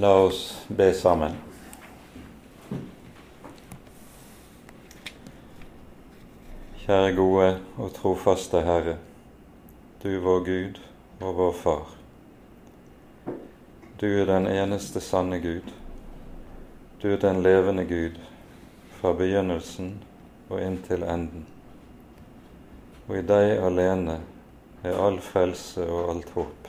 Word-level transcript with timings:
La 0.00 0.12
oss 0.14 0.66
be 0.68 0.92
sammen. 0.94 1.32
Kjære 6.84 7.08
gode 7.16 7.48
og 7.82 7.90
trofaste 7.96 8.60
Herre, 8.62 8.94
du 10.04 10.12
vår 10.22 10.44
Gud 10.46 10.78
og 11.18 11.34
vår 11.40 11.58
Far. 11.64 11.90
Du 13.98 14.06
er 14.06 14.30
den 14.30 14.46
eneste 14.46 15.02
sanne 15.02 15.42
Gud. 15.42 15.74
Du 17.02 17.08
er 17.10 17.18
den 17.26 17.42
levende 17.42 17.82
Gud 17.90 18.22
fra 19.00 19.16
begynnelsen 19.18 19.96
og 20.46 20.62
inntil 20.62 21.02
enden. 21.02 21.42
Og 23.08 23.18
i 23.18 23.26
deg 23.34 23.58
alene 23.66 24.20
er 24.84 24.94
all 25.08 25.18
frelse 25.18 25.90
og 25.90 26.14
alt 26.14 26.34
håp. 26.38 26.67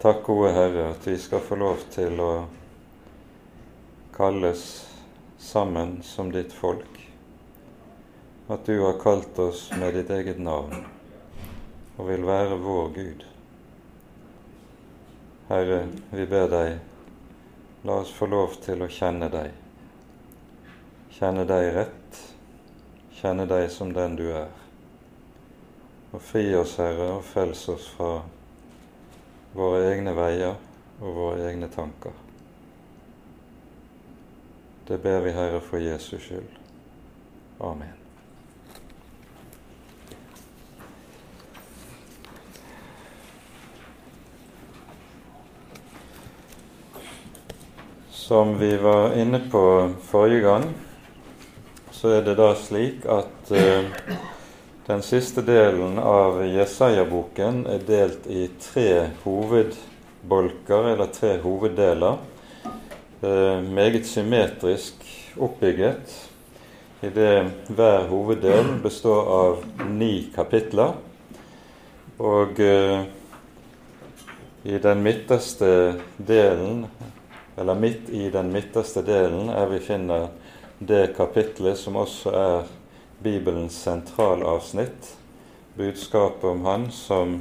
Takk, 0.00 0.22
gode 0.22 0.52
Herre, 0.52 0.90
at 0.90 1.06
vi 1.06 1.18
skal 1.18 1.42
få 1.44 1.58
lov 1.60 1.82
til 1.92 2.20
å 2.24 2.46
kalles 4.14 4.62
sammen 5.36 5.98
som 6.08 6.30
ditt 6.32 6.54
folk. 6.56 7.02
At 8.48 8.64
du 8.64 8.78
har 8.80 8.96
kalt 9.02 9.36
oss 9.44 9.66
med 9.76 9.98
ditt 9.98 10.14
eget 10.16 10.40
navn 10.40 10.86
og 11.98 12.08
vil 12.08 12.24
være 12.24 12.56
vår 12.64 12.88
Gud. 12.96 13.28
Herre, 15.52 15.82
vi 16.16 16.26
ber 16.32 16.48
deg, 16.56 16.72
la 17.84 18.00
oss 18.00 18.16
få 18.16 18.32
lov 18.32 18.56
til 18.64 18.80
å 18.80 18.88
kjenne 18.88 19.28
deg. 19.28 19.52
Kjenne 21.20 21.44
deg 21.44 21.74
rett, 21.76 22.24
kjenne 23.20 23.50
deg 23.52 23.68
som 23.76 23.92
den 23.92 24.16
du 24.16 24.30
er. 24.32 24.48
Og 26.16 26.22
fri 26.24 26.48
oss, 26.56 26.78
Herre, 26.80 27.18
og 27.20 27.26
frels 27.36 27.68
oss 27.68 27.92
fra 27.98 28.14
våre 29.54 29.84
egne 29.92 30.14
veier 30.14 30.56
og 31.00 31.14
våre 31.16 31.48
egne 31.50 31.68
tanker. 31.72 32.12
Det 34.88 34.98
ber 35.02 35.20
vi, 35.20 35.32
Herre, 35.32 35.60
for 35.62 35.78
Jesus 35.78 36.22
skyld. 36.22 36.50
Amen. 37.60 37.96
Som 48.10 48.58
vi 48.58 48.76
var 48.76 49.14
inne 49.18 49.40
på 49.50 49.62
forrige 50.10 50.40
gang, 50.40 50.66
så 51.90 52.08
er 52.08 52.26
det 52.26 52.36
da 52.38 52.52
slik 52.54 53.06
at 53.10 53.50
eh, 53.54 53.88
den 54.86 55.02
siste 55.02 55.42
delen 55.42 55.98
av 55.98 56.40
Jesaja-boken 56.46 57.66
er 57.68 57.82
delt 57.86 58.26
i 58.26 58.46
tre 58.62 59.10
hovedbolker, 59.24 60.88
eller 60.94 61.12
tre 61.14 61.36
hoveddeler. 61.42 62.16
Eh, 63.22 63.60
meget 63.60 64.06
symmetrisk 64.08 65.04
oppbygget, 65.36 66.16
idet 67.04 67.68
hver 67.68 68.08
hoveddel 68.08 68.72
består 68.82 69.28
av 69.36 69.64
ni 69.92 70.30
kapitler. 70.34 70.96
Og 72.18 72.60
eh, 72.60 73.04
i 74.64 74.80
den 74.80 75.04
midterste 75.04 76.00
delen, 76.16 76.86
eller 77.56 77.74
midt 77.74 78.08
i 78.08 78.30
den 78.32 78.52
midterste 78.52 79.04
delen, 79.04 79.48
er 79.52 79.68
vi 79.70 79.84
finner 79.84 80.28
det 80.80 81.10
kapitlet 81.16 81.76
som 81.78 82.00
også 82.00 82.32
er 82.32 82.76
Bibelens 83.22 83.82
sentralavsnitt, 83.82 85.16
budskapet 85.74 86.44
om 86.44 86.64
Han 86.64 86.90
som 86.90 87.40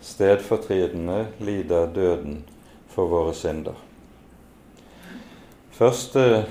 stedfortridende 0.00 1.26
lider 1.38 1.86
døden 1.86 2.42
for 2.88 3.08
våre 3.08 3.34
synder. 3.34 3.76
Første 5.72 6.44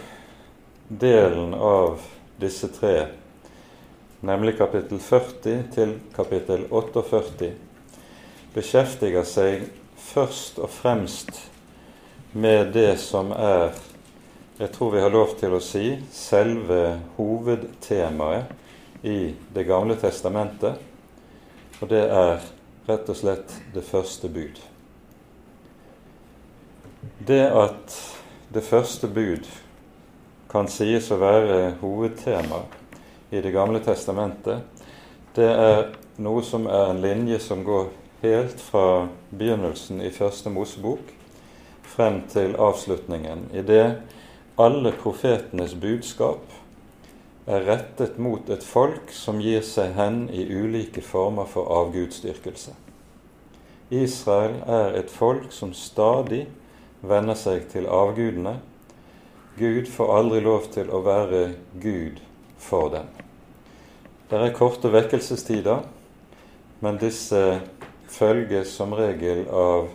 delen 0.90 1.54
av 1.54 2.02
disse 2.42 2.72
tre, 2.74 2.96
nemlig 4.26 4.56
kapittel 4.58 4.98
40 4.98 5.60
til 5.76 5.94
kapittel 6.16 6.66
48, 6.72 7.52
beskjeftiger 8.56 9.28
seg 9.30 9.68
først 10.10 10.58
og 10.58 10.74
fremst 10.74 11.44
med 12.34 12.74
det 12.74 12.96
som 13.02 13.30
er 13.36 13.78
jeg 14.60 14.72
tror 14.72 14.92
vi 14.92 15.00
har 15.00 15.14
lov 15.14 15.38
til 15.40 15.54
å 15.56 15.62
si, 15.64 15.94
selve 16.12 17.00
hovedtemaet 17.16 18.52
i 19.08 19.32
Det 19.56 19.64
gamle 19.64 19.96
testamentet. 19.96 20.76
Og 21.80 21.88
det 21.88 22.02
er 22.12 22.42
rett 22.90 23.08
og 23.08 23.16
slett 23.16 23.54
det 23.72 23.86
første 23.88 24.28
bud. 24.28 24.60
Det 27.24 27.46
at 27.48 27.96
det 28.52 28.66
første 28.68 29.08
bud 29.08 29.48
kan 30.52 30.68
sies 30.68 31.08
å 31.08 31.22
være 31.24 31.78
hovedtema 31.80 32.66
i 33.32 33.40
Det 33.40 33.56
gamle 33.56 33.80
testamentet, 33.80 34.68
det 35.40 35.48
er 35.48 35.84
noe 36.20 36.44
som 36.44 36.68
er 36.68 36.92
en 36.92 37.00
linje 37.00 37.40
som 37.40 37.64
går 37.64 37.88
helt 38.26 38.60
fra 38.60 39.08
begynnelsen 39.32 40.02
i 40.04 40.12
første 40.12 40.52
Mosebok 40.52 41.14
frem 41.96 42.26
til 42.28 42.58
avslutningen. 42.60 43.48
I 43.56 43.64
det 43.64 43.86
alle 44.60 44.92
profetenes 44.92 45.74
budskap 45.80 46.52
er 47.48 47.64
rettet 47.64 48.18
mot 48.20 48.50
et 48.52 48.66
folk 48.66 49.14
som 49.16 49.40
gir 49.42 49.64
seg 49.64 49.96
hen 49.96 50.26
i 50.36 50.44
ulike 50.52 51.02
former 51.02 51.48
for 51.48 51.72
avgudsdyrkelse. 51.80 52.76
Israel 53.90 54.60
er 54.68 55.00
et 55.00 55.10
folk 55.10 55.54
som 55.56 55.72
stadig 55.74 56.44
venner 57.02 57.40
seg 57.40 57.70
til 57.72 57.88
avgudene. 57.88 58.60
Gud 59.58 59.88
får 59.90 60.14
aldri 60.18 60.44
lov 60.44 60.68
til 60.76 60.92
å 60.92 61.02
være 61.08 61.42
Gud 61.80 62.20
for 62.60 62.92
dem. 62.94 63.08
Det 64.30 64.44
er 64.44 64.54
korte 64.54 64.92
vekkelsestider, 64.94 65.88
men 66.84 67.00
disse 67.02 67.62
følges 68.12 68.76
som 68.76 68.94
regel 68.94 69.48
av 69.50 69.88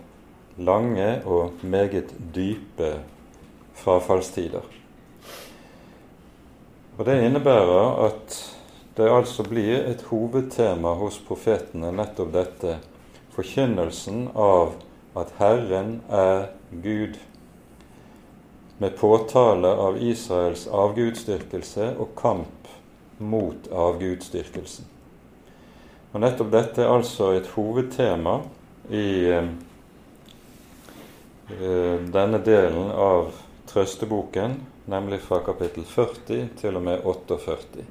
lange 0.59 1.21
og 1.29 1.63
meget 1.63 2.17
dype 2.35 2.97
frafallstider. 3.75 4.65
Og 6.99 7.05
Det 7.05 7.17
innebærer 7.27 8.07
at 8.07 8.37
det 8.97 9.11
altså 9.11 9.43
blir 9.43 9.83
et 9.91 10.03
hovedtema 10.11 10.95
hos 10.95 11.19
profetene 11.19 11.91
nettopp 11.93 12.31
dette 12.33 12.77
forkynnelsen 13.35 14.29
av 14.39 14.77
at 15.19 15.33
Herren 15.39 15.97
er 16.11 16.53
Gud, 16.71 17.19
med 18.79 18.97
påtale 18.99 19.69
av 19.69 19.99
Israels 20.03 20.67
avgudsdyrkelse 20.67 21.93
og 21.99 22.15
kamp 22.19 22.71
mot 23.19 23.69
avgudsdyrkelsen. 23.71 24.87
Og 26.15 26.21
Nettopp 26.23 26.51
dette 26.55 26.83
er 26.83 26.91
altså 26.95 27.33
et 27.35 27.47
hovedtema 27.55 28.37
i 28.91 29.31
eh, 29.35 29.49
denne 32.15 32.39
delen 32.47 32.91
av 32.91 33.33
trøsteboken, 33.75 34.55
nemlig 34.85 35.21
fra 35.21 35.41
kapittel 35.43 35.85
40 35.85 36.49
til 36.61 36.77
og 36.79 36.83
med 36.83 37.01
48. 37.05 37.85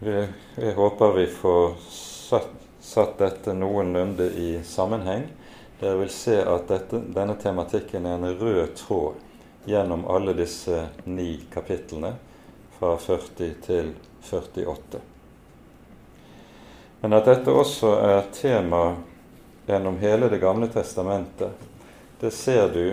Jeg 0.00 0.74
håper 0.76 1.12
vi 1.16 1.26
får 1.26 1.76
satt, 1.88 2.50
satt 2.84 3.14
dette 3.18 3.54
noenlunde 3.56 4.26
i 4.36 4.50
sammenheng. 4.64 5.24
Dere 5.80 6.02
vil 6.02 6.10
se 6.12 6.36
at 6.44 6.68
dette, 6.68 7.00
denne 7.16 7.38
tematikken 7.40 8.04
er 8.04 8.18
en 8.18 8.34
rød 8.40 8.74
tråd 8.76 9.16
gjennom 9.64 10.04
alle 10.12 10.34
disse 10.36 10.82
ni 11.04 11.38
kapitlene, 11.52 12.12
fra 12.76 12.98
40 13.00 13.54
til 13.64 13.88
48. 14.30 15.00
Men 17.00 17.16
at 17.16 17.30
dette 17.30 17.52
også 17.56 17.94
er 18.04 18.28
tema 18.36 18.82
gjennom 19.66 19.96
hele 20.00 20.28
Det 20.28 20.42
gamle 20.44 20.68
testamentet, 20.68 21.56
det 22.20 22.30
ser 22.36 22.68
du 22.68 22.84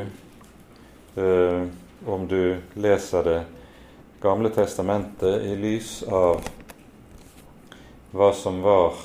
eh, 1.18 1.68
om 2.06 2.28
du 2.28 2.58
leser 2.74 3.24
Det 3.24 3.42
gamle 4.22 4.50
testamentet 4.50 5.44
i 5.46 5.56
lys 5.56 6.04
av 6.04 6.42
hva 8.12 8.32
som 8.34 8.62
var 8.62 8.96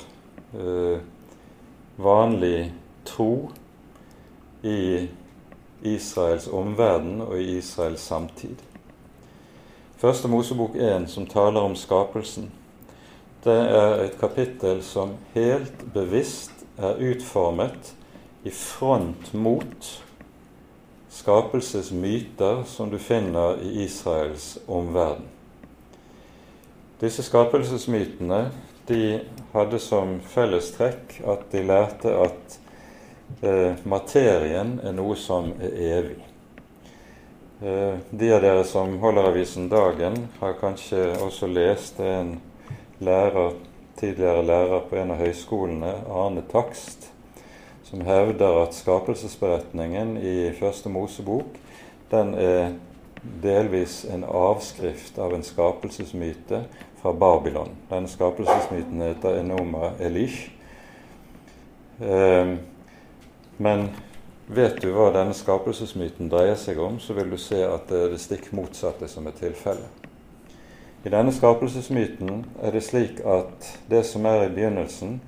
eh, 0.53 1.01
vanlig 1.95 2.71
tro 3.05 3.51
i 4.61 5.07
Israels 5.83 6.47
omverden 6.47 7.21
og 7.21 7.35
i 7.37 7.57
Israels 7.57 8.01
samtid. 8.07 8.61
Første 9.99 10.27
Mosebok 10.27 10.75
1, 10.75 11.09
som 11.11 11.27
taler 11.27 11.61
om 11.61 11.75
skapelsen, 11.75 12.49
det 13.43 13.59
er 13.59 14.05
et 14.05 14.15
kapittel 14.19 14.79
som 14.83 15.17
helt 15.33 15.83
bevisst 15.93 16.63
er 16.79 16.99
utformet 17.03 17.93
i 18.47 18.51
front 18.55 19.33
mot 19.35 19.89
skapelsesmyter 21.13 22.63
som 22.65 22.89
du 22.89 22.97
finner 22.99 23.61
i 23.61 23.83
Israels 23.83 24.57
omverden. 24.65 25.25
Disse 26.99 27.23
skapelsesmytene 27.23 28.49
de 28.87 29.19
hadde 29.53 29.79
som 29.79 30.17
fellestrekk 30.33 31.19
at 31.29 31.45
de 31.51 31.61
lærte 31.69 32.15
at 32.17 32.57
eh, 33.45 33.77
materien 33.85 34.79
er 34.81 34.97
noe 34.97 35.15
som 35.19 35.53
er 35.61 35.77
evig. 35.91 36.17
Eh, 37.61 38.01
de 38.09 38.33
av 38.33 38.41
dere 38.43 38.65
som 38.67 38.97
holder 39.03 39.29
avisen 39.29 39.69
Dagen, 39.71 40.17
har 40.41 40.57
kanskje 40.59 41.11
også 41.21 41.47
lest 41.47 42.01
en 42.01 42.39
lærer, 42.99 43.53
tidligere 44.01 44.43
lærer 44.49 44.87
på 44.89 44.97
en 44.97 45.13
av 45.13 45.21
høyskolene, 45.21 45.95
Arne 46.09 46.43
Takst, 46.49 47.12
som 47.93 48.01
hevder 48.01 48.63
at 48.63 48.73
skapelsesberetningen 48.73 50.15
i 50.17 50.51
Første 50.57 50.89
Mosebok 50.89 51.59
den 52.09 52.31
er 52.33 52.71
delvis 53.43 53.99
en 54.09 54.23
avskrift 54.25 55.19
av 55.21 55.35
en 55.35 55.45
skapelsesmyte 55.45 56.63
fra 57.01 57.11
Babylon. 57.13 57.69
Denne 57.91 58.09
skapelsesmyten 58.09 59.03
heter 59.05 59.37
Enoma 59.37 59.91
Elish. 60.01 60.47
Eh, 62.01 62.55
men 63.61 63.85
vet 64.47 64.81
du 64.81 64.89
hva 64.95 65.11
denne 65.13 65.37
skapelsesmyten 65.37 66.33
dreier 66.33 66.57
seg 66.57 66.81
om, 66.81 66.97
så 66.97 67.13
vil 67.13 67.29
du 67.29 67.37
se 67.37 67.61
at 67.61 67.85
det 67.93 68.01
er 68.07 68.15
det 68.15 68.23
stikk 68.25 68.49
motsatte 68.57 69.05
som 69.11 69.29
er 69.29 69.37
tilfellet. 69.37 70.09
I 71.05 71.13
denne 71.13 71.35
skapelsesmyten 71.35 72.41
er 72.57 72.73
det 72.73 72.83
slik 72.89 73.21
at 73.21 73.69
det 73.85 74.01
som 74.09 74.25
er 74.25 74.47
i 74.47 74.51
begynnelsen, 74.57 75.19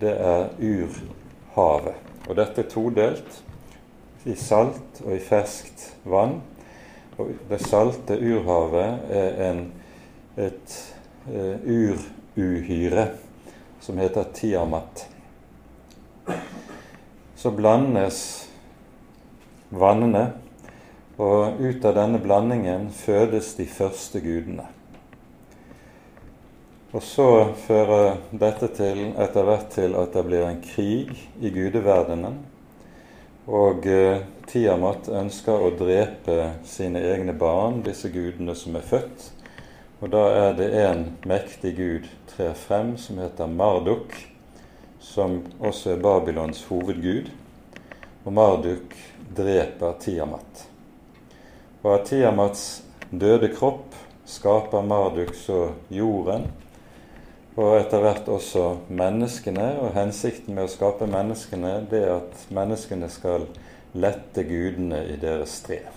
det 0.00 0.16
er 0.16 0.48
urhavet. 0.56 2.13
Og 2.28 2.36
dette 2.38 2.64
er 2.64 2.70
todelt 2.72 3.40
i 4.24 4.34
salt 4.38 5.02
og 5.04 5.12
i 5.16 5.22
ferskt 5.22 5.90
vann. 6.08 6.38
Og 7.18 7.34
det 7.50 7.60
salte 7.62 8.18
urhavet 8.18 9.10
er 9.14 9.42
en, 9.50 9.66
et 10.40 10.78
uh, 11.28 11.56
uruhyre 12.34 13.10
som 13.84 14.00
heter 14.00 14.32
Tiamat 14.34 15.04
så 17.44 17.50
blandes 17.50 18.18
vannene, 19.68 20.22
og 21.20 21.58
ut 21.60 21.84
av 21.84 21.92
denne 21.98 22.16
blandingen 22.22 22.86
fødes 22.88 23.50
de 23.58 23.66
første 23.68 24.22
gudene. 24.24 24.64
Og 26.94 27.02
så 27.02 27.28
fører 27.58 28.20
dette 28.30 28.68
til, 28.76 29.08
etter 29.18 29.46
hvert 29.48 29.72
til 29.74 29.96
at 29.98 30.12
det 30.14 30.22
blir 30.28 30.44
en 30.46 30.60
krig 30.62 31.10
i 31.42 31.50
gudeverdenen. 31.50 32.36
Og 33.50 33.88
eh, 33.90 34.22
Tiamat 34.46 35.10
ønsker 35.10 35.58
å 35.58 35.72
drepe 35.74 36.52
sine 36.62 37.02
egne 37.02 37.34
barn, 37.34 37.82
disse 37.82 38.12
gudene 38.14 38.54
som 38.54 38.78
er 38.78 38.86
født. 38.86 39.26
Og 40.04 40.14
da 40.14 40.22
er 40.38 40.56
det 40.60 40.70
en 40.84 41.04
mektig 41.26 41.74
gud 41.80 42.08
trer 42.30 42.54
frem, 42.54 42.94
som 42.94 43.18
heter 43.18 43.50
Marduk, 43.50 44.14
som 45.02 45.40
også 45.58 45.96
er 45.96 46.02
Babylons 46.06 46.62
hovedgud, 46.70 47.32
og 48.22 48.32
Marduk 48.38 48.94
dreper 49.34 49.98
Tiamat. 49.98 50.66
Og 51.82 51.90
av 51.98 52.04
Tiamats 52.06 52.84
døde 53.10 53.50
kropp 53.50 53.98
skaper 54.30 54.86
Marduk 54.86 55.34
så 55.36 55.72
jorden, 55.90 56.46
og 57.56 57.76
etter 57.78 58.02
hvert 58.02 58.28
også 58.28 58.64
menneskene. 58.88 59.66
Og 59.80 59.94
hensikten 59.94 60.56
med 60.56 60.66
å 60.66 60.72
skape 60.72 61.08
menneskene, 61.10 61.76
det 61.90 62.02
er 62.06 62.16
at 62.18 62.46
menneskene 62.54 63.10
skal 63.12 63.46
lette 63.94 64.42
gudene 64.48 65.04
i 65.12 65.18
deres 65.20 65.60
strev. 65.62 65.92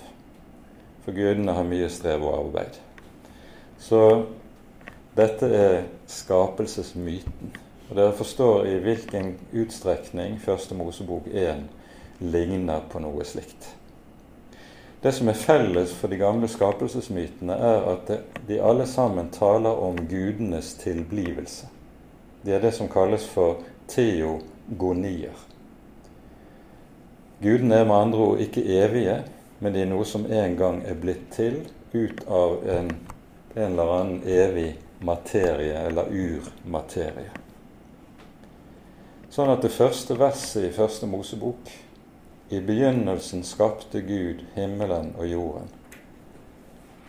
For 1.06 1.16
gudene 1.18 1.56
har 1.58 1.66
mye 1.66 1.90
strev 1.90 2.26
og 2.28 2.36
arbeid. 2.42 2.78
Så 3.80 4.02
dette 5.18 5.50
er 5.54 5.88
skapelsesmyten. 6.12 7.56
Og 7.88 7.96
Dere 7.96 8.14
forstår 8.14 8.68
i 8.68 8.78
hvilken 8.84 9.38
utstrekning 9.56 10.36
Første 10.44 10.76
Mosebok 10.76 11.30
1 11.32 11.64
ligner 12.20 12.84
på 12.92 13.00
noe 13.00 13.26
slikt. 13.26 13.77
Det 15.02 15.12
som 15.14 15.30
er 15.30 15.38
felles 15.38 15.92
for 15.94 16.10
de 16.10 16.18
gamle 16.18 16.48
skapelsesmytene, 16.50 17.54
er 17.54 17.84
at 17.92 18.10
de 18.48 18.62
alle 18.62 18.88
sammen 18.90 19.30
taler 19.30 19.78
om 19.78 20.00
gudenes 20.10 20.74
tilblivelse. 20.82 21.70
Det 22.42 22.56
er 22.56 22.64
det 22.64 22.74
som 22.74 22.90
kalles 22.90 23.28
for 23.30 23.62
teogonier. 23.88 25.38
Gudene 27.42 27.76
er 27.76 27.86
med 27.86 27.96
andre 27.96 28.18
ord 28.18 28.42
ikke 28.42 28.66
evige, 28.66 29.20
men 29.60 29.74
de 29.74 29.84
er 29.84 29.90
noe 29.92 30.06
som 30.06 30.26
en 30.26 30.58
gang 30.58 30.82
er 30.86 30.98
blitt 30.98 31.30
til 31.36 31.60
ut 31.94 32.24
av 32.26 32.58
en, 32.66 32.90
en 33.54 33.68
eller 33.68 33.94
annen 34.00 34.24
evig 34.26 34.72
materie 35.06 35.78
eller 35.86 36.10
urmaterie. 36.10 37.30
Sånn 39.30 39.52
at 39.54 39.62
det 39.62 39.76
første 39.76 40.18
verset 40.18 40.66
i 40.66 40.74
Første 40.74 41.06
Mosebok 41.10 41.70
I 42.50 42.62
begynnelsen 42.62 43.44
skapte 43.44 44.02
Gud 44.02 44.46
himmelen 44.56 45.14
og 45.18 45.28
jorden. 45.28 45.68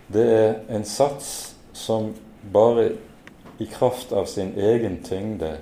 Det 0.09 0.25
er 0.25 0.55
en 0.69 0.85
sats 0.85 1.55
som 1.73 2.15
bare 2.53 2.91
i 3.59 3.67
kraft 3.67 4.13
av 4.13 4.27
sin 4.27 4.55
egen 4.59 4.99
tyngde 5.07 5.59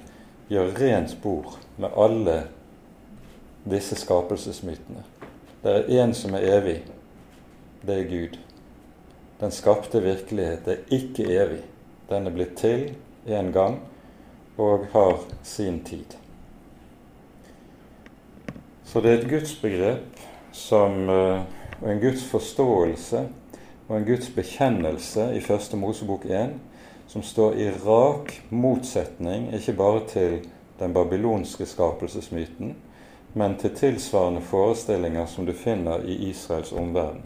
gjør 0.48 0.72
rent 0.80 1.16
bord 1.22 1.58
med 1.76 1.92
alle 1.92 2.38
disse 3.68 3.98
skapelsesmytene. 4.00 5.04
Det 5.62 5.72
er 5.72 6.04
én 6.04 6.14
som 6.14 6.34
er 6.38 6.48
evig. 6.56 6.76
Det 7.82 8.00
er 8.00 8.10
Gud. 8.10 8.36
Den 9.40 9.52
skapte 9.52 10.00
virkelighet 10.00 10.68
er 10.68 10.84
ikke 10.94 11.26
evig. 11.36 11.64
Den 12.08 12.26
er 12.26 12.36
blitt 12.36 12.56
til 12.56 12.94
en 13.26 13.52
gang 13.52 13.80
og 14.56 14.86
har 14.92 15.18
sin 15.42 15.82
tid. 15.84 16.16
Så 18.86 19.00
det 19.00 19.10
er 19.10 19.18
et 19.18 19.30
gudsbegrep 19.30 20.20
som, 20.54 21.08
eh, 21.10 21.40
og 21.82 21.88
en 21.90 22.00
Guds 22.00 22.24
forståelse 22.30 23.28
og 23.88 23.96
en 23.96 24.06
Guds 24.06 24.28
bekjennelse 24.30 25.32
i 25.34 25.40
Første 25.40 25.76
Mosebok 25.76 26.24
1 26.24 26.54
som 27.10 27.22
står 27.22 27.58
i 27.58 27.70
rak 27.70 28.32
motsetning 28.50 29.50
ikke 29.54 29.72
bare 29.72 30.06
til 30.08 30.38
den 30.78 30.94
babylonske 30.94 31.66
skapelsesmyten, 31.66 32.74
men 33.34 33.56
til 33.56 33.74
tilsvarende 33.74 34.40
forestillinger 34.40 35.26
som 35.26 35.46
du 35.46 35.52
finner 35.52 36.04
i 36.04 36.30
Israels 36.30 36.72
omverden. 36.72 37.22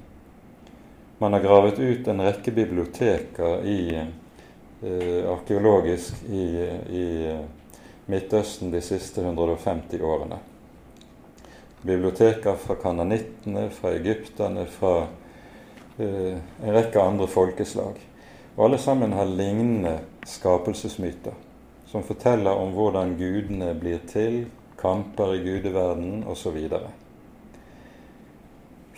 Man 1.19 1.33
har 1.33 1.41
gravet 1.41 1.79
ut 1.79 2.09
en 2.09 2.23
rekke 2.23 2.51
biblioteker 2.51 3.65
i, 3.65 3.97
eh, 3.97 5.33
arkeologisk 5.33 6.25
i, 6.29 6.69
i 6.89 7.37
Midtøsten 8.07 8.73
de 8.73 8.81
siste 8.81 9.21
150 9.21 10.01
årene 10.01 10.41
biblioteker 11.83 12.57
fra 12.61 12.75
kananittene, 12.75 13.69
fra 13.71 13.95
egypterne, 13.97 14.67
fra 14.67 14.95
eh, 15.99 16.37
en 16.37 16.75
rekke 16.75 17.03
andre 17.03 17.29
folkeslag. 17.29 18.01
Og 18.57 18.65
alle 18.67 18.79
sammen 18.79 19.13
har 19.17 19.31
lignende 19.31 19.99
skapelsesmyter 20.29 21.37
som 21.91 22.03
forteller 22.07 22.55
om 22.55 22.75
hvordan 22.77 23.17
gudene 23.19 23.73
blir 23.75 23.99
til, 24.07 24.45
kamper 24.79 25.35
i 25.35 25.41
gudeverdenen 25.43 26.23
osv. 26.31 26.59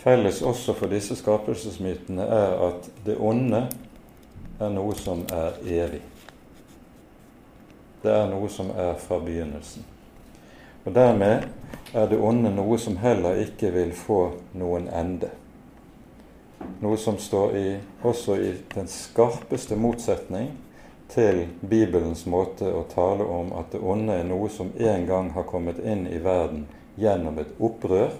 Felles 0.02 0.42
også 0.42 0.74
for 0.76 0.92
disse 0.92 1.16
skapelsesmytene 1.16 2.26
er 2.26 2.58
at 2.68 2.90
det 3.06 3.16
onde 3.16 3.64
er 4.60 4.74
noe 4.74 4.94
som 4.98 5.24
er 5.32 5.56
evig. 5.64 6.02
Det 8.02 8.12
er 8.12 8.28
noe 8.28 8.50
som 8.50 8.70
er 8.76 8.92
fra 9.00 9.20
begynnelsen. 9.22 9.91
Og 10.84 10.94
dermed 10.94 11.46
er 11.94 12.08
det 12.10 12.18
onde 12.18 12.50
noe 12.54 12.78
som 12.80 12.96
heller 12.98 13.38
ikke 13.44 13.70
vil 13.74 13.92
få 13.94 14.20
noen 14.58 14.88
ende. 14.88 15.30
Noe 16.82 16.98
som 16.98 17.18
står 17.18 17.56
i, 17.58 17.68
også 18.02 18.36
i 18.38 18.52
den 18.74 18.88
skarpeste 18.90 19.76
motsetning 19.78 20.52
til 21.12 21.44
Bibelens 21.60 22.24
måte 22.26 22.70
å 22.72 22.84
tale 22.90 23.26
om 23.28 23.52
at 23.58 23.74
det 23.74 23.82
onde 23.84 24.16
er 24.18 24.26
noe 24.26 24.48
som 24.50 24.72
en 24.78 25.06
gang 25.06 25.30
har 25.36 25.46
kommet 25.48 25.82
inn 25.84 26.06
i 26.08 26.20
verden 26.22 26.64
gjennom 26.96 27.38
et 27.42 27.52
opprør. 27.60 28.14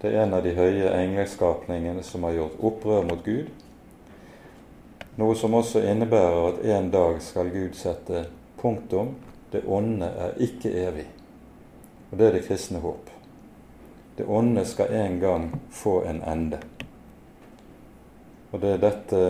Det 0.00 0.10
er 0.10 0.24
en 0.24 0.34
av 0.36 0.44
de 0.44 0.54
høye 0.56 0.92
engelskapningene 0.92 2.02
som 2.04 2.24
har 2.26 2.36
gjort 2.38 2.64
opprør 2.70 3.06
mot 3.10 3.22
Gud. 3.24 3.52
Noe 5.16 5.36
som 5.36 5.54
også 5.56 5.80
innebærer 5.88 6.50
at 6.50 6.64
en 6.76 6.90
dag 6.92 7.20
skal 7.24 7.52
Gud 7.52 7.76
sette 7.76 8.26
punktum. 8.60 9.14
Det 9.52 9.62
onde 9.64 10.08
er 10.10 10.34
ikke 10.42 10.72
evig. 10.82 11.06
Og 12.10 12.18
det 12.18 12.26
er 12.26 12.36
det 12.36 12.46
kristne 12.46 12.80
håp. 12.80 13.10
Det 14.16 14.26
onde 14.28 14.64
skal 14.64 14.94
en 14.94 15.20
gang 15.20 15.50
få 15.70 16.00
en 16.08 16.22
ende. 16.22 16.60
Og 18.52 18.60
det 18.62 18.72
er 18.72 18.82
dette 18.82 19.22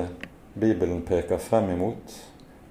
Bibelen 0.56 1.02
peker 1.02 1.40
frem 1.42 1.71
imot 1.75 2.14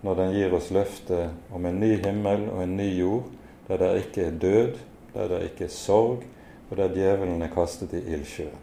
når 0.05 0.19
den 0.19 0.35
gir 0.35 0.53
oss 0.53 0.69
løftet 0.73 1.53
om 1.53 1.65
en 1.65 1.79
ny 1.81 1.95
himmel 2.03 2.45
og 2.51 2.61
en 2.63 2.75
ny 2.77 2.87
jord, 2.93 3.31
der 3.67 3.81
det 3.81 3.89
ikke 4.03 4.27
er 4.27 4.37
død, 4.41 4.77
der 5.15 5.31
det 5.31 5.41
ikke 5.49 5.65
er 5.65 5.73
sorg, 5.73 6.23
og 6.69 6.77
der 6.77 6.93
djevelen 6.93 7.41
er 7.41 7.53
kastet 7.53 7.93
i 7.97 8.03
ildsjøen. 8.13 8.61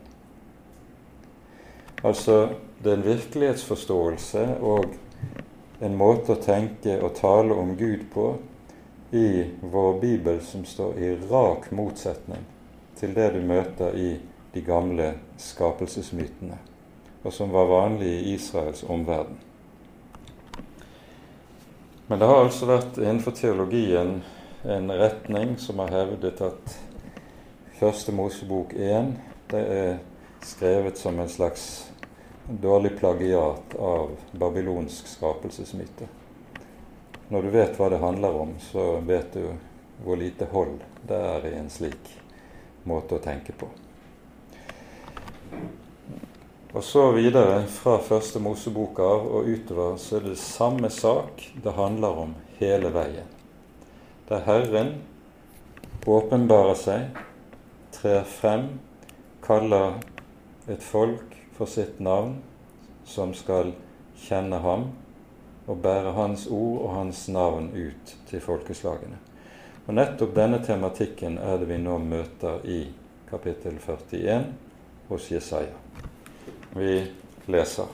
Altså, 2.04 2.49
det 2.82 2.92
er 2.92 2.96
en 2.96 3.06
virkelighetsforståelse 3.06 4.46
og 4.61 4.94
en 5.82 5.99
måte 5.99 6.34
å 6.34 6.42
tenke 6.42 6.96
og 7.02 7.14
tale 7.18 7.54
om 7.54 7.76
Gud 7.78 8.06
på 8.14 8.26
i 9.12 9.50
vår 9.61 10.00
bibel 10.00 10.40
som 10.40 10.64
står 10.64 10.99
i 10.99 11.14
rak 11.31 11.71
motsetning 11.71 12.45
til 12.97 13.14
det 13.14 13.31
du 13.35 13.40
møter 13.45 13.97
i 13.99 14.11
de 14.54 14.61
gamle 14.64 15.11
skapelsesmytene, 15.40 16.57
og 17.23 17.33
som 17.33 17.52
var 17.52 17.69
vanlig 17.69 18.09
i 18.09 18.35
Israels 18.35 18.85
omverden. 18.88 19.37
Men 22.07 22.19
det 22.19 22.28
har 22.28 22.45
altså 22.45 22.69
vært 22.69 22.99
innenfor 23.00 23.37
teologien 23.37 24.23
en 24.64 24.95
retning 24.97 25.54
som 25.61 25.81
har 25.85 25.92
hevdet 25.92 26.40
at 26.45 26.78
Første 27.83 28.12
Mosebok 28.14 28.73
1 28.78 29.12
det 29.50 29.62
er 29.76 29.97
skrevet 30.47 30.99
som 30.99 31.19
en 31.19 31.28
slags 31.28 31.64
dårlig 32.62 32.92
plagiat 32.99 33.75
av 33.78 34.12
babylonsk 34.38 35.09
skapelsesmyte. 35.11 36.07
Når 37.29 37.43
du 37.43 37.50
vet 37.55 37.79
hva 37.79 37.88
det 37.93 38.00
handler 38.02 38.41
om, 38.43 38.57
så 38.61 38.99
vet 39.07 39.37
du 39.37 39.47
hvor 40.02 40.19
lite 40.19 40.49
hold 40.50 40.81
det 41.07 41.19
er 41.19 41.47
i 41.47 41.55
en 41.59 41.71
slik 41.71 42.11
måte 42.88 43.17
å 43.17 43.23
tenke 43.23 43.55
på. 43.57 43.69
Og 46.73 46.85
så 46.85 47.11
videre 47.12 47.67
fra 47.69 47.99
første 48.00 48.41
Mosebok 48.41 49.00
av 49.05 49.26
og 49.29 49.49
utover 49.49 49.99
så 50.00 50.17
er 50.19 50.31
det 50.31 50.38
samme 50.41 50.88
sak 50.91 51.45
det 51.64 51.75
handler 51.76 52.23
om 52.25 52.33
hele 52.57 52.88
veien. 52.95 53.29
Der 54.31 54.41
Herren 54.47 54.95
åpenbarer 56.09 56.79
seg, 56.81 57.21
trer 57.93 58.25
frem, 58.25 58.71
kaller 59.45 60.00
et 60.71 60.83
folk 60.83 61.37
for 61.59 61.69
sitt 61.69 62.00
navn, 62.00 62.38
som 63.05 63.35
skal 63.37 63.75
kjenne 64.25 64.62
ham 64.64 64.88
og 65.66 65.78
bære 65.83 66.12
hans 66.16 66.47
ord 66.50 66.81
og 66.83 66.95
hans 66.97 67.28
navn 67.28 67.71
ut 67.75 68.16
til 68.31 68.40
folkeslagene. 68.40 69.19
Og 69.87 69.95
Nettopp 69.95 70.35
denne 70.37 70.61
tematikken 70.64 71.38
er 71.38 71.59
det 71.59 71.69
vi 71.71 71.78
nå 71.83 71.99
møter 71.99 72.62
i 72.66 72.85
kapittel 73.31 73.78
41 73.83 74.47
hos 75.09 75.31
Jesaja. 75.33 75.75
Vi 76.75 77.00
leser. 77.50 77.90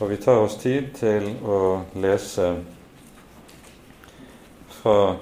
Og 0.00 0.10
vi 0.10 0.16
tar 0.16 0.40
oss 0.40 0.56
tid 0.56 0.94
til 0.96 1.26
å 1.44 1.82
lese 2.00 2.46
fra 4.80 5.16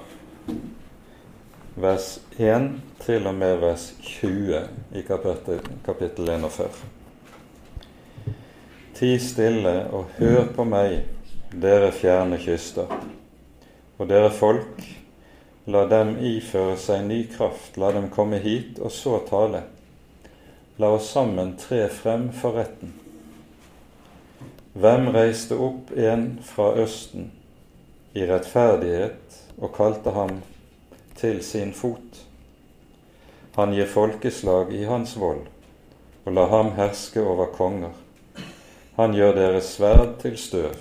vers 1.75 2.07
1 2.37 2.69
til 3.03 3.27
og 3.27 3.35
med 3.35 3.57
vers 3.59 3.89
20 4.01 4.61
i 4.95 5.03
kapittel, 5.07 5.59
kapittel 5.85 6.29
41. 6.29 6.79
Ti 8.95 9.11
stille 9.19 9.75
og 9.95 10.15
hør 10.19 10.47
på 10.55 10.63
meg, 10.67 11.01
dere 11.51 11.91
fjerne 11.91 12.37
kyster. 12.41 12.91
Og 13.97 14.07
dere 14.09 14.29
folk, 14.31 14.83
la 15.69 15.83
dem 15.89 16.15
iføre 16.21 16.77
seg 16.79 17.03
ny 17.07 17.23
kraft, 17.33 17.77
la 17.77 17.91
dem 17.95 18.09
komme 18.13 18.39
hit 18.43 18.79
og 18.79 18.93
så 18.93 19.19
tale. 19.29 19.63
La 20.79 20.93
oss 20.95 21.09
sammen 21.11 21.55
tre 21.59 21.87
frem 21.91 22.29
for 22.31 22.55
retten. 22.55 22.93
Hvem 24.79 25.09
reiste 25.11 25.57
opp 25.59 25.91
en 25.97 26.37
fra 26.45 26.71
Østen 26.79 27.31
i 28.15 28.23
rettferdighet 28.29 29.39
og 29.57 29.73
kalte 29.75 30.13
ham 30.15 30.37
til 31.19 31.41
sin 31.43 31.73
fot? 31.75 32.21
Han 33.57 33.73
gir 33.75 33.89
folkeslag 33.91 34.69
i 34.71 34.85
hans 34.87 35.17
vold, 35.19 35.41
og 36.23 36.37
la 36.37 36.45
ham 36.53 36.71
herske 36.77 37.19
over 37.19 37.49
konger. 37.51 37.91
Han 38.95 39.17
gjør 39.17 39.35
deres 39.35 39.73
sverd 39.75 40.15
til 40.21 40.37
støv, 40.39 40.77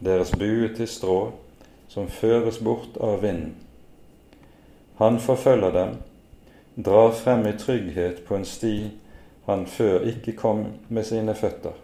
deres 0.00 0.32
bue 0.32 0.68
til 0.76 0.88
strå, 0.88 1.18
som 1.88 2.08
føres 2.08 2.58
bort 2.58 2.96
av 3.00 3.20
vinden. 3.22 3.54
Han 5.00 5.18
forfølger 5.20 5.72
dem, 5.72 5.94
drar 6.76 7.12
frem 7.16 7.46
i 7.48 7.56
trygghet 7.58 8.24
på 8.26 8.36
en 8.36 8.44
sti 8.44 8.74
han 9.46 9.64
før 9.66 10.04
ikke 10.06 10.36
kom 10.38 10.66
med 10.88 11.06
sine 11.08 11.34
føtter. 11.34 11.74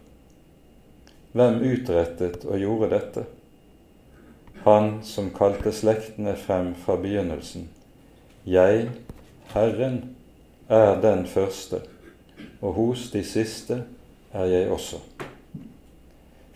Hvem 1.35 1.59
utrettet 1.67 2.45
og 2.45 2.61
gjorde 2.61 2.91
dette? 2.93 3.23
Han 4.63 4.99
som 5.03 5.31
kalte 5.35 5.73
slektene 5.75 6.35
frem 6.39 6.73
fra 6.79 6.95
begynnelsen. 7.01 7.67
Jeg, 8.47 8.87
Herren, 9.51 9.99
er 10.69 11.01
den 11.01 11.25
første, 11.27 11.81
og 12.61 12.73
hos 12.73 13.09
de 13.11 13.23
siste 13.27 13.81
er 14.33 14.45
jeg 14.45 14.71
også. 14.71 15.01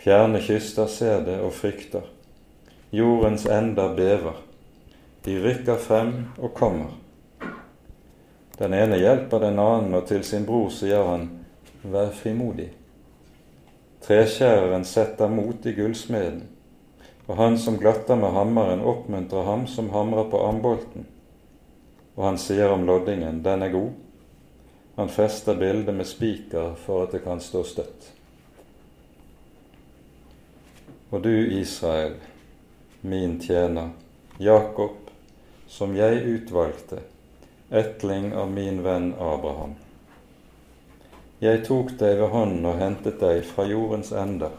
Fjerne 0.01 0.39
kyster 0.41 0.87
ser 0.89 1.21
det 1.25 1.37
og 1.45 1.53
frykter. 1.53 2.07
Jordens 2.91 3.45
ender 3.45 3.93
bever. 3.95 4.39
De 5.25 5.35
rykker 5.43 5.77
frem 5.77 6.13
og 6.41 6.55
kommer. 6.57 6.95
Den 8.57 8.73
ene 8.73 8.97
hjelper 8.97 9.43
den 9.43 9.59
annen, 9.61 9.93
og 9.93 10.07
til 10.09 10.23
sin 10.25 10.45
bror 10.45 10.71
sier 10.73 11.05
han, 11.05 11.27
vær 11.83 12.09
frimodig. 12.17 12.71
Treskjæreren 14.01 14.85
setter 14.89 15.29
mot 15.29 15.65
i 15.69 15.73
gullsmeden, 15.77 16.47
og 17.27 17.37
han 17.37 17.57
som 17.61 17.77
glatter 17.77 18.17
med 18.17 18.33
hammeren, 18.33 18.81
oppmuntrer 18.81 19.45
ham 19.45 19.67
som 19.69 19.91
hamrer 19.93 20.29
på 20.31 20.41
ambolten. 20.47 21.05
Og 22.17 22.25
han 22.25 22.41
sier 22.41 22.73
om 22.73 22.87
loddingen, 22.89 23.43
den 23.45 23.61
er 23.61 23.73
god. 23.73 23.93
Han 24.97 25.13
fester 25.13 25.57
bildet 25.57 25.93
med 25.95 26.09
spiker 26.09 26.73
for 26.85 27.05
at 27.05 27.13
det 27.13 27.21
kan 27.25 27.39
stå 27.41 27.63
støtt. 27.65 28.09
Og 31.11 31.21
du, 31.21 31.33
Israel, 31.59 32.13
min 33.01 33.39
tjener, 33.41 33.89
Jakob, 34.37 35.09
som 35.67 35.95
jeg 35.95 36.23
utvalgte, 36.23 37.01
etling 37.69 38.29
av 38.35 38.51
min 38.51 38.79
venn 38.83 39.09
Abraham. 39.19 39.73
Jeg 41.43 41.63
tok 41.67 41.91
deg 41.99 42.15
ved 42.21 42.31
hånden 42.31 42.67
og 42.69 42.79
hentet 42.79 43.19
deg 43.19 43.43
fra 43.47 43.65
jordens 43.67 44.13
ender, 44.15 44.55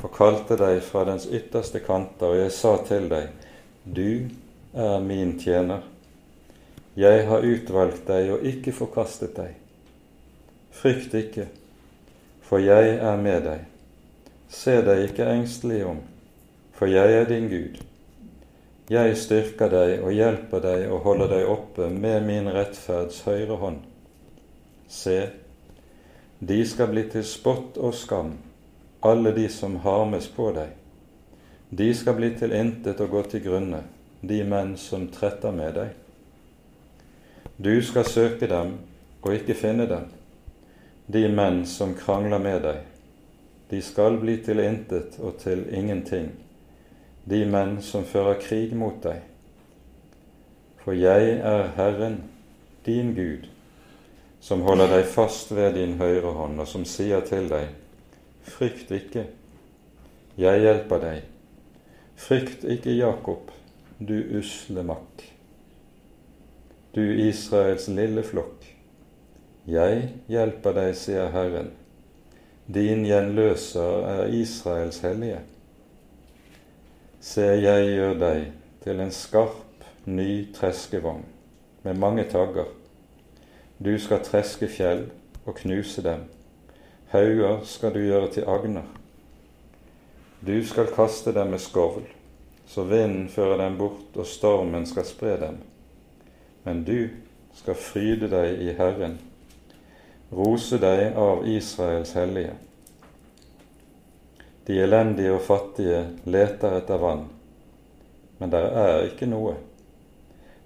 og 0.00 0.12
kalte 0.16 0.56
deg 0.56 0.80
fra 0.86 1.02
dens 1.08 1.26
ytterste 1.28 1.82
kanter, 1.84 2.32
og 2.32 2.40
jeg 2.40 2.52
sa 2.56 2.76
til 2.88 3.10
deg, 3.12 3.28
du 3.84 4.30
er 4.72 5.00
min 5.04 5.34
tjener. 5.40 5.84
Jeg 6.96 7.26
har 7.28 7.44
utvalgt 7.44 8.06
deg 8.08 8.32
og 8.32 8.46
ikke 8.48 8.72
forkastet 8.76 9.36
deg. 9.36 9.58
Frykt 10.72 11.20
ikke, 11.20 11.50
for 12.48 12.64
jeg 12.64 12.96
er 12.96 13.20
med 13.20 13.44
deg. 13.44 13.66
Se 14.50 14.80
deg 14.82 15.04
ikke 15.06 15.28
engstelig 15.30 15.84
om, 15.86 16.00
for 16.74 16.90
jeg 16.90 17.14
er 17.20 17.28
din 17.30 17.46
Gud. 17.48 17.76
Jeg 18.90 19.14
styrker 19.14 19.70
deg 19.70 20.00
og 20.02 20.10
hjelper 20.10 20.64
deg 20.64 20.88
og 20.90 21.04
holder 21.04 21.30
deg 21.30 21.52
oppe 21.52 21.86
med 21.94 22.26
min 22.26 22.50
rettferds 22.50 23.20
høyre 23.28 23.60
hånd. 23.60 23.78
Se, 24.90 25.20
de 26.42 26.58
skal 26.66 26.90
bli 26.90 27.06
til 27.12 27.22
spott 27.22 27.78
og 27.78 27.94
skam, 27.94 28.34
alle 29.06 29.30
de 29.38 29.46
som 29.54 29.78
harmes 29.86 30.26
på 30.34 30.50
deg. 30.58 30.74
De 31.70 31.86
skal 31.94 32.18
bli 32.18 32.34
til 32.34 32.50
intet 32.50 32.98
og 33.06 33.14
gå 33.14 33.22
til 33.30 33.46
grunne, 33.46 33.84
de 34.20 34.42
menn 34.42 34.74
som 34.74 35.06
tretter 35.14 35.54
med 35.54 35.78
deg. 35.78 35.94
Du 37.54 37.76
skal 37.86 38.08
søke 38.08 38.50
dem 38.50 38.80
og 39.22 39.34
ikke 39.38 39.54
finne 39.54 39.86
dem, 39.86 40.10
de 41.06 41.28
menn 41.30 41.62
som 41.70 41.94
krangler 41.94 42.42
med 42.42 42.64
deg. 42.66 42.89
De 43.70 43.82
skal 43.82 44.18
bli 44.18 44.36
til 44.42 44.58
intet 44.62 45.18
og 45.22 45.38
til 45.38 45.62
ingenting, 45.70 46.32
de 47.30 47.44
menn 47.46 47.76
som 47.86 48.04
fører 48.04 48.40
krig 48.42 48.74
mot 48.74 48.98
deg. 49.04 49.22
For 50.82 50.96
jeg 50.96 51.36
er 51.38 51.68
Herren, 51.76 52.22
din 52.86 53.14
Gud, 53.14 53.46
som 54.40 54.64
holder 54.66 54.90
deg 54.96 55.04
fast 55.06 55.52
ved 55.54 55.76
din 55.76 55.98
høyre 56.00 56.32
hånd, 56.34 56.58
og 56.60 56.66
som 56.68 56.86
sier 56.88 57.22
til 57.28 57.46
deg, 57.52 57.68
frykt 58.42 58.90
ikke, 58.96 59.26
jeg 60.40 60.62
hjelper 60.64 61.02
deg. 61.02 61.26
Frykt 62.20 62.64
ikke, 62.64 62.94
Jakob, 62.96 63.50
du 63.98 64.16
usle 64.38 64.82
makk. 64.86 65.26
Du 66.94 67.02
Israels 67.04 67.86
lille 67.92 68.24
flokk. 68.26 68.64
Jeg 69.70 70.08
hjelper 70.32 70.74
deg, 70.74 70.96
sier 70.98 71.30
Herren. 71.34 71.70
Din 72.74 73.02
gjenløser 73.04 74.04
er 74.06 74.26
Israels 74.26 75.00
hellige. 75.02 75.40
Se, 77.20 77.42
jeg 77.42 77.86
gjør 77.96 78.12
deg 78.20 78.44
til 78.84 79.00
en 79.02 79.10
skarp, 79.10 79.86
ny 80.06 80.44
treskevogn 80.54 81.24
med 81.82 81.98
mange 81.98 82.24
tagger. 82.30 82.68
Du 83.84 83.90
skal 83.98 84.22
treske 84.22 84.68
fjell 84.70 85.08
og 85.46 85.56
knuse 85.58 86.04
dem. 86.04 86.22
Hauger 87.10 87.64
skal 87.66 87.94
du 87.94 88.04
gjøre 88.04 88.30
til 88.36 88.46
agner. 88.46 88.86
Du 90.46 90.54
skal 90.66 90.92
kaste 90.94 91.34
dem 91.34 91.50
med 91.50 91.58
skovl, 91.58 92.04
så 92.66 92.84
vinden 92.86 93.26
fører 93.28 93.64
dem 93.64 93.80
bort 93.80 94.14
og 94.14 94.28
stormen 94.30 94.86
skal 94.86 95.08
spre 95.08 95.34
dem. 95.40 95.58
Men 96.64 96.84
du 96.84 97.08
skal 97.56 97.74
fryde 97.74 98.30
deg 98.30 98.62
i 98.62 98.76
Herren 98.78 99.18
rose 100.30 100.78
deg 100.78 101.16
av 101.18 101.46
Israels 101.48 102.12
hellige. 102.14 102.54
De 104.66 104.78
elendige 104.78 105.34
og 105.34 105.42
fattige 105.42 106.04
leter 106.30 106.76
etter 106.78 107.00
vann, 107.02 107.24
men 108.38 108.52
der 108.52 108.70
er 108.84 109.08
ikke 109.08 109.26
noe. 109.30 109.56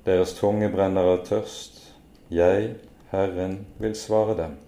deres 0.05 0.35
tunge 0.37 0.69
brenner 0.69 1.07
av 1.15 1.23
tørst. 1.25 1.79
Jeg, 2.29 2.75
Herren, 3.09 3.55
vil 3.81 3.95
svare 3.97 4.35
dem. 4.37 4.59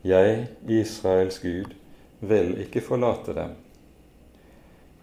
Jeg, 0.00 0.46
Israels 0.64 1.36
Gud, 1.42 1.74
vil 2.20 2.54
ikke 2.62 2.80
forlate 2.80 3.34
dem. 3.36 3.52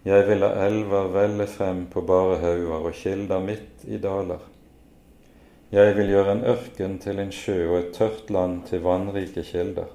Jeg 0.06 0.26
vil 0.26 0.42
la 0.42 0.50
elver 0.66 1.14
velle 1.14 1.46
frem 1.46 1.86
på 1.92 2.02
bare 2.02 2.40
hauger 2.42 2.90
og 2.90 2.98
kilder 2.98 3.46
midt 3.46 3.86
i 3.86 4.02
daler. 4.02 4.42
Jeg 5.68 5.98
vil 5.98 6.08
gjøre 6.08 6.32
en 6.32 6.46
ørken 6.48 6.94
til 7.04 7.18
en 7.20 7.32
sjø 7.36 7.56
og 7.66 7.78
et 7.82 7.88
tørt 7.92 8.30
land 8.32 8.62
til 8.70 8.86
vannrike 8.86 9.42
kilder. 9.44 9.90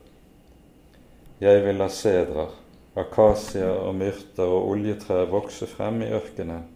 Jeg 1.40 1.62
vil 1.64 1.78
la 1.80 1.86
sedrer, 1.88 2.50
akasier 2.92 3.70
og 3.80 3.94
myrter 3.96 4.52
og 4.52 4.66
oljetrær 4.74 5.30
vokse 5.32 5.64
frem 5.70 6.02
i 6.04 6.10
ørkenen. 6.12 6.66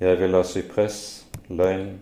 Jeg 0.00 0.18
vil 0.18 0.34
la 0.34 0.40
sypress, 0.42 1.28
løgn 1.46 1.92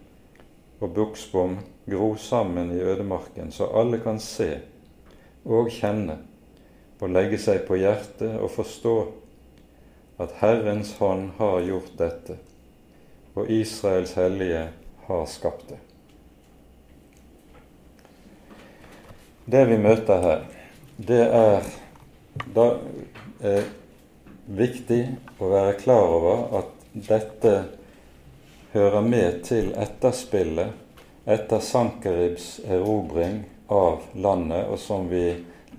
og 0.80 0.95
buksbom 0.97 1.59
gro 1.85 2.09
sammen 2.16 2.73
i 2.73 2.80
ødemarken, 2.80 3.52
så 3.52 3.68
alle 3.68 4.00
kan 4.00 4.16
se 4.21 4.49
og 5.45 5.68
kjenne 5.76 6.16
og 7.02 7.12
legge 7.12 7.37
seg 7.37 7.66
på 7.68 7.76
hjertet 7.76 8.40
og 8.40 8.49
forstå 8.56 8.97
at 10.25 10.38
Herrens 10.40 10.97
hånd 10.97 11.35
har 11.37 11.61
gjort 11.68 11.95
dette, 12.00 12.40
og 13.37 13.52
Israels 13.52 14.16
hellige 14.16 14.64
har 15.07 15.27
skapt 15.31 15.69
det. 15.69 15.81
Det 19.47 19.65
vi 19.71 19.79
møter 19.79 20.23
her, 20.23 20.47
det 20.97 21.25
er 21.25 21.67
da 22.55 22.67
er 23.41 23.67
viktig 24.47 25.01
å 25.41 25.51
være 25.51 25.77
klar 25.81 26.15
over 26.19 26.43
at 26.61 26.73
dette 27.09 27.53
hører 28.75 29.05
med 29.07 29.43
til 29.47 29.73
etterspillet 29.79 31.27
etter 31.27 31.63
Sankeribs 31.65 32.61
erobring 32.67 33.43
av 33.73 34.05
landet, 34.15 34.69
og 34.71 34.79
som 34.79 35.09
vi 35.11 35.25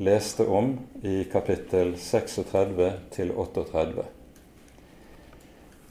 leste 0.03 0.45
om 0.45 0.73
i 1.07 1.23
kapittel 1.31 1.95
36 1.97 2.89
til 3.15 3.31
38. 3.31 4.05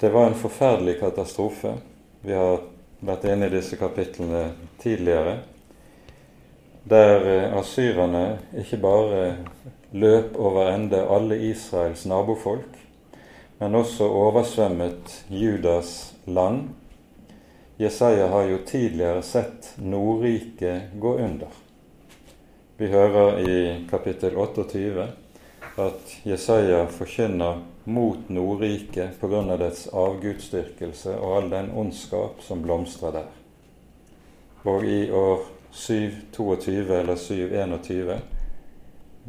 Det 0.00 0.10
var 0.12 0.28
en 0.28 0.36
forferdelig 0.36 0.98
katastrofe. 1.00 1.72
Vi 2.20 2.34
har 2.36 2.60
vært 3.00 3.26
inne 3.28 3.48
i 3.48 3.54
disse 3.56 3.76
kapitlene 3.80 4.50
tidligere. 4.80 5.38
Der 6.88 7.26
eh, 7.26 7.58
asyrerne 7.58 8.38
ikke 8.62 8.78
bare 8.80 9.22
løp 9.92 10.36
over 10.38 10.70
ende 10.72 11.02
alle 11.10 11.38
Israels 11.50 12.06
nabofolk, 12.06 12.78
men 13.58 13.74
også 13.74 14.06
oversvømmet 14.06 15.24
Judas 15.30 16.14
land. 16.26 16.68
Jesaja 17.78 18.28
har 18.32 18.48
jo 18.48 18.58
tidligere 18.66 19.22
sett 19.22 19.74
Nordriket 19.76 20.96
gå 21.00 21.16
under. 21.18 21.52
Vi 22.76 22.88
hører 22.92 23.38
i 23.40 23.56
kapittel 23.90 24.36
28 24.36 25.08
at 25.80 26.14
Jesaja 26.24 26.84
forkynner 26.92 27.62
mot 27.86 28.28
Nordriket 28.28 29.20
pga. 29.20 29.56
dets 29.56 29.86
avgudsdyrkelse 29.88 31.12
og 31.18 31.36
all 31.36 31.50
den 31.50 31.70
ondskap 31.70 32.42
som 32.42 32.62
blomstrer 32.62 33.12
der. 33.12 33.28
Og 34.64 34.84
i 34.84 35.10
år 35.10 35.44
722 35.70 36.98
eller 36.98 37.16
721 37.16 38.20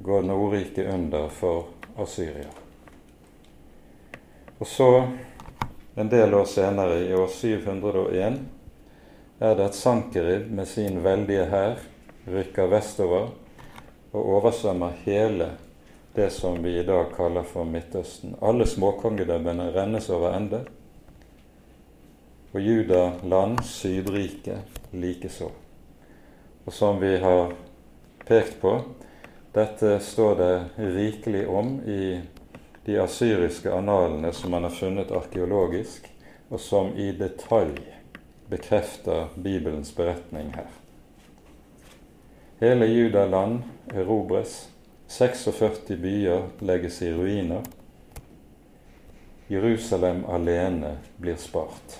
går 0.03 0.21
Nordriket 0.21 0.93
under 0.93 1.29
for 1.29 1.67
Asyria. 1.97 2.49
Og 4.59 4.67
så, 4.67 5.07
en 5.95 6.09
del 6.09 6.33
år 6.33 6.45
senere, 6.45 7.03
i 7.05 7.13
år 7.13 7.27
701, 7.27 8.39
er 9.39 9.55
det 9.55 9.69
at 9.69 9.75
Sankerib 9.77 10.49
med 10.49 10.65
sin 10.65 11.03
veldige 11.03 11.45
hær 11.45 11.77
rykker 12.27 12.73
vestover 12.73 13.29
og 14.13 14.29
oversvømmer 14.37 14.97
hele 15.05 15.51
det 16.17 16.29
som 16.29 16.63
vi 16.63 16.79
i 16.79 16.83
dag 16.83 17.05
kaller 17.15 17.43
for 17.43 17.65
Midtøsten. 17.65 18.35
Alle 18.41 18.65
småkongedømmene 18.65 19.67
rennes 19.71 20.09
over 20.09 20.31
ende. 20.33 20.63
Og 22.51 22.61
Juda 22.61 23.11
land, 23.21 23.59
Sydriket, 23.61 24.79
likeså. 24.89 25.51
Og 26.65 26.73
som 26.73 26.97
vi 26.97 27.11
har 27.21 27.51
pekt 28.25 28.55
på, 28.61 28.71
dette 29.53 29.99
står 30.01 30.33
det 30.39 30.55
rikelig 30.95 31.43
om 31.53 31.75
i 31.85 32.17
de 32.87 32.95
asyriske 33.03 33.69
analene 33.77 34.31
som 34.33 34.55
man 34.55 34.65
har 34.65 34.73
funnet 34.73 35.13
arkeologisk, 35.13 36.07
og 36.49 36.57
som 36.59 36.95
i 36.97 37.11
detalj 37.13 37.77
bekrefter 38.49 39.29
Bibelens 39.35 39.93
beretning 39.93 40.49
her. 40.57 40.73
Hele 42.57 42.89
Judaland 42.89 43.61
erobres 43.93 44.63
46 45.07 45.95
byer 45.95 46.43
legges 46.59 47.01
i 47.01 47.13
ruiner. 47.13 47.61
Jerusalem 49.47 50.25
alene 50.25 50.97
blir 51.17 51.35
spart. 51.35 51.99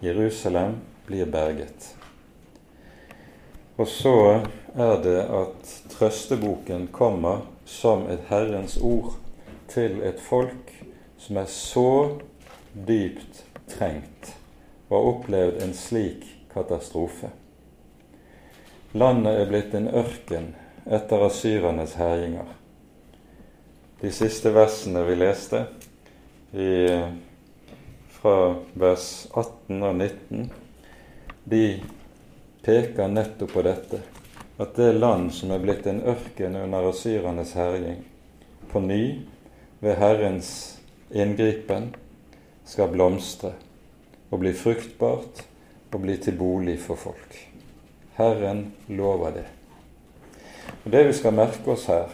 Jerusalem 0.00 0.74
blir 1.06 1.26
berget. 1.26 1.96
Og 3.76 3.88
så 3.88 4.40
er 4.74 5.02
det 5.02 5.20
at 5.22 5.72
trøsteboken 5.90 6.86
kommer 6.92 7.46
som 7.64 8.04
et 8.10 8.28
Herrens 8.28 8.76
ord 8.76 9.14
til 9.68 10.02
et 10.04 10.20
folk 10.20 10.74
som 11.18 11.40
er 11.40 11.48
så 11.48 12.18
dypt 12.88 13.44
trengt 13.72 14.34
og 14.90 14.98
har 14.98 15.08
opplevd 15.14 15.62
en 15.64 15.72
slik 15.74 16.26
katastrofe. 16.52 17.32
Landet 18.92 19.40
er 19.40 19.48
blitt 19.48 19.74
en 19.74 19.88
ørken 19.88 20.52
etter 20.86 21.26
asyrernes 21.26 21.94
herjinger. 21.94 22.48
De 24.00 24.10
siste 24.10 24.50
versene 24.50 25.04
vi 25.06 25.16
leste, 25.16 25.64
i, 26.52 26.72
fra 28.10 28.54
vers 28.74 29.06
18 29.30 29.78
og 29.78 29.94
19, 29.94 30.50
de 31.44 31.62
peker 32.62 33.08
nettopp 33.08 33.54
på 33.54 33.64
dette. 33.66 34.02
At 34.60 34.76
det 34.76 34.92
land 34.98 35.30
som 35.34 35.54
er 35.54 35.62
blitt 35.62 35.86
en 35.90 36.02
ørken 36.12 36.58
under 36.60 36.90
asyrernes 36.90 37.54
herjing, 37.58 38.02
på 38.72 38.82
ny, 38.82 39.22
ved 39.82 39.98
Herrens 39.98 40.52
inngripen, 41.10 41.90
skal 42.64 42.92
blomstre 42.92 43.54
og 44.30 44.38
bli 44.42 44.52
fruktbart 44.56 45.42
og 45.92 45.98
bli 46.04 46.16
til 46.22 46.38
bolig 46.38 46.78
for 46.80 47.00
folk. 47.00 47.34
Herren 48.16 48.70
lover 48.88 49.34
det. 49.40 49.48
Og 50.84 50.90
Det 50.90 51.04
vi 51.06 51.12
skal 51.12 51.34
merke 51.34 51.70
oss 51.72 51.86
her, 51.86 52.10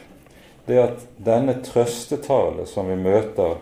det 0.66 0.76
er 0.76 0.90
at 0.90 1.04
denne 1.24 1.54
trøstetale 1.64 2.66
som 2.68 2.90
vi 2.90 2.96
møter 3.00 3.56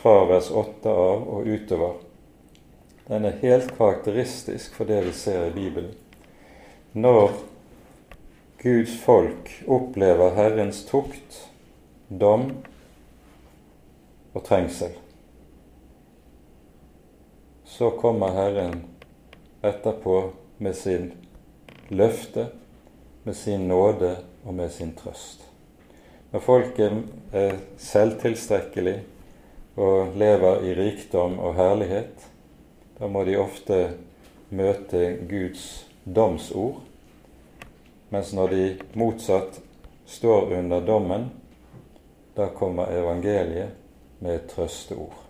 fra 0.00 0.24
vers 0.28 0.50
8 0.50 0.88
av 0.88 1.26
og 1.28 1.46
utover, 1.46 1.98
den 3.10 3.26
er 3.26 3.40
helt 3.42 3.72
karakteristisk 3.76 4.74
for 4.78 4.88
det 4.88 5.02
vi 5.04 5.12
ser 5.12 5.48
i 5.48 5.54
Bibelen. 5.54 5.92
Når 6.92 7.32
Guds 8.62 8.96
folk 9.02 9.50
opplever 9.66 10.34
Herrens 10.36 10.84
tukt, 10.88 11.40
dom 12.08 12.50
og 14.34 14.44
trengsel, 14.46 14.94
så 17.64 17.90
kommer 18.00 18.34
Herren 18.34 18.82
etterpå 19.62 20.22
med 20.58 20.74
sin 20.76 21.12
løfte, 21.88 22.48
med 23.24 23.36
sin 23.36 23.68
nåde 23.68 24.16
og 24.44 24.54
med 24.54 24.70
sin 24.70 24.94
trøst. 24.96 25.44
Når 26.32 26.40
folket 26.40 26.92
er 27.32 27.56
selvtilstrekkelig 27.78 29.00
og 29.76 30.12
lever 30.16 30.62
i 30.64 30.74
rikdom 30.74 31.38
og 31.38 31.56
herlighet, 31.58 32.26
da 32.98 33.08
må 33.08 33.24
de 33.24 33.38
ofte 33.40 33.80
møte 34.50 35.18
Guds 35.30 35.64
domsord, 36.04 36.80
mens 38.10 38.32
når 38.34 38.54
de 38.54 38.64
motsatt 38.98 39.60
står 40.06 40.52
under 40.58 40.86
dommen, 40.86 41.30
da 42.36 42.48
kommer 42.54 42.90
evangeliet 42.94 43.76
med 44.20 44.34
et 44.34 44.48
trøsteord. 44.50 45.29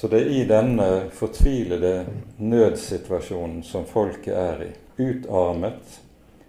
Så 0.00 0.08
det 0.08 0.20
er 0.20 0.30
i 0.32 0.44
denne 0.48 1.10
fortvilede 1.12 2.06
nødsituasjonen 2.36 3.58
som 3.62 3.82
folket 3.84 4.32
er 4.32 4.62
i, 4.64 4.68
utarmet 4.96 5.98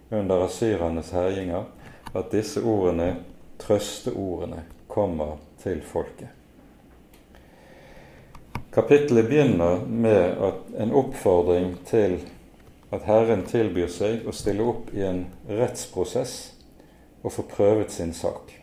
under 0.08 0.46
asyrernes 0.46 1.10
herjinger, 1.12 1.66
at 2.14 2.30
disse 2.32 2.62
ordene, 2.64 3.10
trøsteordene, 3.60 4.62
kommer 4.88 5.36
til 5.60 5.82
folket. 5.84 6.32
Kapittelet 8.72 9.28
begynner 9.28 9.84
med 9.84 10.40
en 10.80 10.96
oppfordring 10.96 11.74
til 11.92 12.22
at 12.88 13.04
Herren 13.04 13.44
tilbyr 13.52 13.92
seg 13.92 14.24
å 14.24 14.32
stille 14.32 14.64
opp 14.64 14.88
i 14.96 15.04
en 15.04 15.26
rettsprosess 15.60 16.38
og 17.20 17.36
få 17.36 17.44
prøvet 17.52 17.92
sin 17.92 18.16
sak. 18.16 18.61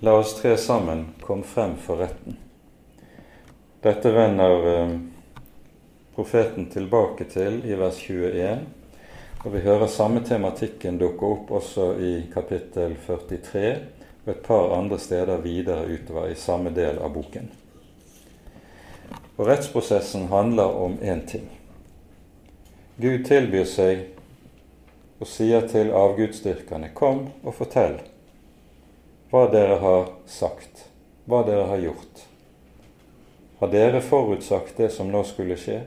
La 0.00 0.12
oss 0.12 0.34
tre 0.34 0.56
sammen 0.56 1.06
komme 1.20 1.42
frem 1.42 1.76
for 1.76 1.96
retten. 1.96 2.36
Dette 3.80 4.10
vender 4.10 4.82
eh, 4.82 4.98
profeten 6.14 6.66
tilbake 6.70 7.24
til 7.24 7.62
i 7.64 7.74
vers 7.74 8.00
21, 8.10 8.58
og 9.44 9.52
vi 9.54 9.60
hører 9.64 9.86
samme 9.86 10.20
tematikken 10.26 10.98
dukke 10.98 11.26
opp 11.26 11.52
også 11.60 11.92
i 12.02 12.14
kapittel 12.32 12.96
43 13.06 13.68
og 14.24 14.32
et 14.32 14.42
par 14.42 14.74
andre 14.74 14.98
steder 14.98 15.38
videre 15.44 15.86
utover 15.86 16.32
i 16.32 16.34
samme 16.34 16.72
del 16.74 16.98
av 16.98 17.14
boken. 17.14 17.46
Og 19.36 19.46
Rettsprosessen 19.46 20.26
handler 20.32 20.76
om 20.82 20.98
én 20.98 21.22
ting. 21.28 21.46
Gud 22.96 23.24
tilbyr 23.28 23.64
seg 23.68 24.04
og 25.20 25.28
sier 25.30 25.64
til 25.68 25.92
avgudsdyrkerne, 25.94 26.90
kom 26.96 27.28
og 27.44 27.54
fortell 27.54 28.00
hva 29.36 29.50
dere 29.52 29.74
har 29.82 30.06
sagt, 30.24 30.86
hva 31.28 31.42
dere 31.44 31.66
har 31.68 31.80
gjort. 31.82 32.20
Har 33.58 33.68
dere 33.68 34.00
forutsagt 34.00 34.78
det 34.80 34.88
som 34.94 35.10
nå 35.12 35.20
skulle 35.28 35.58
skje, 35.60 35.82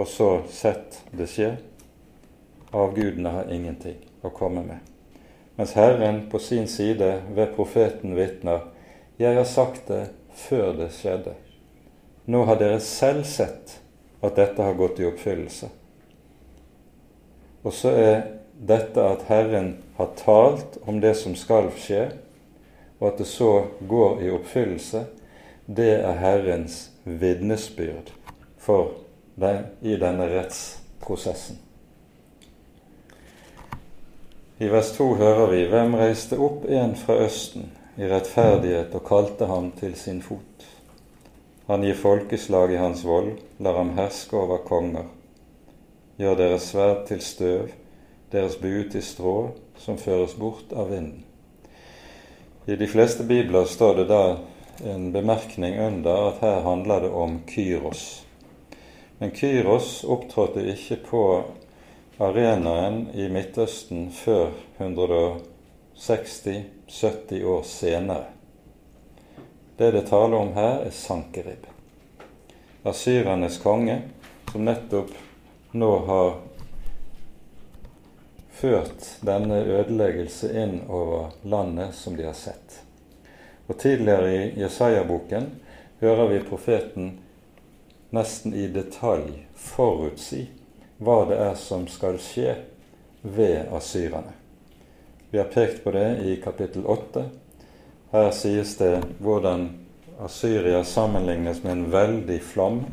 og 0.00 0.08
så 0.08 0.28
sett 0.48 1.02
det 1.12 1.26
skje? 1.28 1.50
Avgudene 2.72 3.34
har 3.34 3.52
ingenting 3.52 3.98
å 4.24 4.32
komme 4.32 4.64
med. 4.64 4.80
Mens 5.60 5.76
Herren 5.76 6.22
på 6.32 6.40
sin 6.40 6.70
side 6.72 7.10
ved 7.36 7.52
profeten 7.52 8.16
vitner, 8.16 8.64
jeg 9.20 9.36
har 9.36 9.44
sagt 9.44 9.92
det 9.92 10.06
før 10.46 10.72
det 10.80 10.88
skjedde. 10.96 11.36
Nå 12.32 12.46
har 12.48 12.56
dere 12.56 12.80
selv 12.80 13.28
sett 13.28 13.76
at 14.24 14.40
dette 14.40 14.64
har 14.64 14.80
gått 14.80 15.04
i 15.04 15.10
oppfyllelse. 15.10 15.68
Og 17.60 17.76
så 17.76 17.92
er 17.92 18.18
dette 18.56 19.04
at 19.04 19.28
Herren 19.28 19.74
har 20.00 20.14
talt 20.16 20.80
om 20.88 21.04
det 21.04 21.12
som 21.20 21.36
skal 21.36 21.68
skje, 21.76 22.06
og 23.02 23.08
at 23.08 23.18
det 23.18 23.26
så 23.26 23.64
går 23.88 24.22
i 24.22 24.30
oppfyllelse, 24.30 25.02
det 25.66 25.90
er 25.98 26.20
Herrens 26.22 26.76
vitnesbyrd 27.04 28.12
for 28.62 28.94
den, 29.34 29.66
i 29.82 29.96
denne 29.98 30.28
rettsprosessen. 30.30 31.58
I 34.62 34.68
vers 34.70 34.92
2 34.94 35.08
hører 35.18 35.50
vi 35.50 35.64
hvem 35.66 35.96
reiste 35.98 36.38
opp 36.38 36.68
en 36.70 36.94
fra 36.94 37.16
Østen 37.24 37.72
i 37.98 38.06
rettferdighet 38.06 38.94
og 38.94 39.02
kalte 39.08 39.48
ham 39.50 39.72
til 39.80 39.96
sin 39.98 40.22
fot. 40.22 40.68
Han 41.66 41.82
gir 41.82 41.98
folkeslag 41.98 42.70
i 42.70 42.78
hans 42.78 43.02
vold, 43.06 43.34
lar 43.58 43.80
ham 43.80 43.96
herske 43.98 44.38
over 44.38 44.62
konger 44.68 45.10
gjør 46.22 46.36
deres 46.38 46.70
sverd 46.70 47.06
til 47.08 47.20
støv, 47.24 47.68
deres 48.32 48.56
bue 48.56 48.84
til 48.90 49.02
strå, 49.02 49.36
som 49.76 49.98
føres 49.98 50.34
bort 50.38 50.72
av 50.76 50.92
vinden. 50.92 51.24
I 52.66 52.76
de 52.76 52.86
fleste 52.86 53.24
bibler 53.24 53.64
står 53.64 53.94
det 53.94 54.04
da 54.04 54.36
en 54.84 55.12
bemerkning 55.12 55.80
under 55.80 56.28
at 56.28 56.34
her 56.40 56.60
handler 56.62 57.00
det 57.00 57.10
om 57.10 57.40
Kyros. 57.46 58.26
Men 59.18 59.30
Kyros 59.34 60.04
opptrådte 60.04 60.62
ikke 60.70 60.96
på 61.08 61.44
arenaen 62.22 63.08
i 63.18 63.26
Midtøsten 63.34 64.12
før 64.14 64.46
160-70 64.78 67.44
år 67.44 67.62
senere. 67.66 68.24
Det 69.76 69.92
det 69.92 70.06
taler 70.06 70.36
om 70.36 70.52
her, 70.54 70.86
er 70.86 70.90
Sankerib. 70.94 71.66
Asyrernes 72.86 73.58
konge, 73.58 74.02
som 74.52 74.64
nettopp 74.70 75.10
nå 75.74 75.98
har 76.06 76.36
ført 78.62 79.16
denne 79.26 79.58
ødeleggelse 79.64 80.52
inn 80.62 80.76
over 80.86 81.32
landet 81.42 81.96
som 81.98 82.14
de 82.16 82.28
har 82.28 82.36
sett. 82.38 82.78
Og 83.66 83.78
Tidligere 83.78 84.30
i 84.30 84.60
Jesaja-boken 84.60 85.48
hører 85.98 86.28
vi 86.30 86.38
profeten 86.46 87.08
nesten 88.14 88.54
i 88.54 88.68
detalj 88.70 89.32
forutsi 89.58 90.44
hva 91.02 91.24
det 91.26 91.40
er 91.42 91.58
som 91.58 91.88
skal 91.90 92.20
skje 92.22 92.54
ved 93.22 93.74
asyrerne. 93.74 94.36
Vi 95.30 95.42
har 95.42 95.50
pekt 95.50 95.82
på 95.82 95.90
det 95.90 96.06
i 96.22 96.38
kapittel 96.44 96.86
8. 96.86 97.26
Her 98.14 98.30
sies 98.30 98.76
det 98.78 98.94
hvordan 99.18 99.70
Asyria 100.22 100.84
sammenlignes 100.84 101.64
med 101.64 101.72
en 101.72 101.86
veldig 101.90 102.38
flom 102.46 102.84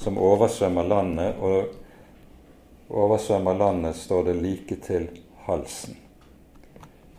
som 0.00 0.16
oversvømmer 0.16 0.88
landet 0.88 1.40
og 1.44 1.74
oversvømmer 2.88 3.54
landet, 3.54 3.96
står 3.96 4.24
det 4.24 4.34
like 4.34 4.76
til 4.76 5.08
halsen. 5.46 5.96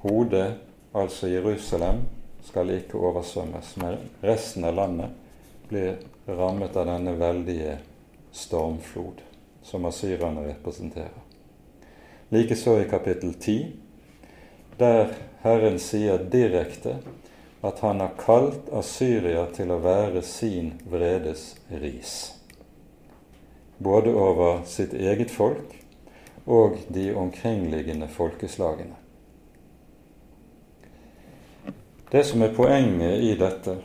Hodet, 0.01 0.53
altså 0.93 1.27
Jerusalem, 1.27 2.01
skal 2.43 2.69
ikke 2.69 2.97
oversvømmes, 3.01 3.77
men 3.81 3.97
resten 4.23 4.65
av 4.65 4.75
landet 4.77 5.09
blir 5.69 5.95
rammet 6.27 6.77
av 6.77 6.85
denne 6.89 7.15
veldige 7.17 7.79
stormflod 8.35 9.23
som 9.65 9.85
asyrerne 9.89 10.45
representerer. 10.45 11.23
Likeså 12.29 12.77
i 12.81 12.87
kapittel 12.89 13.33
10, 13.33 13.71
der 14.77 15.13
Herren 15.41 15.79
sier 15.81 16.21
direkte 16.21 16.99
at 17.65 17.81
han 17.81 18.01
har 18.03 18.13
kalt 18.19 18.69
Asyria 18.73 19.47
til 19.55 19.73
å 19.73 19.81
være 19.81 20.21
sin 20.25 20.75
vredes 20.89 21.53
ris 21.81 22.34
både 23.77 24.13
over 24.13 24.61
sitt 24.65 24.93
eget 24.93 25.31
folk 25.31 25.75
og 26.45 26.77
de 26.87 27.09
omkringliggende 27.15 28.07
folkeslagene. 28.07 28.95
Det 32.11 32.23
som 32.23 32.41
er 32.45 32.53
poenget 32.55 33.23
i 33.23 33.33
dette, 33.39 33.77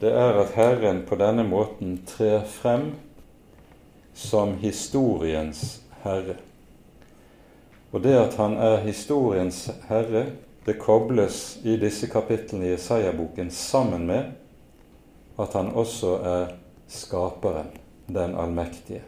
det 0.00 0.10
er 0.12 0.40
at 0.42 0.54
Herren 0.58 1.04
på 1.06 1.16
denne 1.16 1.44
måten 1.46 2.00
trer 2.06 2.42
frem 2.44 2.90
som 4.12 4.56
historiens 4.60 5.80
herre. 6.02 6.36
Og 7.92 8.02
det 8.02 8.16
at 8.18 8.34
han 8.40 8.56
er 8.58 8.82
historiens 8.82 9.70
herre, 9.88 10.26
det 10.66 10.78
kobles 10.78 11.58
i 11.64 11.76
disse 11.78 12.06
kapitlene 12.10 12.68
i 12.68 12.74
Isaiah-boken 12.74 13.50
sammen 13.50 14.06
med 14.06 14.34
at 15.38 15.54
han 15.56 15.72
også 15.74 16.16
er 16.18 16.52
skaperen, 16.88 17.70
den 18.06 18.36
allmektige. 18.36 19.02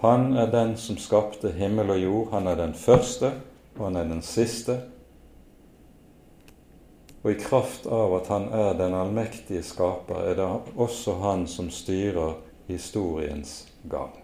Han 0.00 0.36
er 0.36 0.46
den 0.46 0.76
som 0.76 0.96
skapte 0.96 1.52
himmel 1.52 1.90
og 1.92 2.00
jord. 2.00 2.28
Han 2.32 2.46
er 2.46 2.56
den 2.56 2.72
første, 2.74 3.34
og 3.76 3.84
han 3.84 3.96
er 4.00 4.06
den 4.08 4.22
siste. 4.24 4.78
Og 7.22 7.34
i 7.34 7.40
kraft 7.40 7.84
av 7.84 8.14
at 8.16 8.30
han 8.32 8.46
er 8.56 8.78
den 8.78 8.96
allmektige 8.96 9.60
skaper, 9.62 10.22
er 10.24 10.38
det 10.38 10.46
også 10.80 11.18
han 11.20 11.44
som 11.46 11.68
styrer 11.68 12.38
historiens 12.70 13.66
gang. 13.92 14.14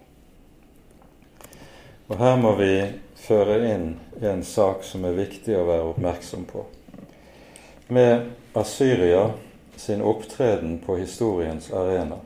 Og 2.08 2.16
her 2.22 2.38
må 2.40 2.54
vi 2.56 2.70
føre 3.20 3.58
inn 3.74 3.90
en 4.24 4.44
sak 4.46 4.84
som 4.86 5.04
er 5.04 5.18
viktig 5.18 5.58
å 5.58 5.66
være 5.68 5.90
oppmerksom 5.90 6.46
på. 6.48 6.62
Med 7.92 8.30
Asyria 8.56 9.26
sin 9.76 10.00
opptreden 10.00 10.78
på 10.86 10.96
historiens 11.02 11.68
arena 11.74 12.22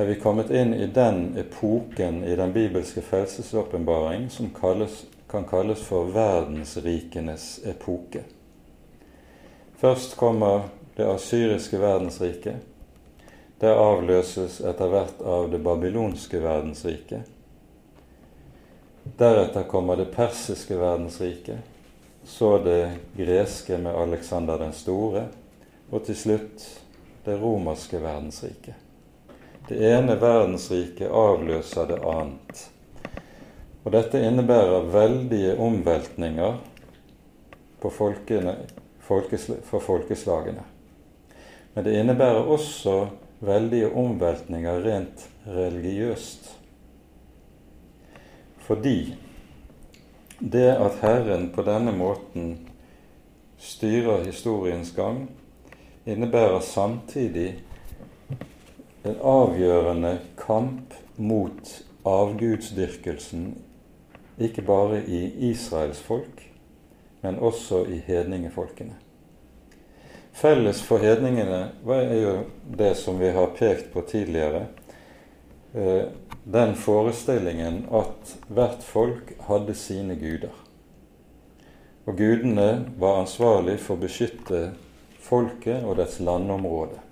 er 0.00 0.04
vi 0.04 0.14
kommet 0.20 0.50
inn 0.50 0.74
i 0.74 0.86
den 0.86 1.36
epoken 1.36 2.22
i 2.24 2.36
den 2.36 2.52
bibelske 2.52 3.02
frelsesåpenbaring 3.04 4.30
som 4.30 4.48
kalles, 4.50 5.04
kan 5.28 5.44
kalles 5.44 5.82
for 5.84 6.08
verdensrikenes 6.14 7.60
epoke. 7.68 8.22
Først 9.76 10.16
kommer 10.16 10.70
det 10.96 11.04
asyriske 11.04 11.78
verdensriket. 11.78 12.56
Det 13.60 13.76
avløses 13.76 14.62
etter 14.64 14.88
hvert 14.88 15.20
av 15.20 15.50
det 15.52 15.60
babylonske 15.68 16.40
verdensriket. 16.40 17.28
Deretter 19.20 19.68
kommer 19.68 20.00
det 20.00 20.08
persiske 20.16 20.80
verdensriket, 20.80 21.58
så 22.24 22.56
det 22.64 22.82
greske 23.16 23.76
med 23.78 23.96
Alexander 23.96 24.58
den 24.64 24.72
store, 24.72 25.28
og 25.90 26.06
til 26.08 26.16
slutt 26.16 26.70
det 27.26 27.36
romerske 27.42 28.00
verdensriket. 28.00 28.89
Det 29.68 29.78
ene 29.92 30.16
verdensriket 30.20 31.10
avløser 31.10 31.86
det 31.90 32.00
annet. 32.06 32.66
Og 33.84 33.92
dette 33.94 34.20
innebærer 34.20 34.88
veldige 34.92 35.56
omveltninger 35.60 36.58
folkene, 37.94 38.56
folkesl 39.00 39.60
for 39.64 39.80
folkeslagene. 39.84 40.64
Men 41.74 41.86
det 41.86 41.96
innebærer 42.00 42.48
også 42.50 42.96
veldige 43.40 43.92
omveltninger 43.96 44.82
rent 44.84 45.28
religiøst. 45.46 46.50
Fordi 48.66 49.14
det 50.40 50.68
at 50.76 51.00
Herren 51.02 51.50
på 51.54 51.62
denne 51.64 51.92
måten 51.92 52.52
styrer 53.60 54.24
historiens 54.24 54.92
gang, 54.96 55.24
innebærer 56.06 56.60
samtidig 56.60 57.58
en 59.02 59.16
avgjørende 59.22 60.18
kamp 60.36 60.94
mot 61.16 61.70
avgudsdyrkelsen, 62.04 63.54
ikke 64.40 64.62
bare 64.62 65.02
i 65.04 65.22
Israels 65.50 66.00
folk, 66.00 66.44
men 67.22 67.38
også 67.38 67.84
i 67.88 68.00
hedningefolkene. 68.06 68.96
Felles 70.32 70.80
for 70.82 71.02
hedningene 71.02 71.72
er 71.92 72.14
jo 72.16 72.34
det 72.78 72.94
som 72.96 73.18
vi 73.20 73.32
har 73.34 73.52
pekt 73.56 73.90
på 73.92 74.04
tidligere. 74.08 74.66
Eh, 75.74 76.06
den 76.44 76.74
forestillingen 76.74 77.82
at 77.92 78.36
hvert 78.48 78.82
folk 78.82 79.34
hadde 79.48 79.74
sine 79.76 80.16
guder. 80.16 80.54
Og 82.06 82.16
gudene 82.16 82.86
var 82.98 83.20
ansvarlig 83.20 83.76
for 83.82 83.98
å 83.98 84.04
beskytte 84.06 84.62
folket 85.20 85.84
og 85.84 85.98
dets 86.00 86.16
landområde. 86.24 87.09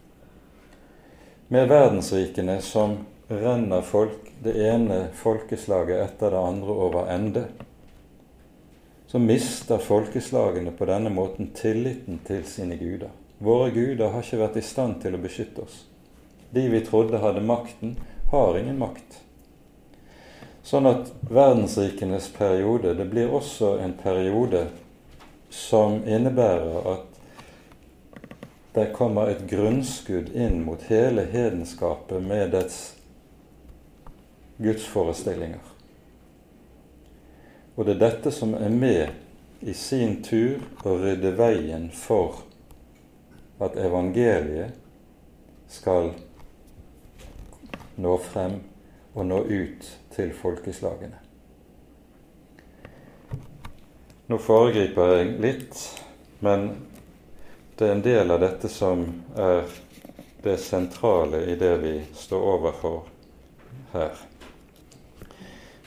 Med 1.51 1.69
verdensrikene 1.69 2.61
som 2.61 2.97
renner 3.29 3.83
folk, 3.83 4.33
det 4.43 4.53
ene 4.69 5.07
folkeslaget 5.17 6.03
etter 6.03 6.35
det 6.35 6.43
andre 6.45 6.75
over 6.75 7.09
ende, 7.09 7.45
så 9.09 9.19
mister 9.19 9.81
folkeslagene 9.81 10.75
på 10.77 10.85
denne 10.91 11.09
måten 11.09 11.49
tilliten 11.57 12.21
til 12.27 12.45
sine 12.45 12.77
guder. 12.77 13.09
Våre 13.41 13.71
guder 13.73 14.13
har 14.13 14.21
ikke 14.21 14.43
vært 14.43 14.61
i 14.61 14.67
stand 14.67 15.01
til 15.01 15.17
å 15.17 15.23
beskytte 15.23 15.65
oss. 15.65 15.79
De 16.53 16.67
vi 16.69 16.83
trodde 16.85 17.23
hadde 17.25 17.41
makten, 17.41 17.97
har 18.29 18.61
ingen 18.61 18.77
makt. 18.85 19.23
Sånn 20.61 20.85
at 20.91 21.15
verdensrikenes 21.33 22.29
periode 22.37 22.93
det 22.99 23.09
blir 23.09 23.33
også 23.33 23.79
en 23.81 23.97
periode 23.97 24.67
som 25.49 26.03
innebærer 26.05 26.93
at 26.93 27.08
det 28.79 28.93
kommer 28.95 29.31
et 29.31 29.43
grunnskudd 29.51 30.31
inn 30.39 30.63
mot 30.63 30.83
hele 30.87 31.25
hedenskapet 31.33 32.23
med 32.23 32.53
dets 32.55 32.79
gudsforestillinger. 34.63 35.65
Og 37.75 37.87
det 37.87 37.97
er 37.97 38.05
dette 38.05 38.31
som 38.35 38.55
er 38.55 38.71
med 38.71 39.67
i 39.67 39.75
sin 39.75 40.21
tur 40.23 40.63
å 40.87 40.95
rydde 40.99 41.35
veien 41.39 41.89
for 41.95 42.45
at 43.63 43.79
evangeliet 43.79 44.75
skal 45.71 46.13
nå 47.99 48.17
frem 48.23 48.61
og 49.15 49.27
nå 49.27 49.43
ut 49.47 49.89
til 50.15 50.31
folkeslagene. 50.35 51.19
Nå 54.29 54.39
foregriper 54.43 55.17
jeg 55.17 55.35
litt, 55.43 55.79
men 56.45 56.71
det 57.79 57.87
er 57.87 57.93
en 57.93 58.03
del 58.03 58.31
av 58.35 58.41
dette 58.43 58.69
som 58.69 59.05
er 59.39 59.69
det 60.43 60.57
sentrale 60.59 61.45
i 61.47 61.55
det 61.55 61.77
vi 61.79 61.93
står 62.15 62.47
overfor 62.53 62.97
her. 63.93 64.19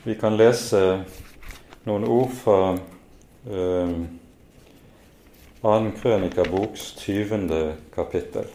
Vi 0.04 0.16
kan 0.16 0.38
lese 0.40 0.80
noen 1.84 2.08
ord 2.08 2.32
fra 2.32 2.60
eh, 2.72 3.92
annen 5.62 5.92
krønikaboks 6.00 6.94
20. 7.04 7.76
kapittel. 7.92 8.48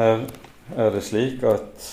Her 0.00 0.24
er 0.72 0.94
det 0.96 1.04
slik 1.04 1.44
at 1.44 1.90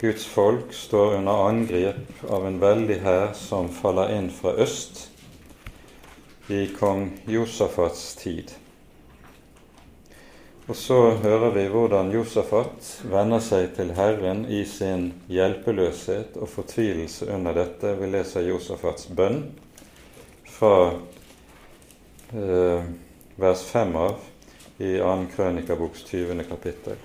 Guds 0.00 0.26
folk 0.26 0.72
står 0.72 1.14
under 1.14 1.48
angrep 1.48 2.24
av 2.28 2.46
en 2.46 2.58
veldig 2.60 2.98
hær 3.00 3.30
som 3.38 3.70
faller 3.72 4.12
inn 4.18 4.28
fra 4.28 4.52
øst 4.60 5.06
i 6.52 6.66
kong 6.76 7.08
Josafats 7.24 8.14
tid. 8.20 8.52
Og 10.66 10.76
så 10.76 10.98
hører 11.22 11.54
vi 11.54 11.64
hvordan 11.72 12.12
Josafat 12.12 12.92
vender 13.08 13.40
seg 13.40 13.70
til 13.78 13.94
Herren 13.96 14.44
i 14.50 14.64
sin 14.68 15.12
hjelpeløshet 15.32 16.36
og 16.36 16.50
fortvilelse 16.50 17.30
under 17.32 17.54
dette. 17.56 17.96
Vi 17.96 18.12
leser 18.12 18.48
Josafats 18.50 19.08
bønn 19.08 19.44
fra 20.58 20.76
eh, 22.34 22.88
vers 23.40 23.66
5 23.72 24.00
av 24.04 24.16
i 24.76 24.96
2. 24.98 25.18
Krønikaboks 25.36 26.04
20. 26.10 26.42
kapittel. 26.50 26.98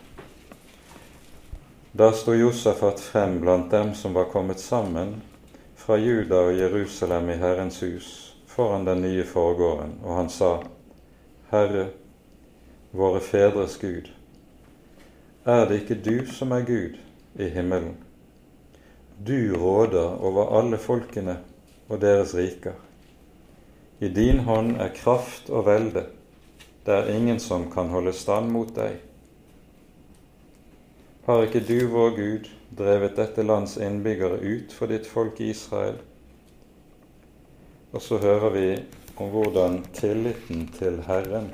Da 1.94 2.12
sto 2.12 2.34
Josafat 2.34 3.00
frem 3.00 3.42
blant 3.42 3.72
dem 3.72 3.94
som 3.94 4.14
var 4.14 4.26
kommet 4.26 4.60
sammen 4.60 5.22
fra 5.76 5.98
Juda 5.98 6.38
og 6.40 6.54
Jerusalem 6.56 7.30
i 7.30 7.36
Herrens 7.36 7.82
hus 7.84 8.12
foran 8.48 8.86
den 8.86 9.02
nye 9.02 9.26
forgården, 9.28 9.98
og 10.04 10.16
han 10.16 10.30
sa, 10.30 10.52
Herre, 11.52 11.90
våre 12.96 13.20
fedres 13.20 13.76
Gud, 13.82 14.08
er 15.44 15.68
det 15.68 15.82
ikke 15.82 16.00
du 16.00 16.32
som 16.32 16.56
er 16.56 16.64
Gud 16.64 16.96
i 17.36 17.52
himmelen? 17.52 17.98
Du 19.20 19.52
råder 19.60 20.16
over 20.24 20.56
alle 20.62 20.80
folkene 20.80 21.42
og 21.90 22.00
deres 22.02 22.32
riker. 22.36 22.80
I 24.00 24.08
din 24.08 24.46
hånd 24.48 24.78
er 24.80 24.96
kraft 24.96 25.50
og 25.50 25.68
velde, 25.68 26.08
det 26.86 26.96
er 27.02 27.16
ingen 27.18 27.40
som 27.40 27.68
kan 27.72 27.92
holde 27.92 28.16
stand 28.16 28.48
mot 28.56 28.72
deg. 28.80 29.02
Har 31.32 31.46
ikke 31.46 31.60
du, 31.64 31.86
vår 31.88 32.10
Gud, 32.10 32.48
drevet 32.76 33.14
dette 33.16 33.44
lands 33.46 33.78
innbyggere 33.80 34.42
ut 34.44 34.74
for 34.76 34.92
ditt 34.92 35.06
folk 35.08 35.38
Israel? 35.40 36.02
Og 37.96 38.02
så 38.04 38.18
hører 38.20 38.52
vi 38.52 38.64
om 39.16 39.30
hvordan 39.32 39.78
tilliten 39.96 40.66
til 40.76 40.98
Herren, 41.06 41.46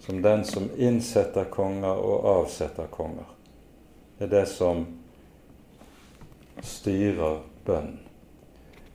som 0.00 0.22
den 0.24 0.46
som 0.48 0.70
innsetter 0.80 1.44
konger 1.52 2.00
og 2.00 2.24
avsetter 2.30 2.88
konger, 2.94 3.28
er 4.16 4.30
det 4.32 4.46
som 4.48 4.86
styrer 6.64 7.42
bønn. 7.66 7.98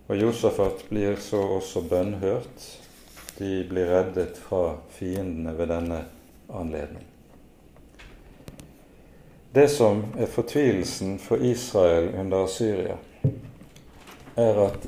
Og 0.08 0.18
Josafat 0.18 0.82
blir 0.90 1.20
så 1.22 1.44
også 1.60 1.84
bønnhørt. 1.92 2.66
De 3.38 3.62
blir 3.70 3.94
reddet 3.94 4.42
fra 4.48 4.80
fiendene 4.98 5.54
ved 5.62 5.70
denne 5.76 6.02
anledning. 6.50 7.06
Det 9.58 9.70
som 9.70 10.04
er 10.20 10.26
fortvilelsen 10.26 11.16
for 11.20 11.42
Israel 11.42 12.12
under 12.16 12.46
Syria, 12.48 12.98
er 14.36 14.60
at 14.68 14.86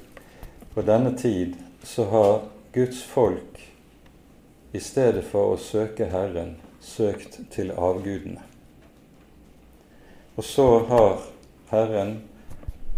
på 0.76 0.84
denne 0.86 1.16
tid 1.18 1.56
så 1.82 2.06
har 2.12 2.36
Guds 2.76 3.02
folk 3.02 3.64
i 4.72 4.84
stedet 4.84 5.26
for 5.26 5.56
å 5.56 5.58
søke 5.58 6.12
Herren, 6.14 6.54
søkt 6.86 7.40
til 7.50 7.74
avgudene. 7.74 8.46
Og 10.38 10.46
så 10.46 10.70
har 10.94 11.26
Herren 11.74 12.20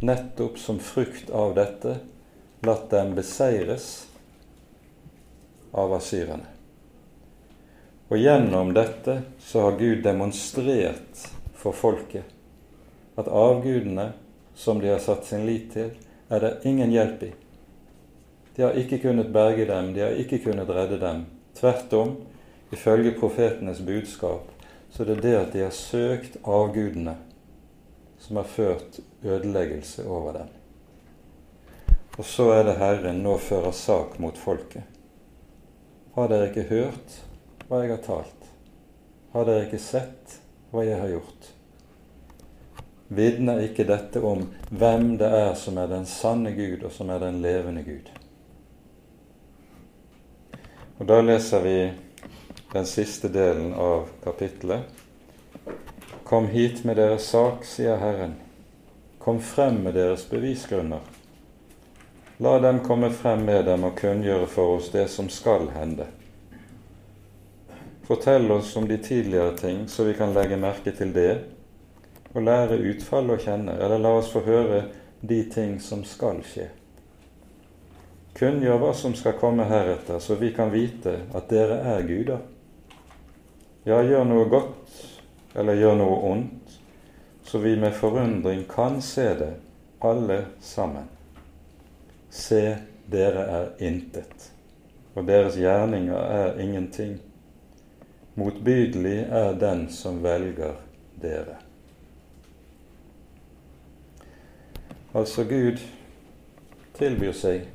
nettopp 0.03 0.59
som 0.59 0.83
frukt 0.83 1.31
av 1.31 1.55
dette 1.55 2.01
latt 2.67 2.89
dem 2.91 3.15
beseires 3.15 3.91
av 5.71 5.95
asyrerne. 6.03 6.51
Og 8.11 8.19
gjennom 8.19 8.75
dette 8.75 9.21
så 9.39 9.69
har 9.69 9.79
Gud 9.79 10.03
demonstrert 10.03 11.29
for 11.61 11.77
folket 11.77 12.37
at 13.15 13.27
avgudene 13.27 14.11
som 14.55 14.79
de 14.81 14.89
har 14.89 14.99
satt 14.99 15.25
sin 15.25 15.45
lit 15.45 15.71
til, 15.73 15.91
er 16.29 16.39
det 16.39 16.51
ingen 16.65 16.91
hjelp 16.91 17.23
i. 17.23 17.31
De 18.55 18.63
har 18.63 18.77
ikke 18.79 19.01
kunnet 19.03 19.31
berge 19.33 19.65
dem, 19.67 19.93
de 19.93 20.03
har 20.03 20.17
ikke 20.19 20.41
kunnet 20.43 20.69
redde 20.69 20.99
dem. 20.99 21.25
Tvert 21.55 21.93
om, 21.93 22.15
ifølge 22.71 23.13
profetenes 23.19 23.81
budskap, 23.85 24.47
så 24.91 25.05
det 25.07 25.17
er 25.17 25.21
det 25.21 25.35
at 25.39 25.53
de 25.53 25.63
har 25.65 25.75
søkt 25.75 26.39
avgudene, 26.43 27.15
som 28.19 28.39
har 28.39 28.49
ført 28.49 28.99
ødeleggelse 29.23 30.05
over 30.07 30.39
dem. 30.39 30.49
Og 32.17 32.25
så 32.27 32.49
er 32.51 32.65
det 32.67 32.79
Herren 32.79 33.23
nå 33.23 33.37
fører 33.39 33.71
sak 33.75 34.19
mot 34.19 34.37
folket. 34.37 34.83
Har 36.15 36.27
dere 36.27 36.49
ikke 36.51 36.67
hørt 36.69 37.17
hva 37.69 37.81
jeg 37.83 37.93
har 37.93 38.03
talt? 38.03 38.51
Har 39.31 39.47
dere 39.47 39.65
ikke 39.67 39.79
sett 39.79 40.39
hva 40.71 40.83
jeg 40.83 40.99
har 40.99 41.11
gjort. 41.11 41.50
Vitner 43.11 43.59
ikke 43.65 43.83
dette 43.83 44.21
om 44.23 44.45
hvem 44.71 45.17
det 45.19 45.27
er 45.35 45.53
som 45.59 45.75
er 45.81 45.89
den 45.91 46.05
sanne 46.07 46.53
Gud, 46.55 46.85
og 46.87 46.93
som 46.95 47.09
er 47.11 47.19
den 47.19 47.41
levende 47.43 47.83
Gud? 47.83 48.07
Og 51.01 51.07
Da 51.07 51.19
leser 51.21 51.59
vi 51.65 51.75
den 52.71 52.85
siste 52.85 53.27
delen 53.27 53.73
av 53.73 54.07
kapittelet. 54.23 54.87
Kom 56.23 56.47
hit 56.47 56.85
med 56.87 56.95
deres 56.95 57.27
sak, 57.27 57.65
sier 57.67 57.99
Herren. 57.99 58.37
Kom 59.19 59.41
frem 59.43 59.83
med 59.83 59.97
deres 59.99 60.23
bevisgrunner. 60.29 61.03
La 62.39 62.59
dem 62.63 62.79
komme 62.79 63.11
frem 63.11 63.43
med 63.45 63.65
dem 63.67 63.83
og 63.83 63.97
kunngjøre 63.99 64.47
for 64.47 64.77
oss 64.77 64.87
det 64.93 65.09
som 65.11 65.27
skal 65.29 65.67
hende. 65.75 66.07
Fortell 68.07 68.47
oss 68.51 68.71
om 68.79 68.87
de 68.87 68.97
tidligere 68.97 69.57
ting, 69.57 69.83
så 69.89 70.07
vi 70.07 70.13
kan 70.13 70.31
legge 70.33 70.57
merke 70.57 70.95
til 70.95 71.11
det, 71.13 71.33
og 72.33 72.43
lære 72.45 72.79
utfallet 72.91 73.37
å 73.39 73.43
kjenne, 73.43 73.75
eller 73.79 73.99
la 73.99 74.13
oss 74.19 74.31
få 74.31 74.43
høre 74.45 74.85
de 75.21 75.43
ting 75.51 75.79
som 75.83 76.03
skal 76.07 76.41
skje. 76.47 76.69
Kunngjør 78.37 78.79
hva 78.79 78.91
som 78.95 79.13
skal 79.17 79.35
komme 79.39 79.67
heretter, 79.67 80.19
så 80.23 80.37
vi 80.39 80.53
kan 80.55 80.71
vite 80.71 81.17
at 81.35 81.49
dere 81.51 81.81
er 81.93 82.05
guder. 82.07 82.39
Ja, 83.83 83.99
gjør 84.01 84.23
noe 84.29 84.45
godt, 84.49 84.93
eller 85.57 85.79
gjør 85.79 85.97
noe 85.99 86.19
ondt, 86.31 86.77
så 87.43 87.59
vi 87.59 87.75
med 87.75 87.93
forundring 87.97 88.63
kan 88.69 89.01
se 89.03 89.27
det, 89.35 89.51
alle 89.99 90.45
sammen. 90.63 91.09
Se, 92.31 92.63
dere 93.11 93.43
er 93.57 93.67
intet, 93.83 94.47
og 95.13 95.27
deres 95.27 95.57
gjerninger 95.59 96.15
er 96.15 96.61
ingenting. 96.63 97.17
Motbydelig 98.39 99.17
er 99.27 99.59
den 99.59 99.89
som 99.91 100.23
velger 100.23 100.79
dere. 101.19 101.60
Altså 105.11 105.43
Gud 105.43 105.81
tilbyr 106.95 107.33
seg. 107.35 107.65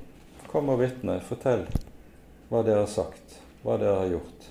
Kom 0.49 0.71
og 0.73 0.81
vitne, 0.81 1.19
fortell 1.21 1.67
hva 2.49 2.63
dere 2.65 2.85
har 2.85 2.89
sagt, 2.89 3.41
hva 3.61 3.75
dere 3.77 3.99
har 3.99 4.13
gjort. 4.15 4.47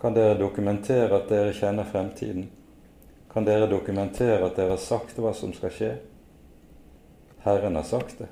Kan 0.00 0.16
dere 0.16 0.38
dokumentere 0.40 1.12
at 1.14 1.28
dere 1.30 1.52
kjenner 1.54 1.86
fremtiden? 1.86 2.48
Kan 3.30 3.46
dere 3.46 3.68
dokumentere 3.70 4.40
at 4.42 4.56
dere 4.58 4.74
har 4.74 4.82
sagt 4.82 5.20
hva 5.22 5.30
som 5.36 5.52
skal 5.54 5.74
skje? 5.76 5.92
Herren 7.44 7.78
har 7.78 7.86
sagt 7.86 8.18
det. 8.24 8.30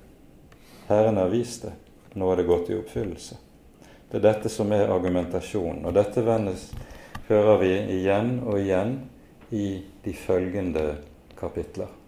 Herren 0.88 1.20
har 1.20 1.30
vist 1.30 1.68
det. 1.68 1.76
Nå 2.18 2.32
er 2.32 2.40
det 2.40 2.48
gått 2.50 2.72
i 2.72 2.80
oppfyllelse. 2.80 3.38
Det 4.10 4.18
er 4.18 4.26
dette 4.26 4.50
som 4.50 4.74
er 4.74 4.90
argumentasjonen. 4.90 5.84
Og 5.86 5.94
dette 5.94 6.26
vendes, 6.26 6.66
hører 7.30 7.62
vi 7.62 7.72
igjen 8.00 8.40
og 8.42 8.58
igjen 8.58 8.96
i 9.54 9.68
de 10.02 10.18
følgende 10.18 10.88
kapitler. 11.38 11.99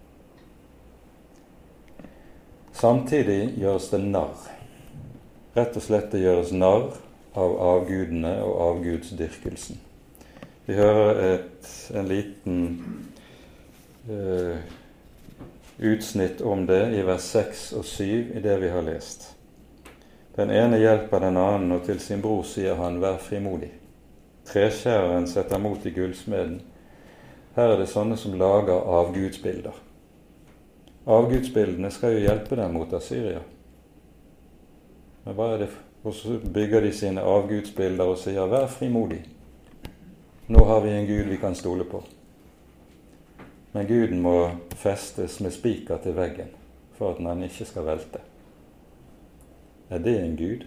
Samtidig 2.73 3.53
gjøres 3.61 3.89
det 3.93 4.01
narr. 4.01 4.47
Rett 5.53 5.75
og 5.77 5.85
slett 5.85 6.11
det 6.11 6.23
gjøres 6.23 6.51
narr 6.57 6.95
av 7.37 7.57
avgudene 7.61 8.33
og 8.41 8.61
avgudsdyrkelsen. 8.67 9.77
Vi 10.65 10.77
hører 10.77 11.19
et, 11.27 11.69
en 11.93 12.07
liten 12.07 12.63
uh, 14.09 14.57
utsnitt 15.77 16.41
om 16.41 16.65
det 16.65 16.81
i 16.97 17.05
vers 17.05 17.29
6 17.35 17.63
og 17.77 17.85
7 17.85 18.03
i 18.37 18.43
det 18.43 18.57
vi 18.61 18.73
har 18.73 18.85
lest. 18.87 19.29
Den 20.33 20.49
ene 20.49 20.79
hjelper 20.81 21.21
den 21.21 21.37
annen, 21.37 21.75
og 21.75 21.83
til 21.85 21.99
sin 22.01 22.21
bror 22.23 22.41
sier 22.47 22.79
han, 22.79 23.01
vær 23.03 23.19
frimodig. 23.21 23.69
Treskjæreren 24.49 25.27
setter 25.29 25.61
mot 25.61 25.85
i 25.85 25.93
gullsmeden. 25.93 26.61
Her 27.53 27.75
er 27.75 27.83
det 27.83 27.91
sånne 27.91 28.17
som 28.17 28.33
lager 28.39 28.81
avgudsbilder. 28.97 29.82
Avgudsbildene 31.05 31.91
skal 31.91 32.15
jo 32.15 32.23
hjelpe 32.23 32.55
dem 32.55 32.73
mot 32.77 32.93
Assyria. 32.95 33.41
Men 35.25 35.35
hva 35.35 35.53
er 35.53 35.65
det? 35.65 35.69
Og 36.03 36.13
så 36.15 36.37
bygger 36.39 36.83
de 36.83 36.91
sine 36.95 37.21
avgudsbilder 37.21 38.11
og 38.11 38.17
sier 38.17 38.47
'vær 38.47 38.67
frimodig'. 38.67 39.27
Nå 40.47 40.65
har 40.65 40.81
vi 40.81 40.89
en 40.89 41.07
Gud 41.07 41.29
vi 41.29 41.37
kan 41.37 41.55
stole 41.55 41.83
på. 41.83 42.03
Men 43.73 43.87
Guden 43.87 44.21
må 44.21 44.51
festes 44.75 45.39
med 45.39 45.51
spiker 45.51 45.97
til 45.97 46.15
veggen 46.15 46.49
for 46.93 47.13
at 47.13 47.23
han 47.25 47.43
ikke 47.43 47.65
skal 47.65 47.85
velte. 47.85 48.19
Er 49.89 49.97
det 49.97 50.19
en 50.19 50.37
Gud? 50.37 50.65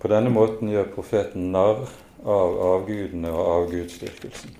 På 0.00 0.08
denne 0.08 0.30
måten 0.30 0.68
gjør 0.68 0.90
profeten 0.94 1.52
narr 1.52 1.86
av 2.26 2.58
avgudene 2.66 3.30
og 3.30 3.50
avgudsdyrkelsen. 3.56 4.50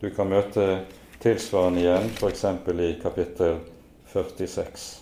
Du 0.00 0.10
kan 0.10 0.28
møte 0.28 0.84
tilsvarende 1.22 1.80
igjen 1.80 2.10
f.eks. 2.16 2.44
i 2.80 3.00
kapittel 3.02 3.56
46. 4.12 5.00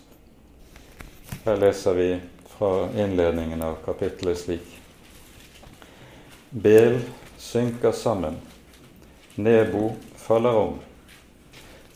Her 1.45 1.57
leser 1.57 1.95
vi 1.95 2.09
fra 2.47 2.89
innledningen 2.97 3.63
av 3.63 3.77
kapittelet 3.85 4.39
slik. 4.39 4.81
Bel 6.51 6.99
synker 7.37 7.93
sammen, 7.93 8.37
Nebo 9.35 9.93
faller 10.17 10.57
om. 10.57 10.75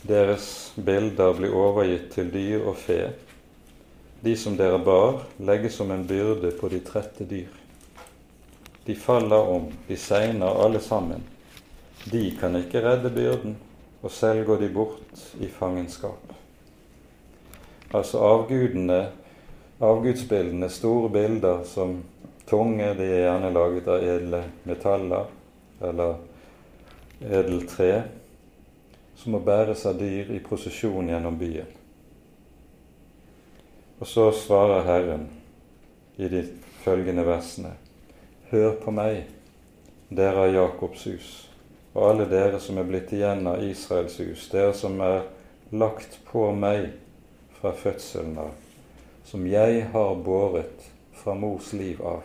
Deres 0.01 0.71
bilder 0.75 1.33
blir 1.33 1.51
overgitt 1.55 2.07
til 2.15 2.31
dyr 2.31 2.63
og 2.63 2.79
fe. 2.79 3.01
De 4.23 4.37
som 4.39 4.55
dere 4.55 4.79
bar, 4.79 5.25
legges 5.43 5.75
som 5.75 5.91
en 5.91 6.07
byrde 6.07 6.53
på 6.55 6.71
de 6.71 6.79
trette 6.79 7.27
dyr. 7.27 7.51
De 8.85 8.95
faller 8.95 9.51
om, 9.51 9.67
de 9.87 9.99
segner 9.99 10.63
alle 10.63 10.79
sammen. 10.79 11.23
De 12.07 12.29
kan 12.39 12.55
ikke 12.55 12.83
redde 12.87 13.11
byrden, 13.11 13.59
og 14.03 14.11
selv 14.11 14.45
går 14.45 14.59
de 14.61 14.69
bort 14.73 15.21
i 15.39 15.47
fangenskap. 15.47 16.33
Altså 17.93 18.19
avgudene, 18.19 19.05
avgudsbildene, 19.79 20.69
store 20.69 21.09
bilder 21.09 21.63
som 21.63 22.01
Tunge 22.47 22.89
de 22.97 23.05
er 23.07 23.21
gjerne 23.23 23.53
laget 23.55 23.87
av 23.87 24.03
edle 24.03 24.41
metaller 24.67 25.29
eller 25.79 26.17
edeltre 27.23 28.01
som 29.15 29.31
må 29.31 29.39
bæres 29.39 29.85
av 29.87 29.95
dyr 29.95 30.33
i 30.35 30.41
prosesjon 30.43 31.07
gjennom 31.07 31.37
byen. 31.39 31.69
Og 34.01 34.09
så 34.09 34.27
svarer 34.35 34.83
Herren 34.83 35.29
i 36.19 36.27
de 36.27 36.43
følgende 36.83 37.23
versene.: 37.23 37.71
Hør 38.51 38.75
på 38.83 38.91
meg, 38.91 39.23
dere 40.11 40.49
av 40.49 40.53
Jakobs 40.53 41.07
hus, 41.07 41.29
og 41.93 42.09
alle 42.09 42.25
dere 42.29 42.59
som 42.61 42.79
er 42.81 42.87
blitt 42.89 43.13
igjen 43.13 43.45
av 43.47 43.63
Israels 43.63 44.17
hus, 44.21 44.47
dere 44.49 44.73
som 44.77 44.97
er 45.05 45.23
lagt 45.73 46.19
på 46.29 46.47
meg 46.57 46.91
fra 47.59 47.73
fødselen 47.77 48.37
av, 48.41 48.53
som 49.25 49.45
jeg 49.47 49.85
har 49.93 50.15
båret 50.25 50.89
fra 51.23 51.35
mors 51.37 51.71
liv 51.73 52.01
av. 52.01 52.23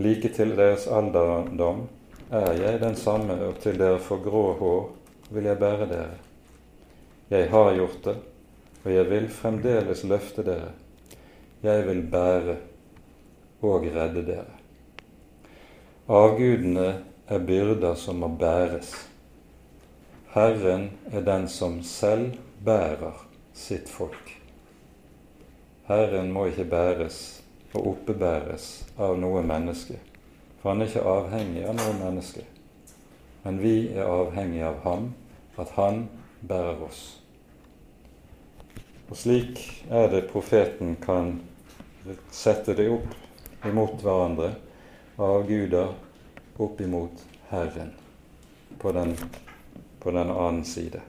Like 0.00 0.30
til 0.34 0.56
deres 0.58 0.86
alderdom 0.90 1.86
er 2.30 2.52
jeg 2.58 2.80
den 2.82 2.96
samme, 2.98 3.36
og 3.46 3.58
til 3.62 3.78
dere 3.78 3.98
får 4.02 4.22
grå 4.26 4.44
hår 4.58 4.82
vil 5.30 5.46
jeg 5.50 5.60
bære 5.60 5.88
dere. 5.90 6.18
Jeg 7.30 7.50
har 7.50 7.74
gjort 7.76 8.04
det, 8.04 8.16
og 8.82 8.90
jeg 8.90 9.10
vil 9.10 9.28
fremdeles 9.30 10.02
løfte 10.08 10.42
dere. 10.46 10.72
Jeg 11.62 11.86
vil 11.86 12.02
bære 12.10 12.56
og 13.62 13.86
redde 13.94 14.24
dere. 14.26 14.56
Avgudene 16.10 16.88
er 17.30 17.38
byrder 17.38 17.94
som 17.94 18.18
må 18.22 18.28
bæres. 18.28 18.90
Herren 20.34 20.90
er 21.12 21.22
den 21.26 21.48
som 21.48 21.82
selv 21.86 22.34
bærer 22.64 23.26
sitt 23.54 23.88
folk. 23.88 24.32
Herren 25.86 26.32
må 26.34 26.48
ikke 26.50 26.66
bæres 26.70 27.20
og 27.74 27.86
oppebæres 27.92 28.66
av 28.98 29.14
noe 29.18 29.42
menneske. 29.46 30.00
For 30.60 30.72
han 30.72 30.82
er 30.82 30.90
ikke 30.90 31.06
avhengig 31.06 31.64
av 31.70 31.78
noe 31.78 31.94
menneske. 32.00 32.44
Men 33.44 33.62
vi 33.62 33.74
er 33.94 34.10
avhengig 34.10 34.64
av 34.66 34.82
ham, 34.84 35.08
at 35.58 35.70
han 35.78 36.04
bærer 36.42 36.82
oss. 36.84 37.04
Og 39.10 39.16
slik 39.18 39.62
er 39.90 40.10
det 40.10 40.26
profeten 40.30 40.96
kan 41.02 41.36
sette 42.34 42.74
det 42.74 42.90
opp 42.90 43.66
imot 43.66 44.02
hverandre, 44.02 44.52
avguder 45.20 45.94
opp 46.60 46.80
imot 46.80 47.24
Herren 47.48 47.92
på 48.78 48.92
den, 48.92 49.16
på 50.00 50.10
den 50.10 50.30
annen 50.30 50.64
side. 50.64 51.00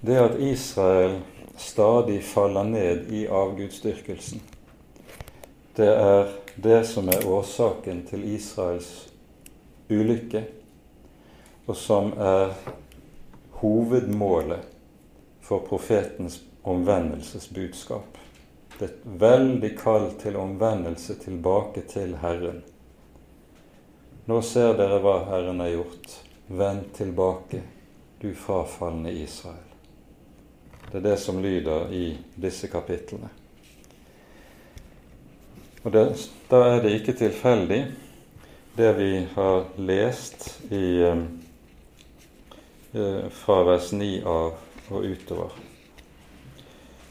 Det 0.00 0.18
at 0.18 0.40
Israel 0.40 1.20
stadig 1.56 2.24
faller 2.24 2.64
ned 2.64 3.12
i 3.12 3.26
avgudsdyrkelsen. 3.26 4.42
Det 5.76 5.88
er 5.88 6.32
det 6.56 6.84
som 6.86 7.08
er 7.08 7.26
årsaken 7.26 8.04
til 8.06 8.24
Israels 8.34 9.08
ulykke, 9.90 10.44
og 11.66 11.76
som 11.76 12.12
er 12.18 12.54
hovedmålet 13.60 14.62
for 15.40 15.58
profetens 15.68 16.40
omvendelsesbudskap. 16.64 18.25
Et 18.82 19.04
veldig 19.04 19.70
kall 19.78 20.10
til 20.20 20.36
omvendelse 20.36 21.16
tilbake 21.22 21.86
til 21.88 22.16
Herren. 22.20 22.60
Nå 24.26 24.40
ser 24.42 24.74
dere 24.76 24.98
hva 25.00 25.20
Herren 25.30 25.62
har 25.62 25.72
gjort. 25.72 26.18
Vend 26.46 26.90
tilbake, 26.94 27.62
du 28.20 28.34
frafalne 28.34 29.12
Israel. 29.12 29.64
Det 30.90 30.98
er 31.00 31.04
det 31.08 31.16
som 31.18 31.40
lyder 31.42 31.90
i 31.94 32.04
disse 32.36 32.68
kapitlene. 32.70 33.30
Og 35.82 35.92
det, 35.92 36.30
Da 36.50 36.56
er 36.56 36.82
det 36.82 36.92
ikke 37.00 37.12
tilfeldig, 37.12 37.84
det 38.76 38.92
vi 38.98 39.26
har 39.34 39.64
lest 39.78 40.60
i, 40.70 41.02
eh, 41.02 41.22
eh, 42.94 43.30
fra 43.30 43.62
vers 43.64 43.92
9 43.92 44.22
av 44.24 44.52
og 44.90 45.04
utover. 45.04 45.50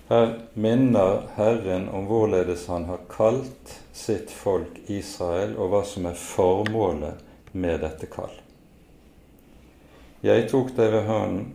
Her 0.08 0.40
minner 0.54 1.22
Herren 1.36 1.90
om 1.90 2.06
hvorledes 2.06 2.68
han 2.68 2.86
har 2.86 3.00
kalt 3.10 3.72
sitt 3.92 4.30
folk 4.32 4.78
Israel, 4.86 5.56
og 5.58 5.72
hva 5.72 5.82
som 5.88 6.06
er 6.06 6.20
formålet 6.20 7.24
med 7.58 7.82
dette 7.82 8.10
kall. 8.14 8.34
Jeg 10.22 10.46
tok 10.52 10.76
deg 10.78 10.94
ved 10.94 11.10
hånden 11.10 11.48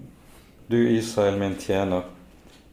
du 0.70 0.78
Israel, 0.78 1.38
min 1.38 1.55
tjener, 1.59 2.03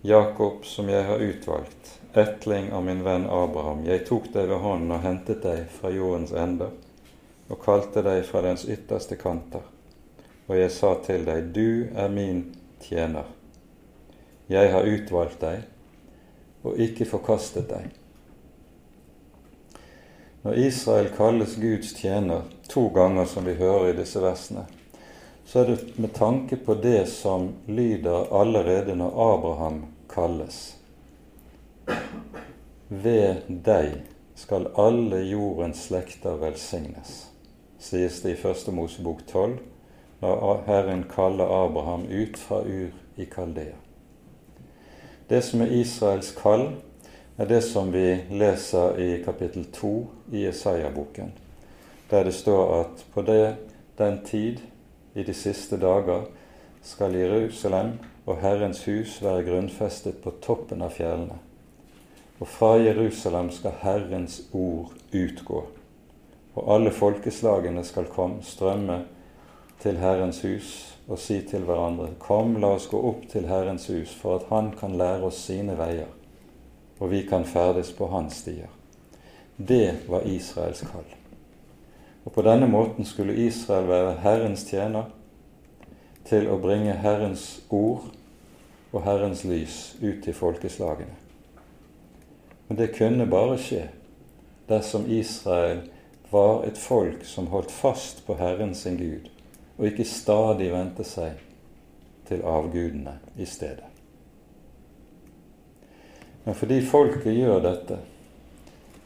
Jakob, 0.02 0.66
som 0.66 0.90
jeg 0.90 1.06
har 1.06 1.22
utvalgt, 1.22 1.94
etling 2.14 2.72
av 2.74 2.84
min 2.86 3.06
venn 3.06 3.30
Abraham, 3.30 3.86
jeg 3.86 4.06
tok 4.10 4.32
deg 4.34 4.50
ved 4.50 4.62
hånden 4.62 4.94
og 4.98 5.06
hentet 5.06 5.42
deg 5.46 5.64
fra 5.78 5.94
jordens 5.94 6.34
ender 6.34 6.74
og 7.48 7.62
kalte 7.64 8.04
deg 8.06 8.26
fra 8.28 8.44
dens 8.46 8.66
ytterste 8.66 9.18
kanter. 9.18 9.62
og 10.48 10.56
jeg 10.58 10.72
sa 10.72 10.94
til 11.04 11.26
deg, 11.28 11.50
du 11.54 11.90
er 11.96 12.10
min 12.10 12.46
tjener. 12.82 13.37
Jeg 14.48 14.72
har 14.72 14.88
utvalgt 14.88 15.42
deg 15.42 15.66
og 16.68 16.80
ikke 16.82 17.08
forkastet 17.08 17.68
deg. 17.70 17.92
Når 20.44 20.60
Israel 20.64 21.10
kalles 21.16 21.58
Guds 21.60 21.94
tjener 21.98 22.48
to 22.72 22.88
ganger, 22.96 23.26
som 23.26 23.46
vi 23.46 23.58
hører 23.60 23.90
i 23.90 23.98
disse 23.98 24.22
versene, 24.24 24.64
så 25.48 25.60
er 25.60 25.72
det 25.72 25.98
med 26.00 26.14
tanke 26.16 26.56
på 26.56 26.76
det 26.84 27.08
som 27.12 27.50
lyder 27.68 28.32
allerede 28.36 28.96
når 28.96 29.16
Abraham 29.26 29.82
kalles. 30.12 30.76
Ved 32.88 33.48
deg 33.48 34.02
skal 34.36 34.70
alle 34.80 35.24
jordens 35.28 35.88
slekter 35.88 36.40
velsignes, 36.40 37.26
sies 37.80 38.22
det 38.24 38.36
i 38.36 38.40
Første 38.40 38.72
Mosebok 38.72 39.26
12, 39.28 39.58
når 40.22 40.64
Herren 40.68 41.04
kaller 41.12 41.52
Abraham 41.66 42.08
ut 42.08 42.40
fra 42.40 42.62
Ur 42.64 42.96
i 43.18 43.26
Kaldea. 43.26 43.87
Det 45.30 45.42
som 45.44 45.62
er 45.62 45.74
Israels 45.76 46.30
kall, 46.32 46.70
er 47.38 47.50
det 47.50 47.60
som 47.66 47.90
vi 47.92 48.16
leser 48.32 48.96
i 48.96 49.10
kapittel 49.26 49.66
2 49.76 49.92
i 50.32 50.46
Jesaja-boken, 50.46 51.34
der 52.10 52.24
det 52.24 52.34
står 52.34 52.72
at 52.80 53.04
på 53.14 53.22
det, 53.28 53.56
den 53.98 54.22
tid, 54.26 54.64
i 55.16 55.24
de 55.24 55.34
siste 55.34 55.78
dager, 55.78 56.30
skal 56.82 57.16
Jerusalem 57.16 57.98
og 58.26 58.38
Herrens 58.40 58.86
hus 58.86 59.18
være 59.24 59.44
grunnfestet 59.44 60.22
på 60.24 60.32
toppen 60.42 60.82
av 60.82 60.96
fjellene. 60.96 61.40
Og 62.40 62.48
fra 62.48 62.78
Jerusalem 62.80 63.52
skal 63.52 63.76
Herrens 63.82 64.42
ord 64.54 64.94
utgå, 65.12 65.66
og 66.56 66.76
alle 66.76 66.92
folkeslagene 66.92 67.84
skal 67.84 68.08
komme, 68.14 68.44
strømme 68.44 69.02
til 69.84 69.98
Herrens 70.00 70.42
hus 70.46 70.97
og 71.08 71.20
si 71.20 71.42
til 71.42 71.64
hverandre:" 71.64 72.10
Kom, 72.20 72.58
la 72.62 72.68
oss 72.76 72.88
gå 72.88 73.02
opp 73.02 73.28
til 73.30 73.48
Herrens 73.48 73.88
hus, 73.88 74.16
for 74.16 74.36
at 74.36 74.50
Han 74.50 74.72
kan 74.72 74.98
lære 74.98 75.24
oss 75.24 75.46
sine 75.46 75.78
veier, 75.78 76.10
og 77.00 77.12
vi 77.12 77.22
kan 77.22 77.46
ferdes 77.46 77.92
på 77.92 78.08
hans 78.08 78.34
stier. 78.34 78.70
Det 79.58 79.96
var 80.08 80.22
Israels 80.26 80.82
kall. 80.82 81.16
Og 82.26 82.32
på 82.32 82.42
denne 82.42 82.68
måten 82.68 83.06
skulle 83.06 83.36
Israel 83.36 83.88
være 83.88 84.18
Herrens 84.22 84.66
tjener 84.70 85.04
til 86.26 86.50
å 86.52 86.58
bringe 86.60 86.94
Herrens 86.94 87.62
ord 87.70 88.10
og 88.92 89.04
Herrens 89.04 89.44
lys 89.48 89.96
ut 90.02 90.24
til 90.24 90.34
folkeslagene. 90.34 91.16
Men 92.68 92.78
det 92.78 92.96
kunne 92.98 93.30
bare 93.32 93.58
skje 93.58 93.86
dersom 94.68 95.08
Israel 95.08 95.86
var 96.30 96.66
et 96.68 96.78
folk 96.78 97.24
som 97.26 97.48
holdt 97.48 97.72
fast 97.72 98.26
på 98.28 98.36
Herren 98.36 98.76
sin 98.76 98.98
Gud, 99.00 99.30
og 99.78 99.86
ikke 99.86 100.06
stadig 100.10 100.72
vente 100.74 101.06
seg 101.06 101.38
til 102.28 102.44
avgudene 102.46 103.14
i 103.38 103.46
stedet. 103.46 103.88
Men 106.44 106.56
fordi 106.56 106.82
folket 106.86 107.34
gjør 107.36 107.60
dette, 107.64 107.98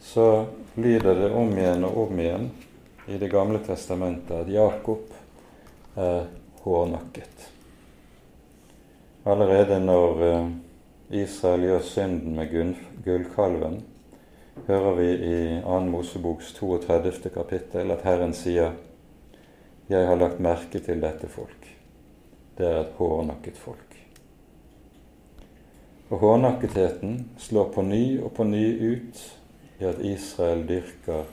så 0.02 0.26
lyder 0.74 1.18
det 1.24 1.30
om 1.34 1.50
igjen 1.58 1.84
og 1.86 1.96
om 2.06 2.20
igjen 2.22 2.50
i 3.10 3.18
Det 3.18 3.28
gamle 3.30 3.58
testamentet 3.66 4.44
at 4.44 4.50
Jakob 4.50 5.10
er 5.98 6.28
hårnakket. 6.62 7.48
Allerede 9.26 9.80
når 9.82 10.22
eh, 10.26 10.46
Israel 11.22 11.66
gjør 11.66 11.82
synden 11.86 12.36
med 12.38 12.54
gullkalven, 13.04 13.82
hører 14.66 14.94
vi 14.94 15.10
i 15.10 15.60
2. 15.66 15.80
Moseboks 15.90 16.54
32. 16.54 17.30
kapittel 17.34 17.90
at 17.90 18.06
Herren 18.06 18.34
sier 18.38 18.72
jeg 19.90 20.06
har 20.06 20.16
lagt 20.16 20.40
merke 20.40 20.80
til 20.80 21.00
dette 21.02 21.28
folk. 21.28 21.66
Det 22.58 22.66
er 22.68 22.80
et 22.84 22.94
hårnakket 22.98 23.58
folk. 23.58 23.96
Og 26.12 26.18
hårnakketheten 26.18 27.16
slår 27.40 27.70
på 27.74 27.82
ny 27.82 28.20
og 28.20 28.34
på 28.36 28.44
ny 28.44 28.66
ut 28.92 29.22
i 29.80 29.86
at 29.88 30.02
Israel 30.04 30.66
dyrker 30.68 31.24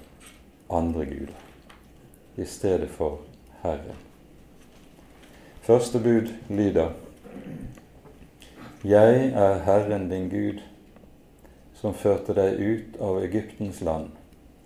andre 0.72 1.06
guder 1.06 1.46
i 2.40 2.46
stedet 2.46 2.90
for 2.90 3.20
Herren. 3.62 3.98
Første 5.62 6.00
bud 6.00 6.32
lyder 6.50 6.94
Jeg 8.84 9.26
er 9.36 9.60
Herren 9.68 10.10
din 10.10 10.30
Gud, 10.30 10.64
som 11.76 11.94
førte 11.94 12.34
deg 12.34 12.60
ut 12.60 13.02
av 13.04 13.20
Egyptens 13.24 13.82
land, 13.82 14.10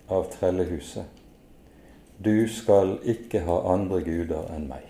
av 0.08 0.30
trellehuset. 0.30 1.23
Du 2.18 2.48
skal 2.48 2.98
ikke 3.02 3.40
ha 3.42 3.56
andre 3.74 4.00
guder 4.06 4.46
enn 4.54 4.68
meg. 4.70 4.86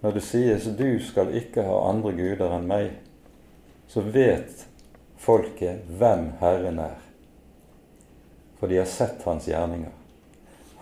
Når 0.00 0.12
det 0.12 0.22
sies 0.22 0.64
'du 0.64 0.98
skal 1.02 1.34
ikke 1.34 1.62
ha 1.66 1.78
andre 1.88 2.12
guder 2.12 2.52
enn 2.58 2.66
meg', 2.66 2.92
så 3.88 4.00
vet 4.00 4.66
folket 5.16 5.82
hvem 5.98 6.32
Herren 6.40 6.78
er, 6.78 7.00
for 8.58 8.66
de 8.66 8.76
har 8.76 8.86
sett 8.86 9.22
hans 9.22 9.48
gjerninger. 9.48 9.92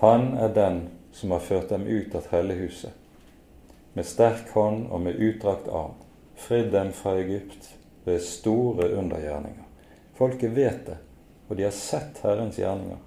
Han 0.03 0.37
er 0.37 0.53
den 0.55 0.89
som 1.13 1.31
har 1.31 1.41
ført 1.41 1.69
dem 1.69 1.87
ut 1.87 2.15
av 2.15 2.21
trellehuset, 2.21 2.93
med 3.95 4.07
sterk 4.07 4.51
hånd 4.51 4.87
og 4.91 5.01
med 5.01 5.15
utdrakt 5.15 5.69
arm, 5.69 5.95
fridd 6.37 6.73
dem 6.73 6.93
fra 6.93 7.17
Egypt 7.17 7.71
ved 8.05 8.21
store 8.21 8.91
undergjerninger. 8.93 9.65
Folket 10.15 10.51
vet 10.51 10.87
det, 10.87 10.97
og 11.49 11.57
de 11.57 11.63
har 11.63 11.71
sett 11.71 12.21
Herrens 12.23 12.59
gjerninger 12.59 12.99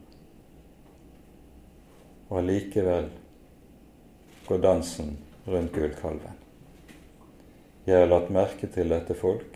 og 2.27 2.39
allikevel 2.41 3.09
går 4.47 4.63
dansen 4.63 5.15
rundt 5.45 5.73
gullkalven. 5.75 6.43
Jeg 7.87 8.01
har 8.03 8.11
latt 8.11 8.29
merke 8.35 8.67
til 8.67 8.91
dette 8.91 9.15
folk. 9.15 9.55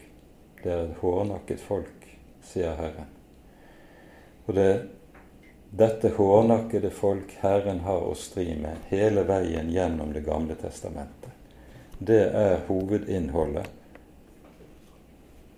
Det 0.63 0.71
er 0.71 0.85
et 0.85 0.99
hårnakket 1.01 1.59
folk, 1.63 2.07
sier 2.47 2.77
Herren. 2.79 3.09
Og 4.47 4.55
det 4.55 4.71
dette 5.71 6.09
hårnakkede 6.17 6.89
folk 6.89 7.31
Herren 7.39 7.79
har 7.79 8.03
å 8.03 8.15
stri 8.19 8.49
med 8.59 8.89
hele 8.89 9.23
veien 9.23 9.69
gjennom 9.71 10.11
Det 10.13 10.19
gamle 10.25 10.55
testamentet. 10.59 11.31
Det 11.97 12.25
er 12.35 12.65
hovedinnholdet 12.67 13.69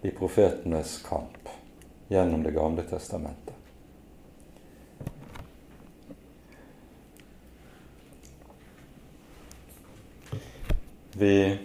i 0.05 0.11
profetenes 0.13 0.99
kamp 1.07 1.49
gjennom 2.13 2.43
Det 2.43 2.53
gamle 2.53 2.85
testamentet. 2.85 3.62
Vi 11.15 11.57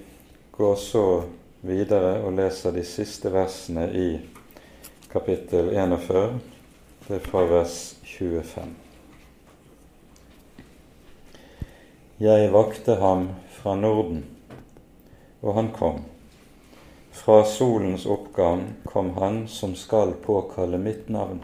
går 0.51 0.75
så 0.77 1.23
videre 1.61 2.19
og 2.21 2.35
leser 2.37 2.75
de 2.77 2.83
siste 2.85 3.31
versene 3.33 3.87
i 3.97 4.09
kapittel 5.09 5.71
41. 5.73 6.37
Det 7.07 7.17
er 7.17 7.25
fra 7.25 7.47
vers 7.49 7.79
25. 8.05 8.75
Jeg 12.21 12.53
vakte 12.53 13.01
ham 13.01 13.31
fra 13.57 13.73
Norden, 13.81 14.21
og 15.41 15.57
han 15.57 15.73
kom. 15.73 16.05
Fra 17.17 17.41
solens 17.49 18.05
oppgang 18.05 18.67
kom 18.85 19.15
han 19.17 19.47
som 19.49 19.73
skal 19.73 20.13
påkalle 20.29 20.77
mitt 20.77 21.09
navn. 21.09 21.41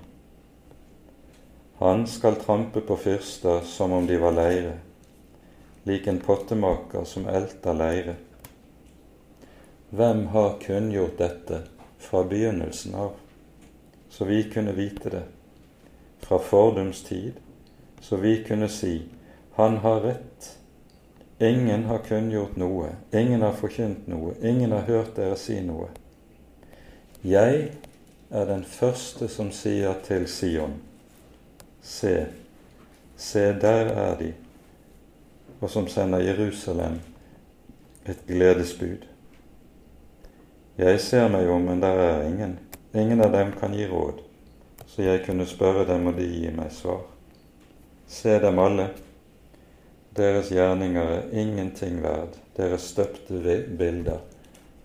Han 1.81 2.05
skal 2.05 2.37
trampe 2.37 2.85
på 2.85 3.01
fyrster 3.01 3.65
som 3.65 3.97
om 3.97 4.05
de 4.07 4.21
var 4.21 4.37
leire 4.37 4.83
lik 5.85 6.07
en 6.07 6.20
pottemaker 6.20 7.05
som 7.05 7.26
elter 7.28 7.74
leire. 7.74 8.14
Hvem 9.95 10.26
har 10.26 10.57
kunngjort 10.62 11.18
dette 11.18 11.61
fra 11.99 12.24
begynnelsen 12.24 12.95
av, 12.95 13.12
så 14.09 14.24
vi 14.24 14.43
kunne 14.51 14.72
vite 14.72 15.11
det, 15.11 15.22
fra 16.24 16.39
fordums 16.39 17.03
tid, 17.05 17.32
så 18.01 18.16
vi 18.16 18.45
kunne 18.45 18.68
si 18.68 19.03
han 19.55 19.76
har 19.76 20.01
rett. 20.01 20.59
Ingen 21.39 21.85
har 21.85 21.99
kunngjort 21.99 22.57
noe, 22.57 22.89
ingen 23.12 23.43
har 23.43 23.53
forkynt 23.53 24.07
noe, 24.07 24.35
ingen 24.43 24.72
har 24.72 24.87
hørt 24.89 25.16
dere 25.16 25.37
si 25.37 25.61
noe. 25.62 25.89
Jeg 27.22 27.70
er 28.30 28.47
den 28.49 28.64
første 28.64 29.28
som 29.28 29.51
sier 29.53 29.95
til 30.07 30.26
Sion, 30.30 30.78
se, 31.82 32.26
se, 33.16 33.45
der 33.61 33.93
er 33.93 34.18
de, 34.18 34.32
og 35.65 35.71
som 35.71 35.87
sender 35.89 36.21
Jerusalem 36.21 36.99
et 38.05 38.27
gledesbud. 38.29 39.07
Jeg 40.77 41.01
ser 41.01 41.31
meg 41.33 41.49
om, 41.49 41.62
men 41.65 41.81
der 41.81 42.01
er 42.03 42.25
ingen. 42.29 42.59
Ingen 42.93 43.23
av 43.25 43.33
dem 43.33 43.55
kan 43.57 43.73
gi 43.73 43.87
råd, 43.89 44.21
så 44.87 45.07
jeg 45.07 45.23
kunne 45.25 45.47
spørre 45.49 45.87
dem, 45.89 46.05
og 46.11 46.19
de 46.19 46.27
gi 46.29 46.51
meg 46.53 46.69
svar. 46.75 47.01
Se 48.07 48.37
dem 48.43 48.61
alle. 48.61 48.91
Deres 50.15 50.51
gjerninger 50.53 51.12
er 51.15 51.33
ingenting 51.33 52.03
verd. 52.05 52.37
Deres 52.59 52.91
støpte 52.93 53.41
bilder 53.79 54.21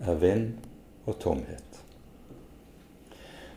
er 0.00 0.16
vind 0.22 0.54
og 1.04 1.18
tomhet. 1.20 1.82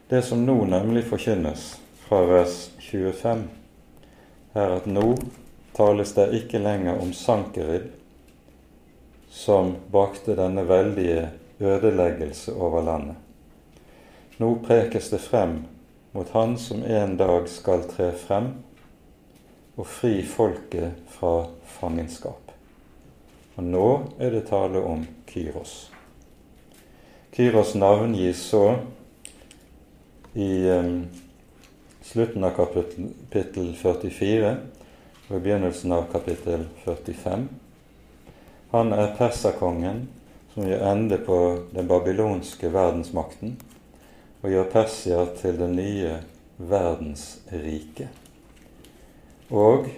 Det 0.10 0.20
som 0.28 0.44
nå 0.44 0.58
nemlig 0.68 1.06
forkynnes 1.08 1.70
fra 2.04 2.20
vers 2.28 2.68
25, 2.84 3.48
er 4.60 4.76
at 4.76 4.92
nå 4.92 5.08
tales 5.74 6.14
det 6.14 6.30
ikke 6.38 6.62
lenger 6.62 7.02
om 7.02 7.14
Sankerib, 7.14 7.90
som 9.30 9.76
bakte 9.92 10.36
denne 10.38 10.66
veldige 10.70 11.30
ødeleggelse 11.60 12.54
over 12.54 12.84
landet. 12.86 13.16
Nå 14.38 14.56
prekes 14.66 15.10
det 15.10 15.22
frem 15.22 15.64
mot 16.14 16.30
Han 16.30 16.58
som 16.58 16.84
en 16.84 17.18
dag 17.18 17.50
skal 17.50 17.86
tre 17.90 18.12
frem 18.18 18.52
og 19.76 19.88
fri 19.90 20.22
folket 20.26 21.02
fra 21.10 21.48
fangenskap. 21.80 22.54
Og 23.58 23.66
nå 23.66 23.88
er 24.22 24.34
det 24.34 24.48
tale 24.50 24.82
om 24.86 25.06
Kyros. 25.30 25.92
Kyros 27.34 27.74
navn 27.76 28.14
gis 28.18 28.42
så 28.50 28.76
i 30.34 30.66
um, 30.70 31.06
slutten 32.02 32.46
av 32.46 32.54
kapittel 32.58 33.74
44 33.78 34.56
i 35.34 35.40
begynnelsen 35.40 35.92
av 35.92 36.04
kapittel 36.12 36.66
45. 36.84 37.48
Han 38.72 38.94
er 38.94 39.16
perserkongen 39.18 40.08
som 40.54 40.68
gjør 40.68 40.86
ende 40.92 41.18
på 41.18 41.38
den 41.74 41.88
babylonske 41.90 42.70
verdensmakten 42.70 43.56
og 44.44 44.52
gjør 44.52 44.70
Persia 44.74 45.24
til 45.40 45.58
det 45.58 45.70
nye 45.74 46.14
verdensrike. 46.58 48.12
Og 49.50 49.90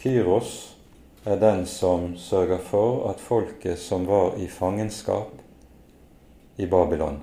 Kyros 0.00 0.52
er 1.24 1.38
den 1.38 1.66
som 1.70 2.16
sørger 2.18 2.58
for 2.58 3.06
at 3.12 3.22
folket 3.22 3.78
som 3.78 4.08
var 4.10 4.38
i 4.42 4.48
fangenskap 4.50 5.36
i 6.56 6.66
Babylon, 6.66 7.20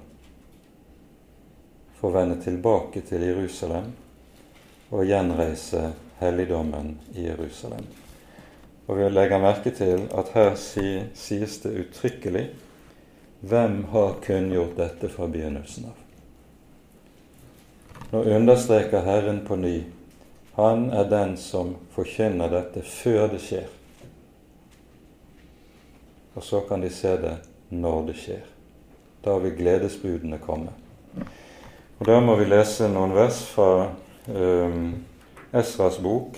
får 2.00 2.12
vende 2.12 2.42
tilbake 2.42 3.02
til 3.02 3.26
Jerusalem 3.28 3.92
og 4.92 5.08
gjenreise 5.10 5.90
helligdommen 6.20 6.96
i 7.16 7.28
Jerusalem. 7.28 7.86
Og 8.88 8.98
vi 8.98 9.10
legger 9.10 9.44
merke 9.44 9.72
til 9.76 10.08
at 10.16 10.32
her 10.34 10.56
sies 10.56 11.60
det 11.64 11.76
uttrykkelig 11.82 12.48
hvem 13.48 13.84
har 13.92 14.18
kunngjort 14.24 14.78
dette 14.78 15.10
fra 15.12 15.28
begynnelsen 15.30 15.90
av. 15.92 16.04
Nå 18.12 18.24
understreker 18.38 19.04
Herren 19.04 19.44
på 19.46 19.60
ny 19.60 19.76
han 20.58 20.90
er 20.90 21.04
den 21.06 21.36
som 21.38 21.76
forkynner 21.94 22.50
dette 22.50 22.82
før 22.82 23.28
det 23.30 23.44
skjer. 23.46 23.68
Og 26.34 26.42
så 26.44 26.64
kan 26.66 26.82
de 26.82 26.90
se 26.90 27.12
det 27.22 27.36
når 27.70 28.08
det 28.08 28.16
skjer. 28.18 28.48
Da 29.22 29.36
vil 29.44 29.54
gledesbudene 29.60 30.40
komme. 30.42 30.74
Og 32.00 32.06
Da 32.10 32.18
må 32.26 32.40
vi 32.42 32.48
lese 32.50 32.90
noen 32.90 33.14
vers 33.14 33.44
fra 33.52 33.92
um, 34.34 34.96
Esras 35.54 35.98
bok, 36.00 36.38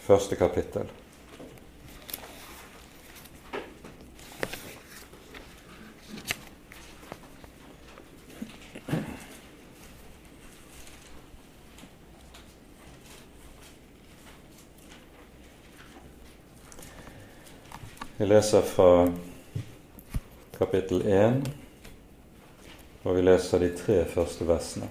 første 0.00 0.36
kapittel. 0.36 0.88
Vi 18.16 18.24
leser 18.24 18.62
fra 18.64 19.10
kapittel 20.56 21.04
1, 21.04 21.42
og 23.04 23.16
vi 23.16 23.26
leser 23.28 23.60
de 23.60 23.74
tre 23.76 24.04
første 24.08 24.48
versene. 24.48 24.88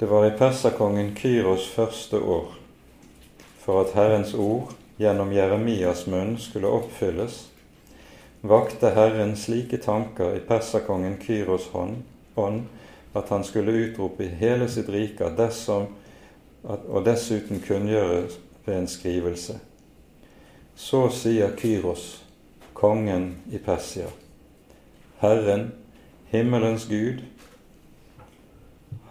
Det 0.00 0.06
var 0.06 0.26
i 0.26 0.30
perserkongen 0.30 1.14
Kyros 1.14 1.68
første 1.68 2.18
år, 2.18 2.54
for 3.60 3.82
at 3.82 3.90
Herrens 3.92 4.30
ord 4.34 4.70
gjennom 4.96 5.28
Jeremias 5.36 6.06
munn 6.08 6.38
skulle 6.40 6.70
oppfylles, 6.72 7.34
vakte 8.40 8.94
Herren 8.96 9.34
slike 9.36 9.76
tanker 9.84 10.38
i 10.38 10.40
perserkongen 10.40 11.18
Kyros 11.20 11.66
hånd, 11.74 11.98
ånd 12.40 12.62
at 13.12 13.28
han 13.28 13.44
skulle 13.44 13.74
utrope 13.76 14.24
i 14.24 14.30
hele 14.40 14.70
sitt 14.72 14.88
rike 14.88 15.28
dersom, 15.36 15.90
og 16.64 17.04
dessuten 17.04 17.60
kunngjøre 17.60 18.22
ved 18.64 18.78
en 18.78 18.88
skrivelse. 18.88 19.58
Så 20.76 21.02
sier 21.12 21.52
Kyros, 21.60 22.22
kongen 22.72 23.34
i 23.52 23.60
Persia, 23.60 24.08
Herren, 25.20 25.74
himmelens 26.32 26.88
Gud, 26.88 27.20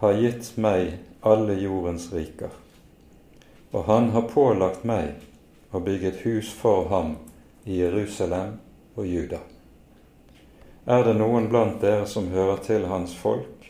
har 0.00 0.16
gitt 0.16 0.56
meg 0.56 0.94
alle 1.20 1.54
jordens 1.60 2.06
riker, 2.12 2.52
og 3.70 3.84
han 3.84 4.10
har 4.14 4.30
pålagt 4.32 4.84
meg 4.88 5.20
å 5.76 5.80
bygge 5.84 6.08
et 6.08 6.22
hus 6.24 6.52
for 6.56 6.88
ham 6.88 7.16
i 7.68 7.82
Jerusalem 7.82 8.54
og 8.96 9.06
Juda. 9.06 9.40
Er 10.88 11.04
det 11.04 11.18
noen 11.18 11.50
blant 11.52 11.82
dere 11.84 12.06
som 12.08 12.30
hører 12.32 12.62
til 12.64 12.86
hans 12.88 13.12
folk, 13.14 13.66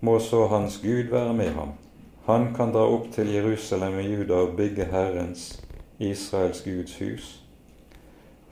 må 0.00 0.18
så 0.18 0.48
hans 0.50 0.80
Gud 0.82 1.12
være 1.14 1.36
med 1.38 1.52
ham. 1.54 1.76
Han 2.26 2.50
kan 2.56 2.74
dra 2.74 2.82
opp 2.90 3.12
til 3.14 3.30
Jerusalem 3.30 4.00
og 4.02 4.08
Juda 4.10 4.40
og 4.48 4.56
bygge 4.58 4.88
Herrens 4.90 5.46
Israels 6.02 6.64
Guds 6.66 6.98
hus. 6.98 7.30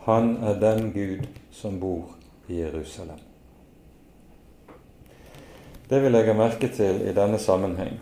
Han 0.07 0.37
er 0.47 0.63
den 0.63 0.93
Gud 0.95 1.27
som 1.51 1.81
bor 1.83 2.15
i 2.49 2.63
Jerusalem. 2.63 3.30
Det 5.91 5.99
vi 6.01 6.11
legger 6.11 6.36
merke 6.38 6.68
til 6.70 7.01
i 7.03 7.11
denne 7.11 7.38
sammenheng, 7.43 7.97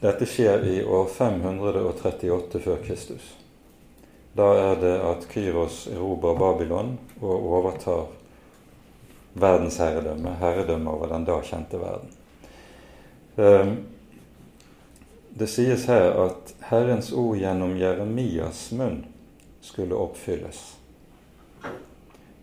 dette 0.00 0.24
skjer 0.24 0.62
i 0.64 0.76
år 0.80 1.10
538 1.12 2.60
før 2.64 2.78
Kristus. 2.86 3.26
Da 4.32 4.46
er 4.56 4.80
det 4.80 4.94
at 5.04 5.26
Kyros 5.28 5.82
erobrer 5.92 6.38
Babylon 6.40 6.94
og 7.20 7.50
overtar 7.58 8.06
verdensherredømme, 9.36 10.38
herredømme 10.40 10.94
over 10.96 11.12
den 11.12 11.28
da 11.28 11.36
kjente 11.44 11.82
verden. 11.84 12.16
Ehm, 13.36 13.76
det 15.36 15.50
sies 15.52 15.84
her 15.92 16.16
at 16.24 16.54
Herrens 16.70 17.12
ord 17.12 17.36
gjennom 17.36 17.76
Jeremias 17.76 18.70
munn 18.72 19.02
skulle 19.60 20.00
oppfylles. 20.00 20.64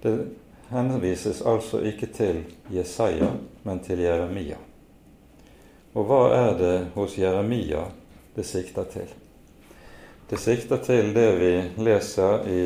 Det 0.06 0.14
henvises 0.74 1.42
altså 1.46 1.82
ikke 1.86 2.10
til 2.14 2.44
Jesaja, 2.74 3.32
men 3.64 3.82
til 3.86 4.02
Jeremia. 4.04 4.58
Og 5.94 6.08
hva 6.10 6.24
er 6.34 6.56
det 6.58 6.78
hos 6.96 7.18
Jeremia 7.18 7.86
det 8.36 8.46
sikter 8.50 8.90
til? 8.90 9.12
Det 10.30 10.40
sikter 10.42 10.82
til 10.82 11.12
det 11.14 11.28
vi 11.38 11.52
leser 11.86 12.48
i, 12.50 12.62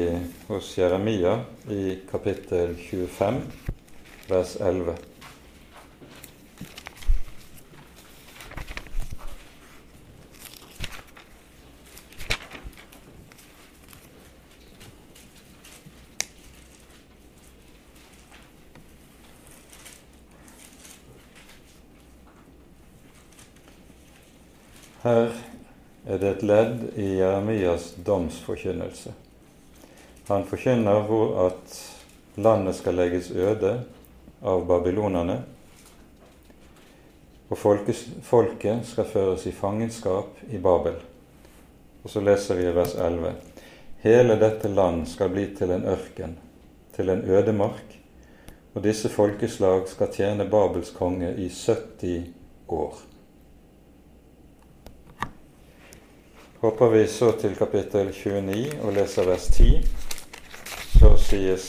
hos 0.47 0.71
Jeremia 0.77 1.33
i 1.73 1.97
kapittel 2.07 2.77
25, 2.79 3.41
vers 4.29 4.55
11. 4.55 4.95
Her 25.07 25.29
er 26.03 26.17
det 26.19 26.29
et 26.29 26.41
ledd 26.43 26.81
i 26.99 27.05
Jeremias 27.21 27.93
domsforkynnelse. 28.03 29.13
Han 30.27 30.43
forkynner 30.49 31.05
hvor 31.07 31.29
at 31.45 31.77
landet 32.35 32.75
skal 32.75 32.99
legges 32.99 33.29
øde 33.31 33.71
av 34.43 34.65
babylonerne, 34.67 35.37
og 37.47 37.61
folket 37.61 38.83
skal 38.89 39.07
føres 39.07 39.47
i 39.47 39.55
fangenskap 39.55 40.43
i 40.51 40.59
Babel. 40.59 40.99
Og 42.03 42.11
så 42.11 42.19
leser 42.27 42.59
vi 42.59 42.67
i 42.67 42.75
vers 42.75 42.99
11.: 42.99 43.31
Hele 44.03 44.35
dette 44.43 44.67
land 44.67 45.05
skal 45.07 45.31
bli 45.31 45.53
til 45.55 45.71
en 45.71 45.87
ørken, 45.87 46.35
til 46.95 47.15
en 47.15 47.23
ødemark, 47.23 47.99
og 48.73 48.83
disse 48.83 49.09
folkeslag 49.09 49.87
skal 49.87 50.11
tjene 50.11 50.51
Babels 50.51 50.91
konge 50.91 51.31
i 51.37 51.47
70 51.47 52.33
år. 52.67 53.07
Hopper 56.59 56.89
vi 56.89 57.07
så 57.07 57.31
til 57.31 57.55
kapittel 57.55 58.09
29 58.13 58.79
og 58.81 58.93
leser 58.95 59.27
vers 59.27 59.47
10. 59.53 59.81
Så 60.99 61.11
sies 61.21 61.67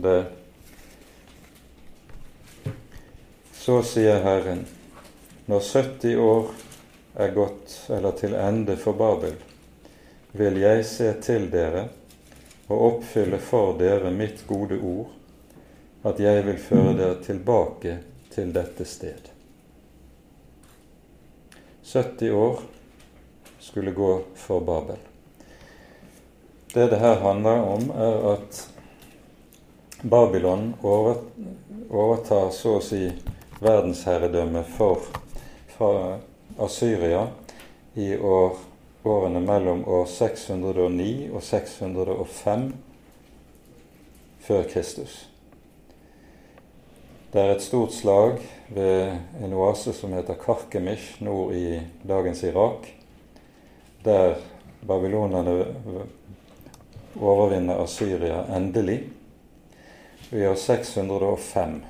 det 0.00 0.24
Så 3.60 3.82
sier 3.84 4.22
Herren, 4.24 4.64
når 5.46 5.60
70 5.60 6.16
år 6.16 6.46
er 7.20 7.34
gått 7.36 7.74
eller 7.92 8.16
til 8.16 8.34
ende 8.34 8.76
for 8.80 8.96
Babel, 8.96 9.36
vil 10.32 10.56
jeg 10.62 10.86
se 10.88 11.10
til 11.20 11.50
dere 11.52 11.84
og 12.70 12.86
oppfylle 12.86 13.38
for 13.42 13.76
dere 13.78 14.10
mitt 14.14 14.46
gode 14.48 14.80
ord, 14.80 15.12
at 16.08 16.22
jeg 16.24 16.46
vil 16.48 16.58
føre 16.62 16.96
dere 16.96 17.20
tilbake 17.20 17.96
til 18.32 18.54
dette 18.56 18.88
sted. 18.88 19.28
70 21.84 22.30
år 22.32 22.62
skulle 23.60 23.90
gå 23.90 24.22
for 24.34 24.60
Babel. 24.60 24.96
det 26.74 26.90
det 26.90 26.96
her 26.96 27.20
handler 27.20 27.62
om, 27.62 27.90
er 27.90 28.32
at 28.32 28.68
Babylon 30.02 30.74
overtar 31.90 32.50
så 32.50 32.76
å 32.78 32.84
si 32.84 33.10
verdensherredømme 33.60 34.62
for, 34.76 35.02
fra 35.74 36.18
Asyria 36.58 37.26
i 37.94 38.14
år, 38.16 38.54
årene 39.04 39.42
mellom 39.44 39.82
år 39.88 40.06
609 40.08 41.30
og 41.34 41.42
605 41.42 42.70
før 44.46 44.62
Kristus. 44.70 45.18
Det 47.32 47.42
er 47.42 47.52
et 47.54 47.62
stort 47.62 47.92
slag 47.94 48.40
ved 48.74 49.42
en 49.42 49.52
oase 49.54 49.92
som 49.94 50.14
heter 50.16 50.38
Karkemish 50.40 51.20
nord 51.22 51.52
i 51.54 51.78
dagens 52.02 52.42
Irak, 52.42 52.88
der 54.04 54.36
babylonerne 54.80 55.66
overvinner 57.20 57.82
Asyria 57.82 58.44
endelig. 58.56 59.02
Vi 60.30 60.44
har 60.44 60.54
605 60.54 61.82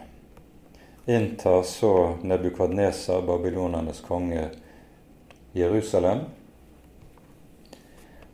inntar 1.06 1.62
så 1.62 2.14
Nebukadnesar, 2.22 3.22
babylonernes 3.22 4.00
konge, 4.00 4.48
Jerusalem. 5.52 6.18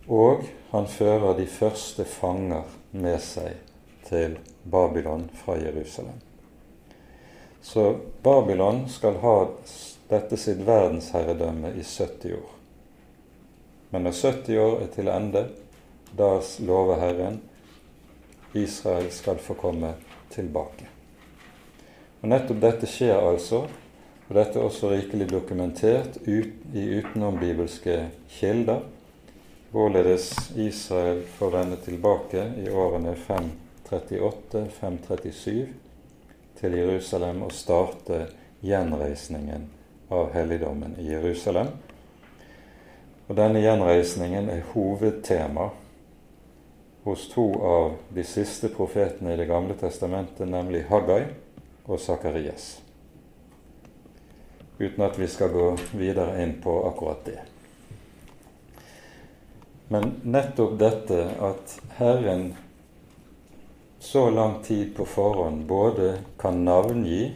Og 0.06 0.44
han 0.70 0.86
fører 0.86 1.34
de 1.38 1.46
første 1.46 2.04
fanger 2.04 2.62
med 2.90 3.18
seg 3.22 3.56
til 4.06 4.38
Babylon 4.62 5.28
fra 5.34 5.56
Jerusalem. 5.58 6.20
Så 7.62 7.96
Babylon 8.22 8.84
skal 8.88 9.18
ha 9.24 9.36
dette 10.08 10.38
sitt 10.38 10.60
verdensherredømme 10.66 11.72
i 11.74 11.82
70 11.82 12.36
år. 12.36 12.55
Men 13.96 14.04
når 14.04 14.12
70 14.12 14.58
år 14.60 14.82
er 14.84 14.88
til 14.92 15.08
ende, 15.08 15.40
da 16.18 16.26
lover 16.68 16.98
Herren 17.00 17.38
Israel 18.52 19.10
skal 19.10 19.38
få 19.40 19.54
komme 19.56 19.94
tilbake. 20.34 20.84
Og 22.20 22.28
Nettopp 22.28 22.60
dette 22.60 22.86
skjer 22.92 23.16
altså, 23.16 23.64
og 24.26 24.34
dette 24.36 24.58
er 24.60 24.64
også 24.68 24.90
rikelig 24.92 25.30
dokumentert 25.30 26.18
ut, 26.26 26.52
i 26.76 26.98
utenombibelske 26.98 28.10
kilder, 28.36 28.80
hvorledes 29.72 30.52
Israel 30.60 31.24
får 31.38 31.50
vende 31.56 31.80
tilbake 31.80 32.44
i 32.66 32.68
årene 32.68 33.16
538-537 33.24 35.66
til 36.60 36.78
Jerusalem 36.82 37.48
og 37.48 37.52
starte 37.64 38.28
gjenreisningen 38.60 39.64
av 40.12 40.36
helligdommen 40.36 41.00
i 41.00 41.16
Jerusalem. 41.16 41.72
Og 43.26 43.34
denne 43.34 43.60
gjenreisningen 43.62 44.50
er 44.50 44.66
hovedtema 44.72 45.70
hos 47.06 47.28
to 47.30 47.46
av 47.66 47.96
de 48.14 48.24
siste 48.26 48.70
profetene 48.74 49.34
i 49.34 49.36
Det 49.36 49.46
gamle 49.46 49.74
testamentet, 49.78 50.48
nemlig 50.48 50.84
Haggai 50.88 51.24
og 51.86 52.00
Sakarias. 52.00 52.80
Uten 54.78 55.02
at 55.02 55.18
vi 55.18 55.26
skal 55.30 55.52
gå 55.54 55.68
videre 55.92 56.42
inn 56.42 56.58
på 56.62 56.74
akkurat 56.88 57.24
det. 57.24 57.40
Men 59.88 60.16
nettopp 60.22 60.78
dette 60.78 61.20
at 61.40 61.76
Herren 61.98 62.54
så 63.98 64.30
lang 64.30 64.62
tid 64.62 64.96
på 64.96 65.06
forhånd 65.06 65.64
både 65.66 66.18
kan 66.38 66.64
navngi 66.64 67.32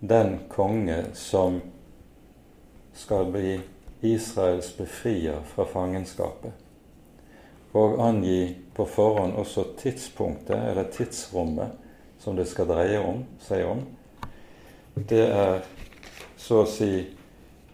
den 0.00 0.38
konge 0.48 1.04
som 1.14 1.60
skal 2.94 3.28
bli 3.32 3.58
Israels 4.00 4.70
befrier 4.76 5.42
fra 5.54 5.66
fangenskapet, 5.66 6.52
og 7.72 7.98
angi 8.02 8.56
på 8.74 8.86
forhånd 8.86 9.36
også 9.36 9.64
tidspunktet 9.78 10.56
eller 10.70 10.90
tidsrommet 10.92 11.74
som 12.18 12.36
det 12.36 12.46
skal 12.48 12.68
dreie 12.70 13.00
om, 13.02 13.24
seg 13.42 13.66
om, 13.66 13.82
det 15.08 15.24
er 15.30 15.62
så 16.38 16.62
å 16.62 16.70
si 16.70 16.92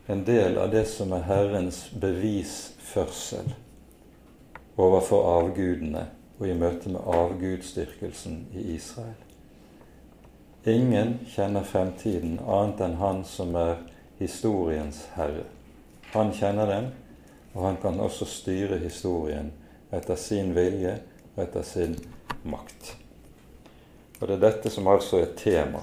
en 0.07 0.25
del 0.25 0.59
av 0.61 0.73
det 0.73 0.85
som 0.89 1.13
er 1.17 1.25
Herrens 1.29 1.87
bevisførsel 2.01 3.55
overfor 4.77 5.29
avgudene 5.39 6.09
og 6.39 6.49
i 6.49 6.57
møte 6.59 6.91
med 6.93 7.07
avgudsdyrkelsen 7.07 8.41
i 8.53 8.75
Israel. 8.75 9.17
Ingen 10.67 11.19
kjenner 11.29 11.65
fremtiden 11.69 12.39
annet 12.41 12.81
enn 12.85 12.97
Han 13.01 13.25
som 13.29 13.55
er 13.57 13.77
historiens 14.19 15.05
herre. 15.15 15.45
Han 16.15 16.31
kjenner 16.33 16.67
den, 16.71 16.91
og 17.53 17.65
han 17.67 17.77
kan 17.83 18.01
også 18.01 18.27
styre 18.31 18.79
historien 18.79 19.51
etter 19.95 20.19
sin 20.19 20.53
vilje 20.55 20.93
og 21.35 21.41
etter 21.43 21.65
sin 21.67 21.97
makt. 22.47 22.93
Og 24.21 24.29
Det 24.29 24.37
er 24.37 24.45
dette 24.45 24.71
som 24.71 24.87
altså 24.89 25.19
er 25.25 25.33
tema 25.37 25.81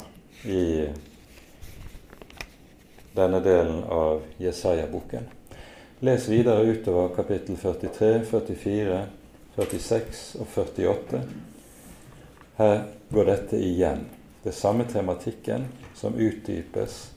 i 0.47 0.87
denne 3.15 3.41
delen 3.43 3.83
av 3.91 4.21
Jesaja-boken. 4.39 5.27
Les 5.99 6.29
videre 6.31 6.63
utover 6.63 7.11
kapittel 7.15 7.57
43, 7.59 8.23
44, 8.25 9.01
46 9.55 10.21
og 10.39 10.47
48. 10.55 11.19
Her 12.57 12.79
går 13.11 13.27
dette 13.33 13.59
igjen. 13.59 14.07
Det 14.43 14.55
samme 14.55 14.87
tematikken 14.89 15.67
som 15.95 16.15
utdypes. 16.15 17.11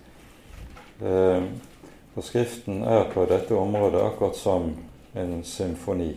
Eh, 1.01 1.47
og 2.15 2.25
Skriften 2.25 2.83
er 2.83 3.09
på 3.15 3.27
dette 3.27 3.57
området 3.59 4.03
akkurat 4.03 4.37
som 4.37 4.71
en 5.15 5.45
symfoni. 5.45 6.15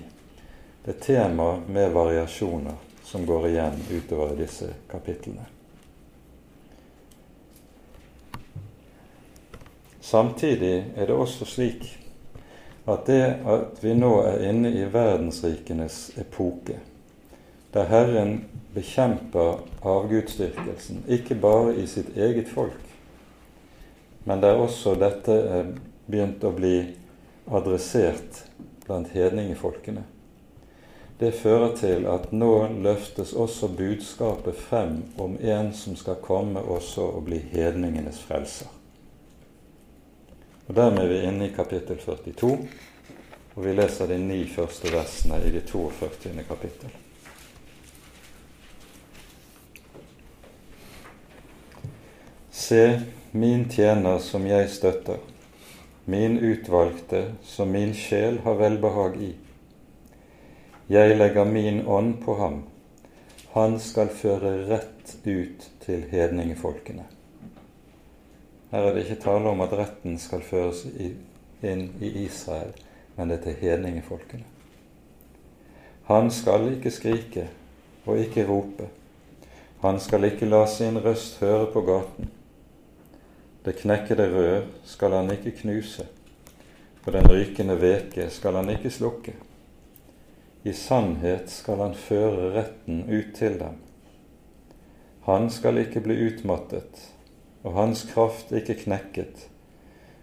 Det 0.86 0.96
er 0.96 1.04
tema 1.04 1.58
med 1.68 1.92
variasjoner 1.94 2.78
som 3.04 3.26
går 3.26 3.48
igjen 3.48 3.80
utover 3.92 4.36
disse 4.38 4.70
kapitlene. 4.92 5.46
Samtidig 10.02 10.86
er 10.96 11.06
det 11.06 11.16
også 11.16 11.46
slik 11.46 11.90
at 12.88 13.10
det 13.10 13.24
at 13.44 13.82
vi 13.84 13.92
nå 13.98 14.14
er 14.24 14.46
inne 14.48 14.72
i 14.72 14.86
verdensrikenes 14.94 16.14
epoke, 16.18 16.78
der 17.74 17.90
Herren 17.92 18.46
bekjemper 18.74 19.66
avgudsdyrkelsen, 19.84 21.04
ikke 21.08 21.36
bare 21.36 21.76
i 21.76 21.88
sitt 21.88 22.16
eget 22.16 22.48
folk, 22.48 22.87
men 24.28 24.42
det 24.44 24.50
er 24.52 24.60
også 24.60 24.98
dette 25.00 25.32
er 25.32 25.68
begynt 26.08 26.44
å 26.44 26.52
bli 26.52 26.76
adressert 27.48 28.42
blant 28.84 29.14
hedningefolkene. 29.16 30.04
Det 31.18 31.32
fører 31.32 31.72
til 31.80 32.06
at 32.12 32.34
nå 32.36 32.52
løftes 32.84 33.32
også 33.34 33.72
budskapet 33.80 34.60
frem 34.68 35.00
om 35.18 35.40
en 35.40 35.72
som 35.74 35.96
skal 35.96 36.20
komme 36.22 36.60
også 36.60 37.08
og 37.08 37.24
bli 37.30 37.40
hedningenes 37.56 38.20
frelser. 38.28 38.68
Og 40.68 40.76
Dermed 40.76 41.06
er 41.06 41.10
vi 41.14 41.24
inne 41.24 41.48
i 41.48 41.56
kapittel 41.56 41.98
42, 42.04 42.54
og 43.56 43.64
vi 43.64 43.74
leser 43.80 44.12
de 44.12 44.20
ni 44.22 44.44
første 44.52 44.92
versene 44.92 45.40
i 45.48 45.56
det 45.56 45.64
42. 45.72 46.36
kapittel. 46.52 46.92
Se, 52.52 52.84
min 53.38 53.70
tjener 53.70 54.20
som 54.20 54.48
jeg 54.48 54.70
støtter, 54.70 55.20
min 56.06 56.40
utvalgte 56.40 57.24
som 57.44 57.72
min 57.72 57.94
sjel 57.94 58.40
har 58.46 58.58
velbehag 58.60 59.18
i. 59.22 59.34
Jeg 60.88 61.18
legger 61.18 61.46
min 61.46 61.84
ånd 61.88 62.16
på 62.24 62.38
ham, 62.40 62.62
han 63.54 63.80
skal 63.80 64.10
føre 64.14 64.54
rett 64.70 65.16
ut 65.26 65.70
til 65.84 66.04
hedningefolkene. 66.12 67.06
Her 68.72 68.84
er 68.84 68.96
det 68.96 69.06
ikke 69.06 69.24
tale 69.24 69.50
om 69.50 69.64
at 69.64 69.74
retten 69.80 70.18
skal 70.20 70.44
føres 70.44 70.84
inn 71.00 71.88
i 72.04 72.12
Israel, 72.26 72.74
men 73.16 73.32
det 73.32 73.40
er 73.40 73.44
til 73.48 73.60
hedningefolkene. 73.62 74.46
Han 76.08 76.32
skal 76.32 76.70
ikke 76.72 76.92
skrike 76.92 77.48
og 78.06 78.20
ikke 78.22 78.48
rope. 78.48 78.88
Han 79.82 80.00
skal 80.00 80.30
ikke 80.30 80.48
la 80.48 80.66
sin 80.72 81.00
røst 81.04 81.42
høre 81.44 81.68
på 81.74 81.84
gaten. 81.88 82.32
Det 83.68 83.74
knekkede 83.82 84.30
rør 84.32 84.62
skal 84.88 85.12
han 85.12 85.28
ikke 85.34 85.52
knuse, 85.58 86.06
og 87.04 87.10
den 87.12 87.26
rykende 87.28 87.76
veke 87.82 88.30
skal 88.32 88.56
han 88.56 88.70
ikke 88.72 88.92
slukke. 88.96 89.34
I 90.64 90.72
sannhet 90.72 91.52
skal 91.52 91.84
han 91.84 91.98
føre 92.00 92.54
retten 92.56 93.02
ut 93.12 93.34
til 93.36 93.58
dem. 93.60 93.76
Han 95.28 95.50
skal 95.52 95.82
ikke 95.84 96.00
bli 96.06 96.16
utmattet, 96.30 97.04
og 97.68 97.76
hans 97.76 98.06
kraft 98.14 98.56
ikke 98.56 98.80
knekket, 98.86 99.50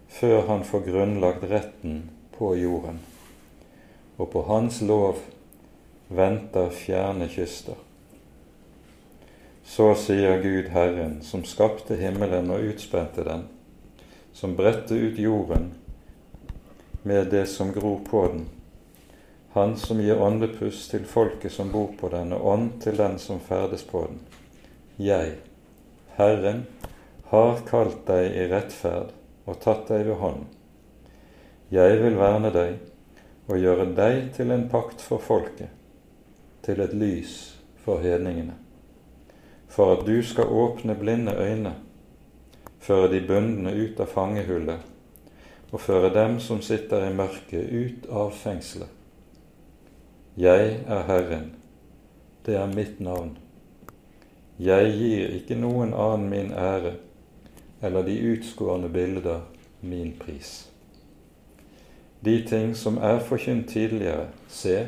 før 0.09 0.47
han 0.49 0.65
får 0.65 0.87
grunnlagt 0.89 1.45
retten 1.51 1.99
på 2.39 2.55
jorden. 2.57 2.97
Og 4.17 4.33
på 4.33 4.47
hans 4.49 4.81
lov 4.81 5.21
venter 6.09 6.73
fjerne 6.73 7.29
kyster. 7.29 7.77
Så 9.65 9.89
sier 9.97 10.41
Gud 10.43 10.69
Herren, 10.71 11.21
som 11.21 11.43
skapte 11.43 11.97
himmelen 11.97 12.51
og 12.53 12.67
utspente 12.69 13.25
den, 13.25 13.47
som 14.33 14.53
bredte 14.55 14.95
ut 14.95 15.17
jorden 15.19 15.71
med 17.05 17.27
det 17.33 17.45
som 17.49 17.73
gror 17.73 17.99
på 18.09 18.27
den. 18.27 18.45
Han 19.55 19.77
som 19.77 20.01
gir 20.01 20.21
åndepust 20.21 20.89
til 20.91 21.05
folket 21.07 21.53
som 21.53 21.69
bor 21.71 21.93
på 21.99 22.09
den, 22.13 22.33
og 22.33 22.47
ånd 22.53 22.71
til 22.83 22.97
den 22.97 23.19
som 23.19 23.39
ferdes 23.39 23.83
på 23.87 24.01
den. 24.07 24.17
Jeg, 24.97 25.37
Herren, 26.17 26.65
har 27.29 27.61
kalt 27.69 28.01
deg 28.07 28.35
i 28.35 28.49
rettferd 28.51 29.13
og 29.45 29.61
tatt 29.63 29.87
deg 29.91 30.05
ved 30.09 30.19
hånden. 30.19 30.49
Jeg 31.71 32.01
vil 32.01 32.17
verne 32.19 32.51
deg 32.53 32.77
og 33.47 33.57
gjøre 33.61 33.87
deg 33.97 34.29
til 34.35 34.51
en 34.53 34.67
pakt 34.69 35.01
for 35.01 35.21
folket, 35.21 35.71
til 36.65 36.81
et 36.81 36.93
lys 36.97 37.33
for 37.85 38.03
hedningene, 38.03 38.57
for 39.69 39.93
at 39.95 40.05
du 40.07 40.23
skal 40.23 40.51
åpne 40.51 40.95
blinde 40.95 41.35
øyne, 41.37 41.73
føre 42.79 43.11
de 43.11 43.21
bundne 43.27 43.73
ut 43.73 43.99
av 43.99 44.11
fangehullet 44.11 44.91
og 45.71 45.81
føre 45.81 46.13
dem 46.13 46.37
som 46.39 46.61
sitter 46.61 47.07
i 47.09 47.13
mørket, 47.13 47.71
ut 47.71 48.05
av 48.07 48.31
fengselet. 48.31 48.91
Jeg 50.37 50.77
er 50.87 51.01
Herren, 51.07 51.49
det 52.45 52.55
er 52.55 52.71
mitt 52.71 52.99
navn. 52.99 53.37
Jeg 54.59 54.93
gir 54.95 55.33
ikke 55.35 55.57
noen 55.59 55.91
annen 55.93 56.29
min 56.31 56.53
ære 56.55 56.93
eller 57.83 58.05
de 58.07 58.15
utskårne 58.31 58.89
bilder 58.89 59.41
min 59.81 60.13
pris. 60.19 60.69
De 62.25 62.37
ting 62.47 62.75
som 62.75 62.97
er 62.97 63.19
forkynt 63.19 63.69
tidligere, 63.69 64.27
se, 64.47 64.87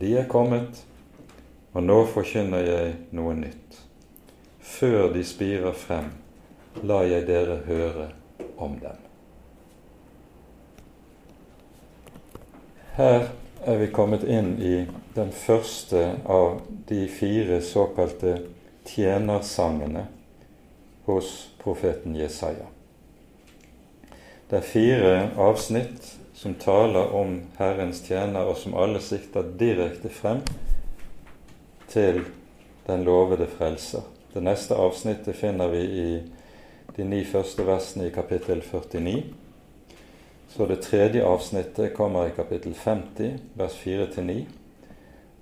de 0.00 0.14
er 0.16 0.28
kommet, 0.28 0.84
og 1.72 1.84
nå 1.84 1.98
forkynner 2.10 2.64
jeg 2.64 2.96
noe 3.12 3.34
nytt. 3.38 3.87
Før 4.68 5.08
de 5.14 5.24
spirer 5.24 5.72
frem, 5.72 6.10
la 6.84 7.00
jeg 7.08 7.24
dere 7.26 7.62
høre 7.66 8.10
om 8.60 8.76
dem. 8.82 9.04
Her 12.98 13.30
er 13.64 13.80
vi 13.80 13.88
kommet 13.94 14.26
inn 14.28 14.56
i 14.60 14.74
den 15.14 15.32
første 15.32 16.02
av 16.28 16.60
de 16.88 17.04
fire 17.10 17.60
såkalte 17.64 18.34
tjenersangene 18.86 20.04
hos 21.08 21.30
profeten 21.62 22.16
Jesaja. 22.18 22.66
Det 24.50 24.60
er 24.60 24.68
fire 24.68 25.14
avsnitt 25.48 26.12
som 26.34 26.54
taler 26.60 27.14
om 27.14 27.40
Herrens 27.56 28.02
tjener, 28.06 28.46
og 28.46 28.56
som 28.60 28.76
alle 28.78 29.00
sikter 29.02 29.48
direkte 29.58 30.12
frem 30.12 30.44
til 31.88 32.22
den 32.86 33.02
lovede 33.04 33.48
frelser. 33.58 34.06
Det 34.32 34.40
neste 34.44 34.76
avsnittet 34.76 35.36
finner 35.36 35.68
vi 35.68 35.78
i 35.78 36.08
de 36.96 37.04
ni 37.04 37.22
første 37.24 37.64
versene 37.64 38.08
i 38.08 38.14
kapittel 38.14 38.62
49. 38.62 39.22
Så 40.48 40.66
det 40.66 40.82
tredje 40.82 41.24
avsnittet 41.24 41.94
kommer 41.96 42.26
i 42.26 42.36
kapittel 42.36 42.74
50, 42.74 43.38
vers 43.54 43.76
4-9. 43.84 44.44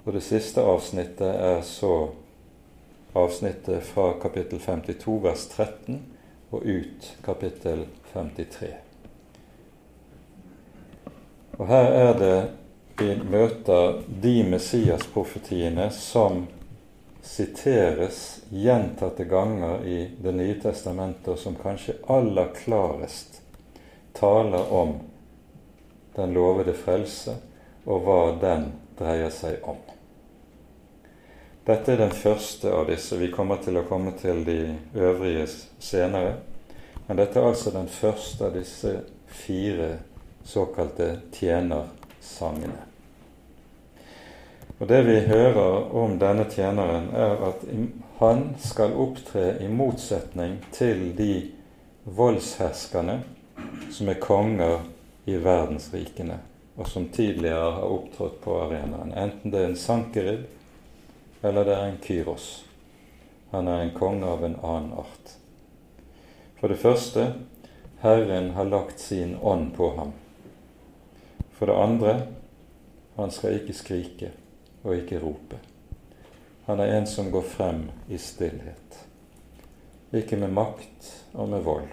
Og 0.05 0.13
det 0.13 0.23
siste 0.23 0.63
avsnittet 0.63 1.35
er 1.35 1.63
så 1.67 1.95
avsnittet 3.17 3.83
fra 3.83 4.13
kapittel 4.23 4.61
52, 4.61 5.23
vers 5.23 5.47
13, 5.47 6.03
og 6.51 6.63
ut 6.63 7.09
kapittel 7.25 7.87
53. 8.13 8.75
Og 11.59 11.67
her 11.67 11.91
er 11.93 12.13
det 12.21 12.37
vi 12.99 13.15
møter 13.29 14.03
de 14.23 14.37
Messias-profetiene 14.45 15.89
som 15.93 16.45
siteres 17.27 18.41
gjentatte 18.49 19.25
ganger 19.25 19.85
i 19.85 20.11
Det 20.23 20.33
nye 20.33 20.61
testamentet, 20.63 21.29
og 21.29 21.39
som 21.39 21.59
kanskje 21.59 21.99
aller 22.07 22.53
klarest 22.55 23.41
taler 24.17 24.73
om 24.73 24.95
den 26.17 26.33
lovede 26.33 26.73
frelse 26.73 27.37
og 27.85 28.07
hva 28.07 28.21
den 28.41 28.71
dreier 28.99 29.31
seg 29.35 29.67
om. 29.69 29.83
Dette 31.67 31.93
er 31.93 32.05
den 32.05 32.15
første 32.15 32.71
av 32.73 32.87
disse. 32.87 33.19
Vi 33.19 33.33
kommer 33.35 33.59
til 33.63 33.77
å 33.77 33.85
komme 33.89 34.15
til 34.21 34.45
de 34.47 34.61
øvrige 34.95 35.49
senere. 35.83 36.37
Men 37.07 37.19
dette 37.19 37.43
er 37.43 37.51
altså 37.51 37.75
den 37.75 37.91
første 37.91 38.47
av 38.47 38.55
disse 38.55 39.01
fire 39.27 39.97
såkalte 40.47 41.17
tjenersangene. 41.35 42.86
Og 44.79 44.89
Det 44.89 45.03
vi 45.03 45.21
hører 45.21 45.95
om 45.97 46.19
denne 46.21 46.45
tjeneren, 46.53 47.09
er 47.17 47.39
at 47.49 47.63
han 48.19 48.43
skal 48.61 48.93
opptre 48.93 49.55
i 49.65 49.71
motsetning 49.73 50.59
til 50.73 51.15
de 51.17 51.31
voldsherskerne 52.05 53.23
som 53.91 54.13
er 54.13 54.21
konger 54.21 54.85
i 55.25 55.39
verdensrikene, 55.41 56.39
og 56.77 56.93
som 56.93 57.09
tidligere 57.09 57.73
har 57.79 57.89
opptrådt 57.89 58.39
på 58.45 58.61
arenaen. 58.67 59.17
Enten 59.17 59.51
det 59.51 59.63
er 59.63 59.73
en 59.73 59.81
Sankerib 59.81 60.45
eller 61.43 61.65
det 61.65 61.75
er 61.75 61.89
en 61.89 62.01
Kyros. 62.05 62.65
Han 63.57 63.73
er 63.73 63.81
en 63.81 63.97
konge 63.97 64.29
av 64.29 64.45
en 64.45 64.61
annen 64.61 64.93
art. 65.01 65.37
For 66.61 66.69
det 66.69 66.83
første 66.85 67.31
Herren 68.05 68.53
har 68.61 68.69
lagt 68.69 69.01
sin 69.01 69.39
ånd 69.41 69.73
på 69.77 69.95
ham. 69.97 70.13
For 71.57 71.67
det 71.67 71.81
andre 71.81 72.19
han 73.17 73.33
skal 73.33 73.57
ikke 73.57 73.77
skrike 73.77 74.37
og 74.87 74.95
ikke 74.95 75.19
rope. 75.21 75.59
Han 76.67 76.81
er 76.81 76.97
en 76.97 77.07
som 77.11 77.31
går 77.31 77.43
frem 77.47 77.85
i 78.09 78.19
stillhet, 78.19 78.99
ikke 80.15 80.39
med 80.39 80.55
makt 80.55 81.11
og 81.35 81.51
med 81.51 81.63
vold. 81.67 81.91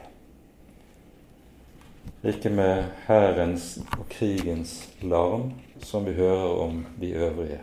Ikke 2.23 2.49
med 2.49 2.85
hærens 3.07 3.77
og 3.97 4.05
krigens 4.09 4.73
larm, 5.01 5.51
som 5.83 6.05
vi 6.05 6.13
hører 6.13 6.59
om 6.63 6.85
de 7.01 7.11
øvrige. 7.11 7.61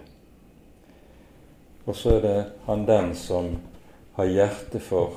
Og 1.87 1.97
så 1.97 2.17
er 2.19 2.21
det 2.21 2.41
han 2.67 2.87
den 2.87 3.15
som 3.17 3.55
har 4.17 4.29
hjerte 4.29 4.81
for 4.81 5.17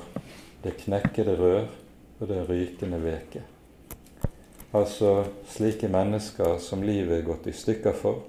det 0.64 0.78
knekkede 0.80 1.36
rør 1.38 1.66
og 2.20 2.28
det 2.28 2.44
rykende 2.48 3.02
veke. 3.02 3.42
Altså 4.74 5.24
slike 5.48 5.88
mennesker 5.88 6.56
som 6.58 6.82
livet 6.82 7.18
er 7.18 7.26
gått 7.26 7.46
i 7.46 7.54
stykker 7.54 7.92
for, 7.94 8.24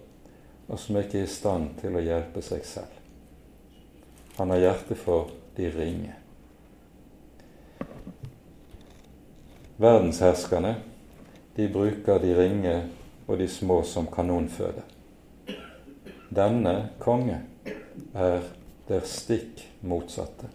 og 0.67 0.79
som 0.81 0.97
ikke 0.99 1.21
er 1.21 1.27
i 1.27 1.31
stand 1.31 1.75
til 1.81 1.95
å 1.95 2.03
hjelpe 2.03 2.41
seg 2.45 2.65
selv. 2.65 3.01
Han 4.37 4.51
har 4.51 4.63
hjerte 4.63 4.97
for 4.99 5.31
de 5.55 5.69
ringe. 5.71 6.15
Verdensherskerne 9.77 10.75
de 11.55 11.67
bruker 11.71 12.19
de 12.19 12.33
ringe 12.35 12.75
og 13.27 13.39
de 13.39 13.47
små 13.47 13.81
som 13.87 14.07
kanonføde. 14.11 14.83
Denne 16.35 16.75
konge 16.99 17.41
er 18.15 18.47
der 18.89 19.05
stikk 19.07 19.63
motsatte, 19.87 20.49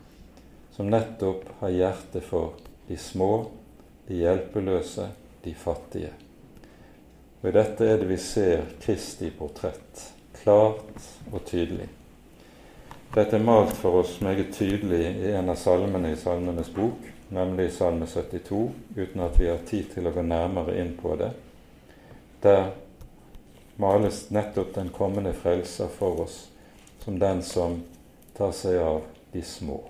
som 0.77 0.91
nettopp 0.93 1.47
har 1.61 1.73
hjerte 1.73 2.21
for 2.25 2.59
de 2.89 2.99
små, 3.01 3.51
de 4.09 4.21
hjelpeløse, 4.21 5.09
de 5.45 5.55
fattige. 5.55 6.13
Og 7.41 7.49
I 7.49 7.55
dette 7.57 7.87
er 7.89 8.01
det 8.01 8.09
vi 8.11 8.19
ser 8.21 8.67
Kristi 8.83 9.31
portrett, 9.33 10.03
klart 10.43 11.07
og 11.33 11.41
tydelig. 11.49 11.89
Dette 13.15 13.39
er 13.39 13.43
malt 13.43 13.73
for 13.81 14.03
oss 14.03 14.19
meget 14.21 14.53
tydelig 14.55 15.01
i 15.25 15.33
en 15.35 15.49
av 15.49 15.57
salmene 15.59 16.13
i 16.13 16.19
Salmenes 16.21 16.69
bok, 16.75 17.01
nemlig 17.33 17.71
Salme 17.73 18.07
72, 18.07 18.61
uten 18.97 19.25
at 19.25 19.41
vi 19.41 19.49
har 19.49 19.65
tid 19.67 19.89
til 19.95 20.07
å 20.07 20.13
gå 20.15 20.23
nærmere 20.23 20.77
inn 20.83 20.93
på 21.01 21.17
det. 21.19 21.31
Der 22.45 22.71
males 23.81 24.27
nettopp 24.31 24.75
den 24.77 24.93
kommende 24.93 25.33
frelser 25.33 25.89
for 25.89 26.27
oss 26.27 26.39
som 27.01 27.19
den 27.19 27.43
som 27.43 27.81
tar 28.37 28.53
seg 28.53 28.79
av 28.85 29.03
de 29.33 29.43
små. 29.43 29.81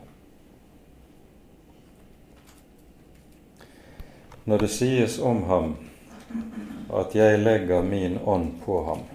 Når 4.46 4.64
det 4.64 4.72
sies 4.72 5.18
om 5.18 5.42
ham 5.50 5.74
at 6.92 7.14
'jeg 7.14 7.38
legger 7.38 7.82
min 7.82 8.18
ånd 8.24 8.52
på 8.64 8.84
ham', 8.84 9.06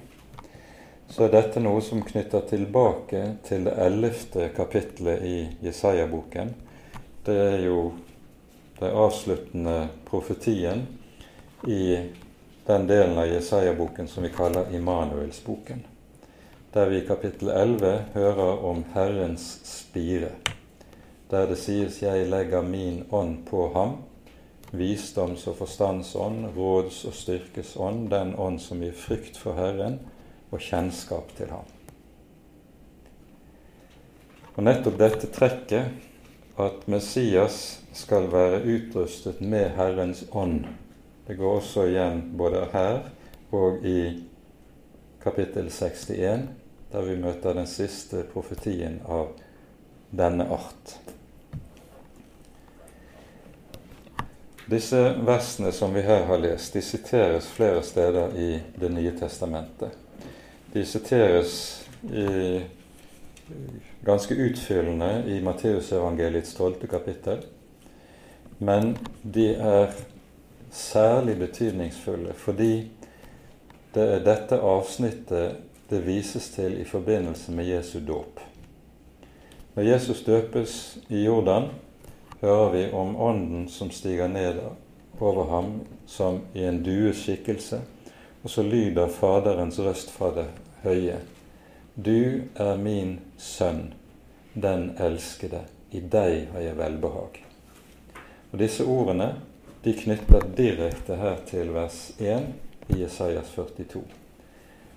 så 1.07 1.24
er 1.24 1.32
dette 1.32 1.59
noe 1.59 1.82
som 1.82 2.01
knytter 2.01 2.41
tilbake 2.49 3.38
til 3.43 3.66
det 3.68 3.74
ellevte 3.78 4.49
kapitlet 4.55 5.24
i 5.24 5.49
Jesaja-boken. 5.61 6.53
Det 7.26 7.36
er 7.36 7.59
jo 7.66 7.93
den 8.80 8.91
avsluttende 8.91 9.88
profetien 10.05 10.88
i 11.68 12.09
den 12.66 12.88
delen 12.88 13.18
av 13.18 13.28
Jesaja-boken 13.28 14.07
som 14.07 14.24
vi 14.24 14.30
kaller 14.30 14.74
Immanuelsboken, 14.74 15.86
der 16.74 16.89
vi 16.89 16.97
i 16.97 17.07
kapittel 17.07 17.49
11 17.49 18.03
hører 18.13 18.66
om 18.66 18.84
Herrens 18.93 19.59
spire, 19.63 20.32
der 21.30 21.47
det 21.47 21.57
sies 21.57 22.01
'Jeg 22.01 22.30
legger 22.30 22.61
min 22.61 23.05
ånd 23.11 23.38
på 23.49 23.70
ham', 23.74 23.95
visdoms- 24.78 25.48
og 25.48 25.58
forstandsånd, 25.60 26.50
råds- 26.56 27.06
og 27.08 27.14
styrkesånd, 27.14 28.10
den 28.10 28.36
ånd 28.40 28.60
som 28.62 28.84
gir 28.84 28.94
frykt 28.96 29.38
for 29.38 29.58
Herren 29.58 30.00
og 30.52 30.60
kjennskap 30.60 31.32
til 31.38 31.52
ham. 31.52 31.66
Og 34.56 34.64
nettopp 34.64 35.00
dette 35.00 35.28
trekket 35.36 35.92
at 36.58 36.86
Messias 36.88 37.82
skal 37.96 38.30
være 38.32 38.62
utrustet 38.64 39.42
med 39.42 39.74
Herrens 39.76 40.24
ånd. 40.32 40.64
Det 41.28 41.36
går 41.36 41.58
også 41.60 41.88
igjen 41.90 42.22
både 42.38 42.68
her 42.72 43.10
og 43.56 43.84
i 43.84 44.00
kapittel 45.24 45.68
61, 45.68 46.48
der 46.92 47.02
vi 47.02 47.18
møter 47.20 47.58
den 47.58 47.68
siste 47.68 48.24
profetien 48.32 49.02
av 49.10 49.34
denne 50.16 50.48
art. 50.54 50.96
Disse 54.66 54.97
versene 55.26 55.72
som 55.72 55.93
vi 55.93 56.01
her 56.01 56.24
har 56.26 56.41
lest, 56.41 56.74
de 56.74 56.82
siteres 56.82 57.45
flere 57.53 57.84
steder 57.84 58.34
i 58.38 58.59
Det 58.80 58.89
nye 58.89 59.11
testamentet. 59.20 59.93
De 60.74 60.86
siteres 60.86 61.86
i, 62.09 62.61
ganske 64.05 64.34
utfyllende 64.34 65.24
i 65.28 65.38
Matteusevangeliets 65.41 66.53
tolvte 66.57 66.88
kapittel, 66.88 67.45
men 68.57 68.97
de 69.22 69.51
er 69.53 69.93
særlig 70.72 71.38
betydningsfulle 71.39 72.34
fordi 72.34 72.89
det 73.95 74.03
er 74.03 74.26
dette 74.26 74.59
avsnittet 74.59 75.61
det 75.89 76.01
vises 76.07 76.49
til 76.55 76.80
i 76.82 76.89
forbindelse 76.89 77.51
med 77.51 77.70
Jesu 77.70 77.99
dåp. 78.07 78.41
Når 79.76 79.84
Jesus 79.84 80.24
døpes 80.24 80.97
i 81.09 81.26
Jordan, 81.26 81.70
hører 82.46 82.70
vi 82.70 82.91
om 82.91 83.16
Ånden 83.16 83.68
som 83.70 83.89
stiger 83.91 84.28
ned 84.28 84.60
over 85.20 85.46
ham 85.50 85.80
som 86.06 86.41
i 86.54 86.66
en 86.66 86.84
dues 86.84 87.24
skikkelse, 87.24 87.80
og 88.43 88.50
så 88.50 88.64
lyder 88.64 89.10
Faderens 89.10 89.80
røst 89.80 90.12
fra 90.14 90.30
det 90.36 90.46
høye. 90.84 91.18
Du 91.96 92.46
er 92.56 92.78
min 92.78 93.18
sønn, 93.38 93.93
den 94.54 94.91
elskede. 95.02 95.64
I 95.91 96.04
deg 96.04 96.52
har 96.54 96.62
jeg 96.62 96.78
velbehag. 96.78 97.41
Og 98.52 98.60
Disse 98.60 98.86
ordene 98.86 99.32
de 99.86 99.93
knytter 99.98 100.46
direkte 100.58 101.18
her 101.18 101.41
til 101.50 101.74
vers 101.74 102.12
1 102.20 102.46
i 102.93 103.02
Jesajas 103.02 103.50
42, 103.56 104.04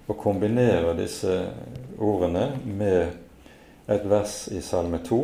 og 0.09 0.17
kombinerer 0.21 0.97
disse 0.99 1.41
ordene 1.97 2.51
med 2.65 3.15
et 3.89 4.05
vers 4.09 4.49
i 4.53 4.61
Salme 4.65 5.01
2. 5.05 5.23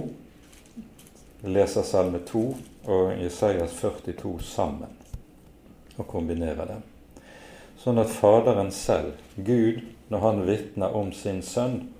Leser 1.44 1.82
Salme 1.82 2.18
2 2.24 2.42
og 2.88 3.10
Jesajas 3.20 3.72
42 3.80 4.38
sammen 4.42 4.92
og 5.96 6.06
kombinerer 6.08 6.64
dem. 6.70 6.82
Sånn 7.78 8.00
at 8.00 8.12
Faderen 8.12 8.70
selv, 8.72 9.18
Gud, 9.36 9.82
når 10.08 10.24
han 10.24 10.40
vitner 10.48 10.96
om 10.96 11.12
sin 11.12 11.42
sønn, 11.44 11.90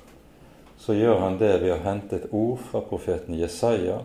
så 0.80 0.96
gjør 0.96 1.20
han 1.20 1.36
det 1.38 1.52
ved 1.60 1.74
å 1.74 1.82
hente 1.84 2.16
et 2.18 2.32
ord 2.32 2.62
fra 2.70 2.80
profeten 2.88 3.36
Jesaja, 3.36 4.00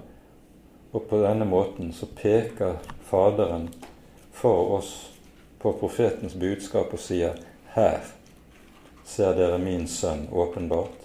og 0.92 1.08
på 1.08 1.22
denne 1.24 1.48
måten 1.48 1.94
så 1.96 2.10
peker 2.20 2.82
Faderen 3.08 3.70
for 4.36 4.76
oss 4.78 4.94
på 5.60 5.72
profetens 5.80 6.36
budskap 6.40 6.92
og 6.94 7.02
sier 7.04 7.40
her 7.76 8.04
ser 9.10 9.36
dere 9.40 9.58
min 9.58 9.88
sønn 9.88 10.28
åpenbart. 10.32 10.96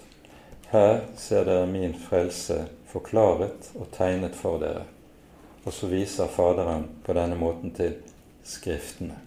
Her 0.69 1.05
ser 1.17 1.45
dere 1.47 1.65
min 1.69 1.95
frelse 1.97 2.65
forklaret 2.95 3.71
og 3.75 3.89
tegnet 3.95 4.35
for 4.39 4.61
dere. 4.63 4.85
Og 5.65 5.73
så 5.73 5.89
viser 5.91 6.31
Faderen 6.31 6.87
på 7.03 7.13
denne 7.17 7.35
måten 7.39 7.73
til 7.75 7.97
Skriftene. 8.45 9.17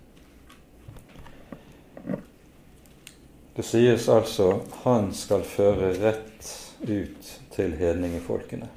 Det 3.57 3.65
sies 3.67 4.09
altså 4.09 4.61
'Han 4.85 5.13
skal 5.15 5.43
føre 5.43 5.93
rett 5.99 6.71
ut 6.83 7.41
til 7.51 7.75
hedningefolkene'. 7.75 8.69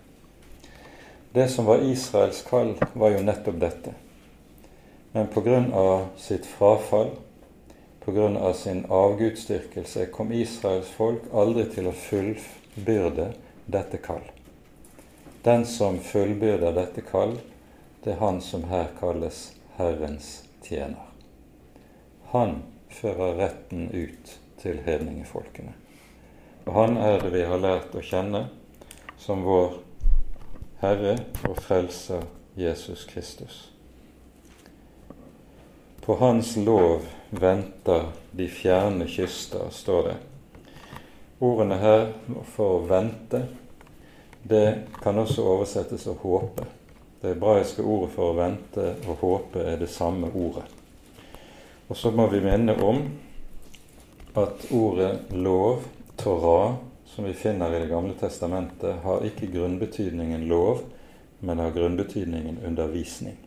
Det 1.34 1.50
som 1.50 1.66
var 1.66 1.84
Israels 1.86 2.42
kall, 2.50 2.76
var 2.94 3.10
jo 3.10 3.22
nettopp 3.24 3.60
dette. 3.60 3.94
Men 5.14 5.74
av 5.74 6.08
sitt 6.18 6.46
frafall, 6.46 7.12
av 8.38 8.54
sin 8.54 8.86
avgudsdyrkelse, 8.89 10.06
kom 10.06 10.32
Israels 10.32 10.89
folk 10.89 11.22
aldri 11.34 11.66
til 11.66 11.88
å 11.88 11.92
fullbyrde 11.92 13.34
dette 13.66 13.98
kall. 13.98 14.41
Den 15.44 15.66
som 15.66 16.00
fullbyrder 16.00 16.74
dette 16.74 17.02
kall, 17.02 17.39
det 18.04 18.14
er 18.14 18.20
han 18.22 18.42
som 18.42 18.68
her 18.70 18.92
kalles 19.00 19.54
Herrens 19.78 20.44
tjener. 20.62 21.08
Han 22.34 22.62
fører 22.89 23.39
retten 23.39 23.88
ut 23.89 24.36
til 24.62 24.78
hedningefolkene. 24.86 25.74
Og 26.66 26.74
han 26.74 26.98
er 26.98 27.18
det 27.24 27.32
vi 27.34 27.42
har 27.50 27.62
lært 27.62 27.96
å 27.98 28.04
kjenne 28.06 28.44
som 29.18 29.42
vår 29.46 29.80
Herre 30.84 31.16
og 31.50 31.58
Frelser 31.58 32.28
Jesus 32.56 33.08
Kristus. 33.10 33.72
På 36.06 36.20
Hans 36.22 36.54
lov 36.58 37.08
venter 37.30 38.12
de 38.32 38.48
fjerne 38.50 39.08
kyster, 39.10 39.70
står 39.74 40.08
det. 40.12 40.16
Ordene 41.42 41.82
her 41.82 42.08
for 42.54 42.86
vente, 42.89 43.44
det 44.44 44.84
kan 45.02 45.18
også 45.18 45.44
oversettes 45.46 46.08
å 46.08 46.18
håpe. 46.22 46.66
Det 47.22 47.36
hebraiske 47.36 47.84
ordet 47.86 48.14
for 48.16 48.32
å 48.32 48.38
vente 48.39 48.86
og 49.06 49.20
håpe 49.22 49.66
er 49.66 49.78
det 49.78 49.92
samme 49.94 50.32
ordet. 50.34 50.66
Og 51.88 51.98
så 51.98 52.12
må 52.16 52.26
vi 52.32 52.39
minne 52.42 52.74
om 52.82 53.04
at 54.39 54.66
ordet 54.72 55.34
lov, 55.36 55.84
Torah, 56.18 56.78
som 57.06 57.28
vi 57.28 57.34
finner 57.34 57.74
i 57.76 57.80
Det 57.80 57.92
gamle 57.92 58.14
testamentet, 58.14 59.04
har 59.04 59.26
ikke 59.28 59.52
grunnbetydningen 59.52 60.48
lov, 60.48 60.82
men 61.39 61.60
har 61.60 61.72
grunnbetydningen 61.72 62.64
undervisning. 62.66 63.38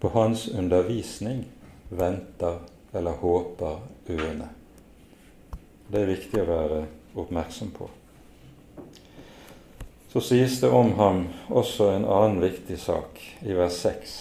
På 0.00 0.08
hans 0.08 0.48
undervisning 0.48 1.44
venter 1.88 2.58
eller 2.92 3.12
håper 3.12 3.78
øene. 4.08 4.48
Det 5.88 6.00
er 6.00 6.10
viktig 6.14 6.42
å 6.42 6.48
være 6.48 6.82
oppmerksom 7.14 7.70
på. 7.76 7.90
Så 10.08 10.20
sies 10.20 10.60
det 10.60 10.70
om 10.72 10.94
ham 10.96 11.26
også 11.52 11.90
en 11.92 12.06
annen 12.08 12.40
viktig 12.40 12.78
sak 12.80 13.20
i 13.44 13.52
vers 13.52 13.76
6. 13.84 14.14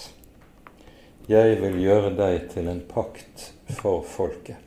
Jeg 1.32 1.62
vil 1.62 1.78
gjøre 1.80 2.12
deg 2.18 2.50
til 2.52 2.68
en 2.68 2.82
pakt 2.90 3.46
for 3.80 4.04
folket. 4.04 4.60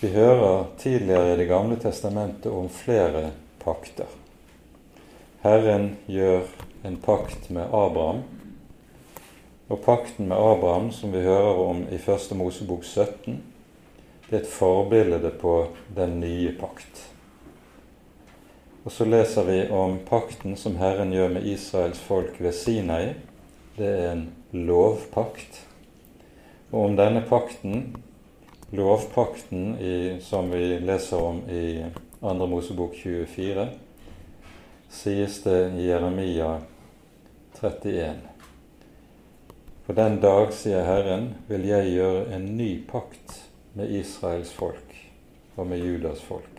Vi 0.00 0.10
hører 0.10 0.66
tidligere 0.82 1.32
i 1.32 1.38
Det 1.38 1.46
gamle 1.48 1.78
testamentet 1.78 2.50
om 2.50 2.66
flere 2.68 3.30
pakter. 3.62 4.10
Herren 5.46 5.96
gjør 6.10 6.42
en 6.82 6.96
pakt 6.96 7.50
med 7.54 7.70
Abraham. 7.70 8.24
Og 9.70 9.80
pakten 9.86 10.28
med 10.28 10.36
Abraham, 10.36 10.90
som 10.92 11.12
vi 11.12 11.22
hører 11.22 11.62
om 11.62 11.86
i 11.94 11.98
Første 11.98 12.34
Mosebok 12.34 12.84
17, 12.84 13.38
det 14.28 14.36
er 14.36 14.42
et 14.42 14.50
forbilde 14.50 15.30
på 15.40 15.68
den 15.96 16.18
nye 16.20 16.52
pakt. 16.58 17.13
Og 18.84 18.92
så 18.92 19.06
leser 19.08 19.46
vi 19.48 19.60
om 19.72 19.98
pakten 20.04 20.58
som 20.60 20.76
Herren 20.76 21.12
gjør 21.12 21.30
med 21.38 21.46
Israels 21.48 22.00
folk 22.04 22.36
ved 22.40 22.52
Sinai. 22.52 23.14
Det 23.78 23.88
er 23.88 24.10
en 24.12 24.26
lovpakt. 24.52 25.62
Og 26.70 26.90
om 26.90 26.98
denne 26.98 27.22
pakten 27.24 27.94
lovpakten 28.74 29.78
i, 29.78 30.20
som 30.20 30.50
vi 30.50 30.78
leser 30.84 31.22
om 31.22 31.40
i 31.48 31.84
2. 32.20 32.46
Mosebok 32.46 32.94
24, 32.94 33.66
sies 34.90 35.42
det 35.42 35.60
i 35.78 35.88
Jeremia 35.88 36.58
31. 37.60 38.14
På 39.86 39.92
den 39.92 40.20
dag, 40.20 40.52
sier 40.56 40.84
Herren, 40.84 41.34
vil 41.48 41.68
jeg 41.68 41.92
gjøre 41.96 42.26
en 42.36 42.50
ny 42.56 42.70
pakt 42.88 43.38
med 43.78 43.92
Israels 43.92 44.52
folk 44.52 44.96
og 45.56 45.68
med 45.68 45.84
Judas 45.84 46.24
folk. 46.24 46.53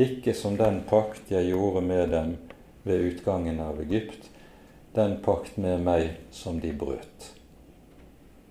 Ikke 0.00 0.34
som 0.34 0.56
den 0.56 0.80
pakt 0.88 1.28
jeg 1.32 1.50
gjorde 1.50 1.82
med 1.84 2.14
dem 2.14 2.36
ved 2.88 3.04
utgangen 3.10 3.60
av 3.60 3.80
Egypt, 3.82 4.30
den 4.96 5.18
pakt 5.24 5.58
med 5.60 5.84
meg 5.84 6.14
som 6.34 6.60
de 6.62 6.72
brøt. 6.72 7.32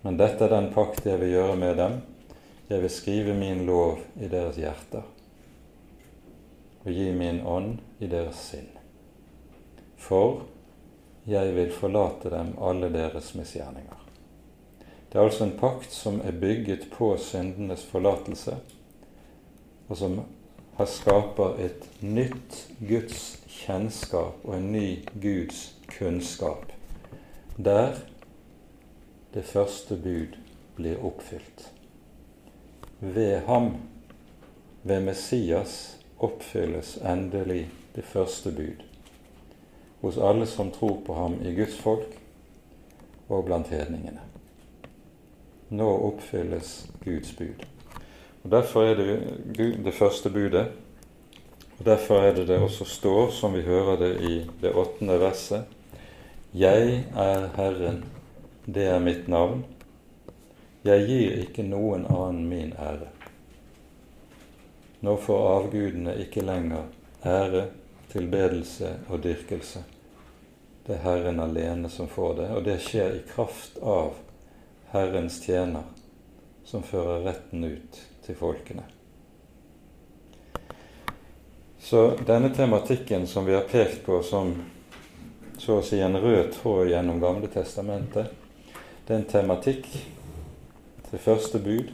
Men 0.01 0.19
dette 0.19 0.45
er 0.45 0.53
den 0.53 0.69
pakt 0.75 1.07
jeg 1.09 1.19
vil 1.19 1.33
gjøre 1.33 1.55
med 1.59 1.79
dem, 1.79 2.01
jeg 2.69 2.83
vil 2.83 2.93
skrive 2.93 3.33
min 3.33 3.65
lov 3.65 4.03
i 4.21 4.29
deres 4.29 4.59
hjerter 4.61 5.07
og 6.85 6.91
gi 6.95 7.09
min 7.11 7.41
ånd 7.45 7.79
i 7.99 8.07
deres 8.07 8.39
sinn. 8.51 8.69
For 9.99 10.43
jeg 11.29 11.51
vil 11.57 11.73
forlate 11.75 12.31
dem 12.31 12.53
alle 12.61 12.89
deres 12.93 13.33
misgjerninger. 13.35 13.97
Det 15.09 15.17
er 15.17 15.25
altså 15.25 15.43
en 15.47 15.57
pakt 15.57 15.91
som 15.91 16.21
er 16.21 16.37
bygget 16.37 16.87
på 16.93 17.11
syndenes 17.17 17.83
forlatelse, 17.89 18.55
og 19.89 19.97
som 19.97 20.19
har 20.79 20.85
skaper 20.85 21.57
et 21.59 21.87
nytt 21.99 22.53
Guds 22.79 23.23
kjennskap 23.51 24.45
og 24.47 24.53
en 24.55 24.69
ny 24.71 25.01
Guds 25.19 25.73
kunnskap, 25.91 26.69
der 27.57 27.97
det 29.33 29.43
første 29.43 29.97
bud 29.99 30.37
blir 30.77 31.01
oppfylt. 31.03 31.65
Ved 32.99 33.41
ham, 33.49 33.73
ved 34.83 35.03
Messias, 35.03 35.97
oppfylles 36.15 36.93
endelig 37.03 37.65
det 37.95 38.05
første 38.07 38.51
bud 38.51 38.85
hos 39.99 40.17
alle 40.17 40.47
som 40.47 40.71
tror 40.71 41.01
på 41.03 41.17
ham 41.17 41.35
i 41.43 41.51
Guds 41.59 41.75
folk 41.75 42.15
og 43.27 43.43
blant 43.49 43.67
hedningene. 43.67 44.23
Nå 45.75 45.89
oppfylles 46.07 46.87
Guds 47.03 47.35
bud. 47.35 47.67
Og 48.49 48.55
Derfor 48.55 48.83
er 48.83 48.95
det 48.95 49.75
det 49.85 49.91
første 49.93 50.29
budet. 50.29 50.71
Og 51.79 51.85
Derfor 51.85 52.15
er 52.15 52.33
det 52.33 52.47
det 52.47 52.57
også 52.57 52.85
står, 52.85 53.29
som 53.29 53.53
vi 53.53 53.61
hører 53.61 53.95
det 53.95 54.21
i 54.25 54.49
det 54.61 54.71
åttende 54.73 55.19
verset. 55.21 55.65
Jeg 56.53 57.05
er 57.13 57.45
Herren, 57.55 58.05
det 58.65 58.87
er 58.89 58.99
mitt 58.99 59.27
navn. 59.27 59.61
Jeg 60.83 61.05
gir 61.05 61.37
ikke 61.43 61.67
noen 61.67 62.09
annen 62.09 62.49
min 62.49 62.73
ære. 62.73 63.11
Nå 65.05 65.17
får 65.21 65.47
avgudene 65.53 66.17
ikke 66.25 66.41
lenger 66.41 66.89
ære, 67.21 67.67
tilbedelse 68.09 68.95
og 69.09 69.23
dyrkelse. 69.23 69.85
Det 70.87 70.97
er 70.97 71.05
Herren 71.05 71.39
alene 71.39 71.89
som 71.89 72.09
får 72.09 72.33
det, 72.41 72.49
og 72.49 72.65
det 72.65 72.81
skjer 72.81 73.13
i 73.13 73.25
kraft 73.29 73.77
av 73.77 74.15
Herrens 74.89 75.37
tjener, 75.45 75.85
som 76.65 76.81
fører 76.81 77.27
retten 77.29 77.75
ut 77.75 78.08
til 78.29 78.37
folkene. 78.37 78.83
Så 81.79 82.11
denne 82.27 82.51
tematikken 82.53 83.27
som 83.27 83.45
vi 83.45 83.55
har 83.55 83.65
pekt 83.71 84.03
på 84.05 84.19
som 84.21 84.53
så 85.57 85.79
å 85.79 85.83
si 85.83 85.97
en 85.99 86.17
rød 86.21 86.51
tråd 86.53 86.91
gjennom 86.91 87.17
Gamle 87.19 87.49
testamentet, 87.49 88.29
det 89.07 89.15
er 89.15 89.17
en 89.17 89.25
tematikk 89.31 89.89
til 91.09 91.23
første 91.23 91.57
bud. 91.59 91.89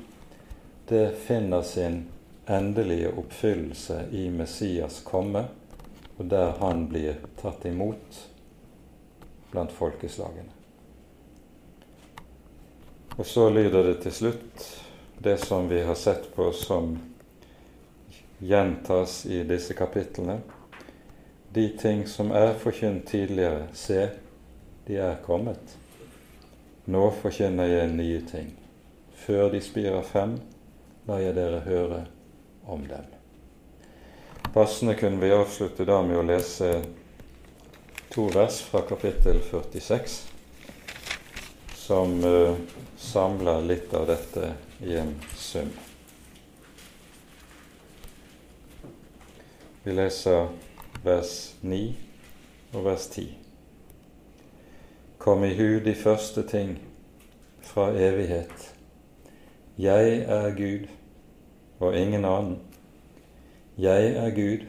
Det 0.91 1.05
finner 1.23 1.63
sin 1.63 2.01
endelige 2.51 3.15
oppfyllelse 3.15 4.03
i 4.11 4.27
Messias 4.29 4.99
komme, 5.07 5.47
og 6.17 6.27
der 6.35 6.57
han 6.59 6.89
blir 6.91 7.23
tatt 7.39 7.63
imot 7.65 8.19
blant 9.55 9.71
folkeslagene. 9.71 10.51
Og 13.15 13.23
så 13.23 13.47
lyder 13.49 13.93
det 13.93 14.01
til 14.03 14.19
slutt 14.19 14.73
det 15.17 15.37
som 15.37 15.69
vi 15.69 15.83
har 15.83 15.95
sett 15.95 16.35
på 16.35 16.51
som 16.51 16.99
gjentas 18.39 19.25
i 19.25 19.43
disse 19.43 19.73
kapitlene. 19.73 20.39
De 21.49 21.69
ting 21.69 22.07
som 22.07 22.31
er 22.31 22.53
forkynt 22.59 23.07
tidligere, 23.07 23.67
se, 23.73 24.09
de 24.85 24.97
er 24.97 25.15
kommet. 25.25 25.77
Nå 26.85 27.07
forkynner 27.21 27.69
jeg 27.69 27.93
nye 27.95 28.21
ting. 28.27 28.51
Før 29.15 29.49
de 29.53 29.61
spirer 29.63 30.03
frem, 30.05 30.35
lar 31.07 31.23
jeg 31.23 31.37
dere 31.37 31.63
høre 31.65 32.01
om 32.67 32.83
dem. 32.89 33.07
Passende 34.53 34.97
kunne 34.99 35.21
vi 35.23 35.31
avslutte 35.33 35.87
da 35.87 36.01
med 36.05 36.19
å 36.19 36.27
lese 36.27 36.69
to 38.13 38.27
vers 38.35 38.59
fra 38.67 38.83
kapittel 38.87 39.41
46, 39.49 40.19
som 41.75 42.19
uh, 42.23 42.53
samler 42.97 43.65
litt 43.65 43.93
av 43.93 44.07
dette 44.07 44.53
i 44.79 44.95
en 44.95 45.15
sum. 45.35 45.69
Vi 49.83 49.93
leser 49.93 50.47
vers 51.03 51.55
9 51.61 51.95
og 52.73 52.85
vers 52.85 53.07
10. 53.07 53.27
Kom 55.17 55.43
i 55.43 55.53
hu 55.55 55.79
de 55.85 55.95
første 55.95 56.43
ting 56.47 56.79
fra 57.61 57.91
evighet. 57.91 58.75
Jeg 59.77 60.17
er 60.17 60.51
Gud 60.55 60.87
og 61.79 61.97
ingen 61.97 62.25
annen. 62.25 62.59
Jeg 63.77 64.11
er 64.15 64.29
Gud, 64.35 64.65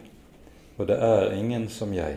og 0.78 0.88
det 0.88 0.96
er 1.02 1.32
ingen 1.32 1.68
som 1.68 1.94
jeg. 1.94 2.16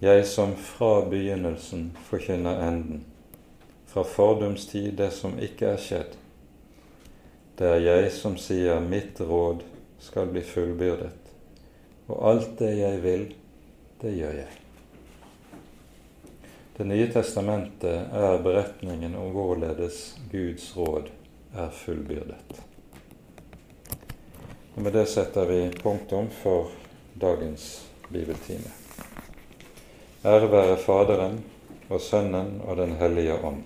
Jeg 0.00 0.26
som 0.26 0.56
fra 0.56 1.08
begynnelsen 1.08 1.96
forkynner 2.08 2.68
enden, 2.68 3.04
fra 3.86 4.02
fordumstid 4.02 4.92
det 4.98 5.12
som 5.12 5.38
ikke 5.38 5.66
er 5.66 5.80
skjedd. 5.80 6.21
Det 7.62 7.68
er 7.70 7.84
jeg 7.84 8.06
som 8.10 8.32
sier 8.42 8.80
mitt 8.82 9.20
råd 9.22 9.60
skal 10.02 10.32
bli 10.32 10.40
fullbyrdet, 10.42 11.28
og 12.10 12.16
alt 12.26 12.56
det 12.58 12.70
jeg 12.74 12.96
vil, 13.04 13.20
det 14.00 14.14
gjør 14.16 14.32
jeg. 14.34 14.56
Det 16.74 16.86
nye 16.90 17.04
testamentet 17.14 18.16
er 18.18 18.42
beretningen 18.42 19.14
om 19.14 19.30
hvorledes 19.36 20.00
Guds 20.32 20.72
råd 20.74 21.12
er 21.54 21.70
fullbyrdet. 21.84 22.58
Og 24.74 24.82
Med 24.82 24.98
det 24.98 25.06
setter 25.14 25.46
vi 25.46 25.60
punktum 25.84 26.32
for 26.42 26.74
dagens 27.14 27.68
bibeltime. 28.08 28.74
Ære 30.24 30.50
være 30.50 30.82
Faderen 30.82 31.38
og 31.86 32.02
Sønnen 32.02 32.58
og 32.66 32.82
Den 32.82 32.98
hellige 32.98 33.38
ånd, 33.38 33.62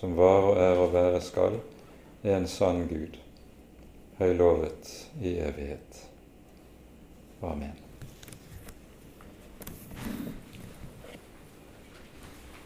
som 0.00 0.16
var 0.16 0.50
og 0.54 0.64
er 0.70 0.82
og 0.88 0.96
være 0.96 1.20
skal, 1.20 1.60
en 2.24 2.48
sann 2.48 2.86
Gud, 2.88 3.25
høy 4.18 4.32
lovet 4.36 4.92
i 5.20 5.36
evighet. 5.44 6.02
Amen. 7.44 7.74